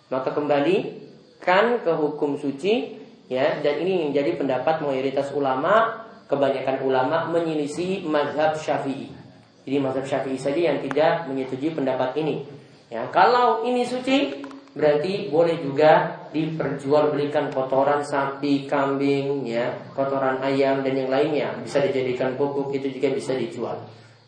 Maka 0.09 0.34
kembali 0.34 1.05
kan 1.39 1.86
ke 1.86 1.93
hukum 1.93 2.41
suci 2.41 2.97
ya 3.30 3.61
dan 3.61 3.82
ini 3.82 4.09
menjadi 4.09 4.38
pendapat 4.38 4.82
mayoritas 4.82 5.30
ulama 5.34 6.05
kebanyakan 6.26 6.82
ulama 6.82 7.30
menyelisih 7.30 8.01
mazhab 8.05 8.57
syafi'i 8.57 9.26
jadi 9.65 9.82
mazhab 9.82 10.05
Syafi'i 10.05 10.38
saja 10.38 10.61
yang 10.61 10.78
tidak 10.86 11.26
menyetujui 11.26 11.73
pendapat 11.73 12.13
ini. 12.21 12.45
Ya, 12.93 13.09
kalau 13.09 13.65
ini 13.65 13.82
suci, 13.82 14.45
berarti 14.78 15.34
boleh 15.34 15.57
juga 15.57 16.21
diperjualbelikan 16.30 17.49
kotoran 17.49 18.05
sapi, 18.05 18.69
kambing, 18.69 19.41
ya, 19.49 19.73
kotoran 19.97 20.38
ayam 20.45 20.86
dan 20.86 20.93
yang 20.93 21.09
lainnya 21.09 21.57
bisa 21.65 21.82
dijadikan 21.82 22.38
pupuk 22.38 22.78
itu 22.78 22.93
juga 22.93 23.09
bisa 23.09 23.34
dijual. 23.34 23.82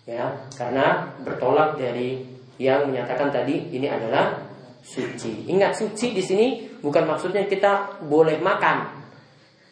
Ya, 0.08 0.39
karena 0.55 1.12
bertolak 1.28 1.76
dari 1.76 2.24
yang 2.55 2.88
menyatakan 2.88 3.28
tadi 3.28 3.68
ini 3.76 3.91
adalah 3.91 4.39
suci. 4.80 5.51
Ingat 5.51 5.76
suci 5.76 6.16
di 6.16 6.24
sini 6.24 6.47
bukan 6.80 7.03
maksudnya 7.03 7.43
kita 7.43 7.99
boleh 8.08 8.39
makan. 8.39 8.88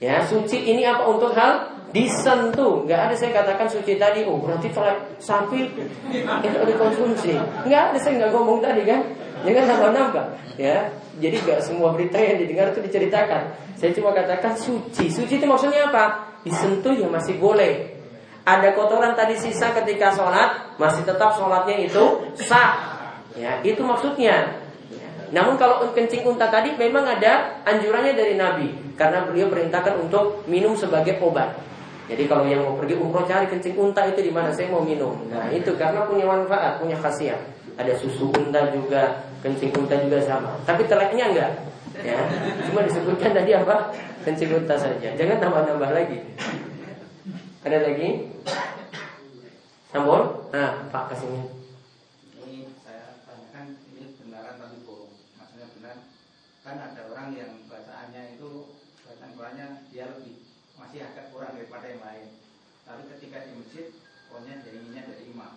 Ya, 0.03 0.27
suci 0.27 0.59
ini 0.59 0.83
apa 0.83 1.07
untuk 1.07 1.31
hal 1.31 1.71
disentuh. 1.95 2.83
Nggak 2.83 2.99
ada 2.99 3.15
saya 3.15 3.31
katakan 3.31 3.71
suci 3.71 3.95
tadi 3.95 4.27
oh 4.27 4.35
berarti 4.35 4.67
sapi 5.23 5.71
itu 6.43 6.59
dikonsumsi. 6.67 7.31
Nggak 7.63 7.81
ada 7.95 7.97
saya 8.03 8.13
nggak 8.19 8.31
ngomong 8.35 8.59
tadi 8.59 8.83
kan? 8.83 9.07
Jangan 9.47 9.63
nambah-nambah. 9.71 10.25
Ya 10.59 10.91
jadi 11.23 11.39
nggak 11.39 11.63
semua 11.63 11.95
berita 11.95 12.19
yang 12.19 12.43
didengar 12.43 12.75
itu 12.75 12.83
diceritakan. 12.83 13.55
Saya 13.79 13.95
cuma 13.95 14.11
katakan 14.11 14.51
suci. 14.59 15.07
Suci 15.07 15.39
itu 15.39 15.47
maksudnya 15.47 15.87
apa? 15.87 16.35
Disentuh 16.43 16.91
ya 16.91 17.07
masih 17.07 17.39
boleh 17.39 17.94
ada 18.45 18.69
kotoran 18.77 19.17
tadi 19.17 19.33
sisa 19.35 19.73
ketika 19.73 20.13
sholat 20.13 20.77
masih 20.77 21.01
tetap 21.01 21.33
sholatnya 21.33 21.89
itu 21.89 22.29
sah 22.37 22.77
ya 23.33 23.59
itu 23.65 23.81
maksudnya 23.81 24.61
namun 25.33 25.57
kalau 25.57 25.83
kencing 25.91 26.21
unta 26.23 26.47
tadi 26.47 26.77
memang 26.77 27.03
ada 27.03 27.59
anjurannya 27.65 28.13
dari 28.13 28.37
Nabi 28.37 28.71
karena 28.93 29.25
beliau 29.25 29.49
perintahkan 29.49 29.99
untuk 29.99 30.45
minum 30.45 30.77
sebagai 30.77 31.17
obat. 31.19 31.57
Jadi 32.05 32.29
kalau 32.29 32.45
yang 32.45 32.61
mau 32.61 32.77
pergi 32.77 32.95
umroh 32.95 33.25
cari 33.25 33.49
kencing 33.49 33.73
unta 33.75 34.05
itu 34.05 34.21
di 34.21 34.29
mana 34.29 34.53
saya 34.53 34.69
mau 34.69 34.85
minum. 34.85 35.25
Nah 35.27 35.49
itu 35.49 35.73
karena 35.73 36.05
punya 36.05 36.29
manfaat, 36.29 36.77
punya 36.77 36.95
khasiat. 37.01 37.41
Ada 37.75 37.97
susu 37.97 38.29
unta 38.29 38.69
juga, 38.71 39.25
kencing 39.41 39.73
unta 39.73 39.97
juga 39.99 40.21
sama. 40.21 40.53
Tapi 40.63 40.85
teleknya 40.85 41.33
enggak. 41.33 41.51
Ya, 41.99 42.19
cuma 42.69 42.83
disebutkan 42.85 43.33
tadi 43.33 43.51
apa? 43.57 43.89
Kencing 44.21 44.53
unta 44.53 44.77
saja. 44.77 45.09
Jangan 45.17 45.37
tambah-tambah 45.41 45.89
lagi. 45.89 46.21
Ada 47.65 47.81
lagi? 47.81 48.29
Sambol? 49.89 50.53
Nah, 50.53 50.85
Pak 50.93 51.09
kasihnya. 51.09 51.49
Ini 52.45 52.69
saya 52.85 53.17
tanyakan 53.25 53.81
ini 53.89 54.13
benaran 54.21 54.61
tapi 54.61 54.85
bohong. 54.85 55.09
Maksudnya 55.33 55.73
benar. 55.73 55.97
Kan 56.61 56.77
ada 56.77 57.01
orang 57.09 57.33
yang 57.33 57.65
bacaannya 57.65 58.37
itu 58.37 58.77
bacaan 59.01 59.33
Qurannya 59.33 59.67
dia 59.89 60.13
lebih 60.13 60.45
masih 60.77 61.09
agak 61.09 61.33
kurang 61.33 61.57
daripada 61.57 61.89
yang 61.89 62.05
lain. 62.05 62.37
Tapi 62.85 63.01
ketika 63.17 63.49
di 63.49 63.57
masjid, 63.57 63.97
pokoknya 64.29 64.61
dia 64.61 64.71
inginnya 64.77 65.09
dari 65.09 65.25
imam. 65.25 65.53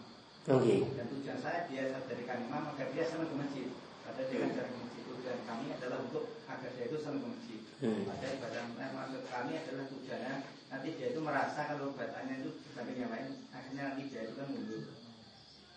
Oke. 0.49 0.65
Okay. 0.65 0.79
Dan 0.97 1.13
tujuan 1.13 1.39
saya 1.45 1.69
dia 1.69 1.93
jadikan 1.93 2.41
imam 2.49 2.73
agar 2.73 2.89
dia 2.89 3.05
senang 3.05 3.29
ke 3.29 3.37
masjid. 3.37 3.69
Pada 4.09 4.25
dengan 4.25 4.57
cara 4.57 4.73
ke 4.73 4.79
masjid. 4.81 5.03
Tujuan 5.13 5.39
kami 5.45 5.77
adalah 5.77 6.09
untuk 6.09 6.41
agar 6.49 6.73
dia 6.73 6.89
itu 6.89 6.97
senang 7.05 7.21
ke 7.21 7.29
masjid. 7.37 7.61
Hmm. 7.85 8.09
Pada 8.09 8.27
ibadah 8.33 8.65
maksud 8.97 9.23
kami 9.29 9.53
adalah 9.61 9.85
tujuannya 9.93 10.57
nanti 10.69 10.89
dia 10.97 11.09
itu 11.13 11.21
merasa 11.21 11.65
kalau 11.65 11.93
bacaannya 11.97 12.45
itu 12.45 12.51
dibanding 12.69 12.99
yang 13.03 13.13
lain, 13.13 13.29
akhirnya 13.53 13.83
nanti 13.93 14.03
dia 14.13 14.21
itu 14.29 14.35
kan 14.37 14.47
mundur. 14.49 14.83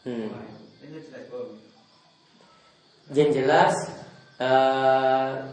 Hmm. 0.04 0.28
Nah, 0.34 0.48
ini 0.84 0.98
jelas 1.00 1.24
bohong. 1.32 1.54
Yang 3.12 3.30
jelas 3.44 3.76
uh, 4.39 5.52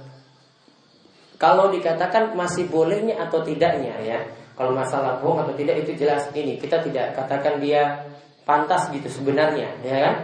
kalau 1.39 1.71
dikatakan 1.71 2.35
masih 2.35 2.67
bolehnya 2.67 3.15
atau 3.23 3.41
tidaknya 3.47 3.95
ya 4.03 4.21
Kalau 4.59 4.75
masalah 4.75 5.23
bohong 5.23 5.47
atau 5.47 5.55
tidak 5.55 5.87
itu 5.87 5.95
jelas 5.95 6.27
ini 6.35 6.59
Kita 6.59 6.83
tidak 6.83 7.15
katakan 7.15 7.63
dia 7.63 8.11
pantas 8.43 8.91
gitu 8.91 9.07
sebenarnya 9.07 9.71
ya 9.87 9.97
kan 10.03 10.17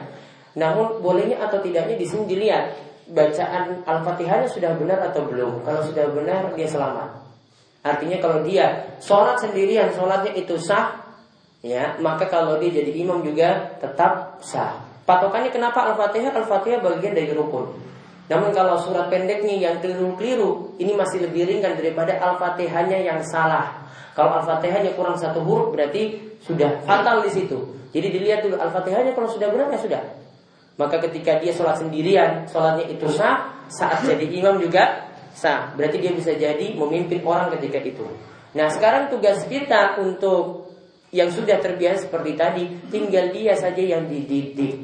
Namun 0.58 0.98
bolehnya 1.00 1.38
atau 1.38 1.62
tidaknya 1.62 1.94
di 1.94 2.06
sini 2.06 2.26
dilihat 2.26 2.74
Bacaan 3.14 3.86
Al-Fatihahnya 3.86 4.50
sudah 4.50 4.74
benar 4.74 4.98
atau 5.06 5.22
belum 5.26 5.62
Kalau 5.62 5.80
sudah 5.86 6.10
benar 6.10 6.50
dia 6.58 6.66
selamat 6.66 7.23
Artinya 7.84 8.16
kalau 8.18 8.40
dia 8.40 8.96
sholat 8.96 9.36
sendirian 9.44 9.92
Sholatnya 9.92 10.32
itu 10.32 10.56
sah 10.56 11.04
ya 11.60 12.00
Maka 12.00 12.32
kalau 12.32 12.56
dia 12.56 12.72
jadi 12.72 12.90
imam 13.04 13.20
juga 13.20 13.76
tetap 13.76 14.40
sah 14.40 14.80
Patokannya 15.04 15.52
kenapa 15.52 15.92
Al-Fatihah? 15.92 16.32
Al-Fatihah 16.32 16.80
bagian 16.80 17.12
dari 17.12 17.28
rukun 17.36 17.76
Namun 18.32 18.56
kalau 18.56 18.80
surat 18.80 19.12
pendeknya 19.12 19.68
yang 19.68 19.76
keliru-keliru, 19.84 20.80
ini 20.80 20.96
masih 20.96 21.28
lebih 21.28 21.44
ringan 21.44 21.76
daripada 21.76 22.16
Al-Fatihahnya 22.16 23.04
yang 23.04 23.20
salah. 23.20 23.84
Kalau 24.16 24.40
Al-Fatihahnya 24.40 24.96
kurang 24.96 25.20
satu 25.20 25.44
huruf 25.44 25.76
berarti 25.76 26.32
sudah 26.40 26.80
fatal 26.88 27.20
di 27.20 27.30
situ. 27.36 27.76
Jadi 27.92 28.16
dilihat 28.16 28.40
dulu 28.40 28.56
Al-Fatihahnya 28.56 29.12
kalau 29.12 29.28
sudah 29.28 29.52
benar 29.52 29.68
ya 29.68 29.76
sudah. 29.76 30.02
Maka 30.80 31.04
ketika 31.04 31.36
dia 31.36 31.52
sholat 31.52 31.76
sendirian, 31.76 32.48
sholatnya 32.48 32.88
itu 32.88 33.06
sah, 33.12 33.60
saat 33.68 34.08
jadi 34.08 34.24
imam 34.24 34.56
juga 34.56 35.13
sah. 35.34 35.74
Berarti 35.74 35.98
dia 35.98 36.14
bisa 36.14 36.32
jadi 36.32 36.72
memimpin 36.78 37.26
orang 37.26 37.52
ketika 37.58 37.82
itu. 37.82 38.06
Nah 38.54 38.70
sekarang 38.70 39.10
tugas 39.10 39.42
kita 39.50 39.98
untuk 39.98 40.70
yang 41.10 41.30
sudah 41.30 41.58
terbiasa 41.58 42.10
seperti 42.10 42.32
tadi, 42.34 42.64
tinggal 42.90 43.30
dia 43.30 43.54
saja 43.54 43.78
yang 43.78 44.06
dididik 44.06 44.78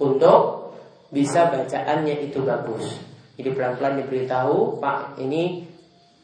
untuk 0.00 0.72
bisa 1.12 1.48
bacaannya 1.48 2.28
itu 2.28 2.40
bagus. 2.44 2.96
Jadi 3.36 3.52
pelan-pelan 3.52 4.00
diberitahu, 4.00 4.80
Pak, 4.80 5.20
ini 5.20 5.68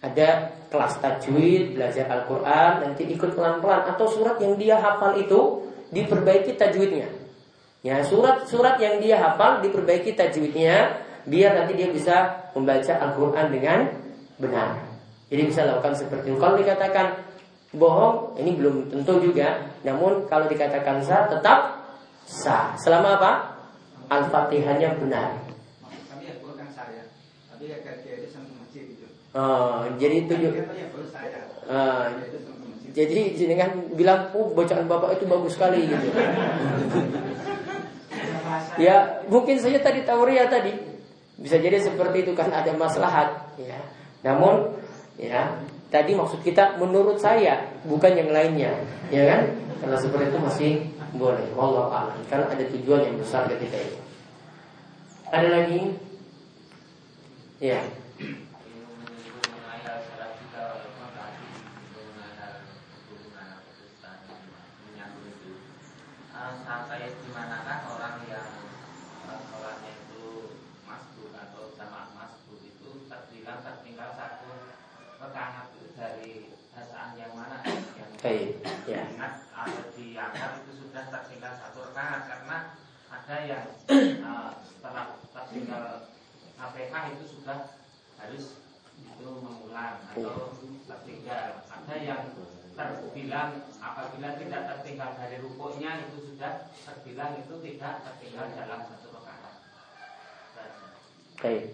ada 0.01 0.57
kelas 0.73 0.97
tajwid, 1.05 1.77
belajar 1.77 2.09
Al-Quran, 2.09 2.73
nanti 2.89 3.05
ikut 3.05 3.37
pelan-pelan 3.37 3.93
atau 3.93 4.09
surat 4.09 4.41
yang 4.41 4.57
dia 4.57 4.81
hafal 4.81 5.21
itu 5.21 5.69
diperbaiki 5.93 6.57
tajwidnya. 6.57 7.13
Ya, 7.85 8.01
surat-surat 8.01 8.81
yang 8.81 9.05
dia 9.05 9.21
hafal 9.21 9.61
diperbaiki 9.61 10.17
tajwidnya 10.17 11.05
biar 11.27 11.55
nanti 11.55 11.73
dia 11.79 11.89
bisa 11.91 12.49
membaca 12.55 12.93
Al-Quran 12.99 13.47
dengan 13.53 13.79
benar. 14.39 14.83
Jadi 15.33 15.43
bisa 15.49 15.65
lakukan 15.65 15.95
seperti 15.97 16.35
itu. 16.35 16.39
Kalau 16.39 16.61
dikatakan 16.61 17.07
bohong, 17.73 18.37
ini 18.37 18.53
belum 18.59 18.93
tentu 18.93 19.23
juga. 19.23 19.65
Namun 19.87 20.29
kalau 20.29 20.51
dikatakan 20.51 21.01
sah, 21.01 21.31
tetap 21.31 21.89
sah. 22.29 22.77
Selama 22.77 23.17
apa? 23.17 23.33
Al-Fatihahnya 24.13 25.01
benar. 25.01 25.41
Kami 26.13 26.29
ya 26.29 26.35
bukan 26.45 26.69
saya, 26.69 27.09
tapi 27.49 27.65
ya 27.73 27.81
kerja 27.81 28.11
itu 28.21 28.29
sama 28.29 28.61
masjid 28.61 28.85
itu. 28.93 29.07
Oh, 29.33 29.89
jadi 29.97 30.29
itu 30.29 30.35
juga. 30.37 30.63
Uh, 31.65 32.13
jadi 32.93 33.33
jenengan 33.33 33.89
bilang, 33.97 34.29
oh 34.37 34.53
bacaan 34.53 34.85
bapak 34.85 35.17
itu 35.17 35.25
bagus 35.25 35.57
sekali 35.57 35.89
gitu. 35.89 36.09
ya 38.85 39.25
mungkin 39.33 39.57
saja 39.57 39.81
tadi 39.81 40.05
tauria 40.05 40.45
tadi 40.45 40.92
bisa 41.43 41.59
jadi 41.59 41.83
seperti 41.83 42.23
itu 42.23 42.33
kan 42.33 42.49
ada 42.55 42.71
maslahat. 42.79 43.53
Ya. 43.59 43.83
Namun 44.23 44.79
ya 45.19 45.59
tadi 45.91 46.15
maksud 46.15 46.41
kita 46.47 46.79
menurut 46.79 47.19
saya 47.19 47.69
bukan 47.85 48.15
yang 48.15 48.31
lainnya, 48.31 48.73
ya 49.11 49.23
kan? 49.29 49.41
Karena 49.83 49.97
seperti 49.99 50.31
itu 50.31 50.39
masih 50.39 50.73
boleh. 51.19 51.45
Allah 51.59 51.87
alam. 51.91 52.19
Karena 52.31 52.47
ada 52.47 52.65
tujuan 52.71 53.03
yang 53.03 53.17
besar 53.19 53.51
ketika 53.51 53.77
itu. 53.77 53.99
Ada 55.29 55.49
lagi? 55.51 55.81
Ya. 57.59 57.83
sampai 66.73 67.05
di 67.05 67.29
orang 67.85 68.17
yang 68.29 68.49
sholatnya 69.49 69.93
itu 69.93 70.57
masbuk 70.89 71.33
atau 71.37 71.69
sama 71.77 72.09
masbuk 72.17 72.65
itu 72.65 73.07
terbilang 73.13 73.61
tertinggal 73.61 74.17
satu 74.17 74.73
rekaat 75.21 75.69
dari 75.95 76.49
bacaan 76.73 77.13
yang 77.21 77.33
mana 77.37 77.61
yang 77.69 78.11
Baik, 78.25 78.65
ya. 78.89 79.05
ingat 79.05 79.45
atau 79.53 79.85
dianggap 79.93 80.65
itu 80.65 80.73
sudah 80.81 81.05
tertinggal 81.13 81.53
satu 81.61 81.79
rekaat 81.93 82.21
karena 82.25 82.57
ada 83.33 83.49
yang 83.49 83.65
uh, 84.21 84.53
setelah 84.69 85.17
tertinggal 85.33 86.05
KPK 86.61 86.93
itu 87.17 87.25
sudah 87.33 87.81
harus 88.21 88.61
itu 89.01 89.29
mengulang 89.41 90.05
atau 90.13 90.53
tertinggal 90.85 91.65
ada 91.65 91.95
yang 91.97 92.29
terbilang 92.77 93.57
apabila 93.81 94.37
tidak 94.37 94.63
tertinggal 94.69 95.17
dari 95.17 95.41
rukuknya 95.41 96.05
itu 96.05 96.29
sudah 96.29 96.69
terbilang 96.85 97.41
itu 97.41 97.55
tidak 97.65 98.05
tertinggal 98.05 98.47
dalam 98.53 98.81
satu 98.85 99.09
rakaat. 99.17 99.55
Baik. 101.41 101.65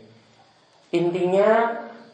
Intinya 0.94 1.50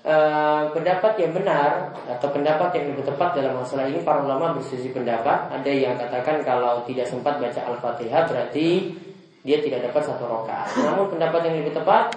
eh, 0.09 0.63
pendapat 0.73 1.13
yang 1.21 1.33
benar 1.37 1.93
atau 2.17 2.29
pendapat 2.33 2.69
yang 2.81 2.97
lebih 2.97 3.05
tepat 3.13 3.37
dalam 3.37 3.61
masalah 3.61 3.93
ini 3.93 4.01
para 4.01 4.25
ulama 4.25 4.57
bersisi 4.57 4.89
pendapat. 4.89 5.53
Ada 5.53 5.69
yang 5.73 6.01
katakan 6.01 6.41
kalau 6.41 6.81
tidak 6.89 7.09
sempat 7.09 7.41
baca 7.41 7.61
Al-Fatihah 7.61 8.25
berarti 8.25 8.69
dia 9.45 9.61
tidak 9.61 9.93
dapat 9.93 10.03
satu 10.03 10.25
rakaat. 10.25 10.73
Namun 10.81 11.13
pendapat 11.13 11.41
yang 11.47 11.61
lebih 11.61 11.77
tepat, 11.77 12.17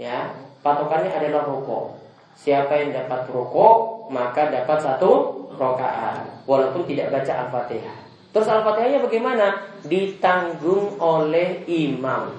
ya 0.00 0.32
patokannya 0.64 1.12
adalah 1.12 1.44
rokok. 1.44 2.00
Siapa 2.32 2.72
yang 2.80 2.96
dapat 2.96 3.28
rokok 3.28 4.08
maka 4.08 4.48
dapat 4.48 4.80
satu 4.80 5.44
rakaat, 5.60 6.48
walaupun 6.48 6.88
tidak 6.88 7.12
baca 7.12 7.46
al-fatihah. 7.46 7.96
Terus 8.32 8.48
al-fatihahnya 8.48 9.04
bagaimana? 9.04 9.60
Ditanggung 9.84 10.96
oleh 10.96 11.68
imam. 11.68 12.32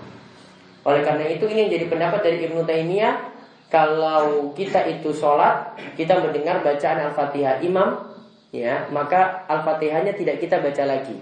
Oleh 0.84 1.02
karena 1.06 1.30
itu 1.30 1.46
ini 1.48 1.70
yang 1.70 1.72
jadi 1.80 1.86
pendapat 1.88 2.20
dari 2.26 2.38
Ibnu 2.50 2.66
Taimiyah 2.66 3.34
kalau 3.74 4.54
kita 4.54 4.86
itu 4.86 5.10
sholat 5.10 5.74
kita 5.98 6.22
mendengar 6.22 6.62
bacaan 6.62 7.10
al-fatihah 7.10 7.58
imam 7.66 8.06
ya 8.54 8.86
maka 8.94 9.50
al-fatihahnya 9.50 10.14
tidak 10.14 10.38
kita 10.38 10.62
baca 10.62 10.84
lagi 10.86 11.18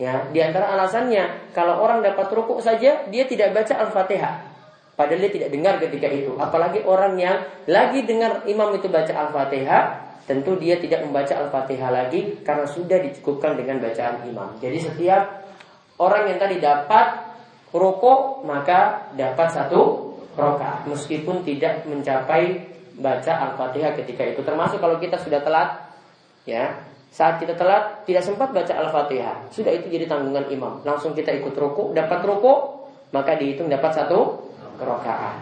Ya, 0.00 0.24
di 0.32 0.40
antara 0.40 0.72
alasannya 0.72 1.52
kalau 1.52 1.84
orang 1.84 2.00
dapat 2.00 2.32
rukuk 2.32 2.64
saja 2.64 3.04
dia 3.12 3.24
tidak 3.28 3.52
baca 3.52 3.76
Al-Fatihah. 3.76 4.52
Padahal 4.92 5.20
dia 5.24 5.32
tidak 5.32 5.48
dengar 5.52 5.74
ketika 5.80 6.08
itu. 6.08 6.32
Apalagi 6.36 6.84
orang 6.84 7.16
yang 7.16 7.44
lagi 7.68 8.04
dengar 8.04 8.44
imam 8.48 8.72
itu 8.76 8.88
baca 8.88 9.12
Al-Fatihah, 9.12 9.82
tentu 10.24 10.56
dia 10.56 10.80
tidak 10.80 11.04
membaca 11.04 11.32
Al-Fatihah 11.32 11.90
lagi 11.92 12.40
karena 12.40 12.64
sudah 12.68 12.98
dicukupkan 13.04 13.56
dengan 13.56 13.80
bacaan 13.84 14.24
imam. 14.28 14.56
Jadi 14.60 14.78
setiap 14.80 15.22
orang 16.00 16.32
yang 16.32 16.38
tadi 16.40 16.56
dapat 16.60 17.06
rukuk 17.72 18.44
maka 18.44 19.12
dapat 19.16 19.48
satu 19.48 20.12
rokaat 20.36 20.88
meskipun 20.88 21.44
tidak 21.44 21.84
mencapai 21.88 22.64
baca 22.96 23.32
Al-Fatihah 23.48 23.92
ketika 23.96 24.24
itu. 24.24 24.40
Termasuk 24.44 24.80
kalau 24.80 24.96
kita 25.00 25.20
sudah 25.20 25.40
telat 25.40 25.88
ya 26.44 26.91
saat 27.12 27.36
kita 27.36 27.52
telat 27.52 28.08
tidak 28.08 28.24
sempat 28.24 28.56
baca 28.56 28.72
Al-Fatihah, 28.72 29.52
sudah 29.52 29.68
itu 29.68 29.92
jadi 29.92 30.08
tanggungan 30.08 30.48
imam. 30.48 30.80
Langsung 30.80 31.12
kita 31.12 31.28
ikut 31.36 31.52
ruku, 31.52 31.92
dapat 31.92 32.24
ruku, 32.24 32.82
maka 33.12 33.36
dihitung 33.36 33.68
dapat 33.68 33.92
satu 33.92 34.48
rakaat. 34.80 35.36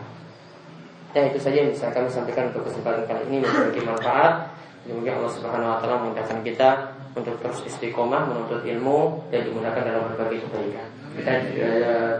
Ya 1.14 1.30
itu 1.30 1.38
saja 1.38 1.62
yang 1.62 1.70
bisa 1.70 1.90
kami 1.94 2.10
sampaikan 2.10 2.50
untuk 2.50 2.66
kesempatan 2.66 3.06
kali 3.06 3.22
ini 3.30 3.38
memiliki 3.42 3.86
manfaat. 3.86 4.50
Semoga 4.82 5.10
Allah 5.14 5.32
Subhanahu 5.32 5.70
wa 5.70 5.78
taala 5.78 5.96
memudahkan 6.02 6.38
kita 6.42 6.70
untuk 7.14 7.34
terus 7.38 7.62
istiqomah 7.66 8.26
menuntut 8.26 8.66
ilmu 8.66 9.30
dan 9.30 9.46
dimudahkan 9.46 9.82
dalam 9.86 10.02
berbagai 10.10 10.46
kebaikan. 10.50 10.99
Kita 11.10 11.32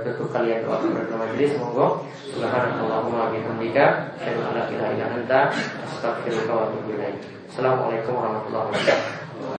tutup 0.03 0.35
kalian 0.35 0.67
doa 0.67 0.83
pada 0.83 1.15
majelis 1.15 1.55
semoga 1.55 2.03
subhanallahumma 2.27 3.31
bihamdika 3.31 4.19
asyhadu 4.19 4.41
an 4.45 4.53
la 4.59 4.63
ilaha 4.67 4.91
illa 4.93 5.07
anta 5.15 5.41
astaghfiruka 5.87 6.53
wa 6.53 6.63
atubu 6.69 6.99
ilaik. 6.99 7.17
Assalamualaikum 7.49 8.13
warahmatullahi 8.19 8.67
wabarakatuh. 8.67 9.59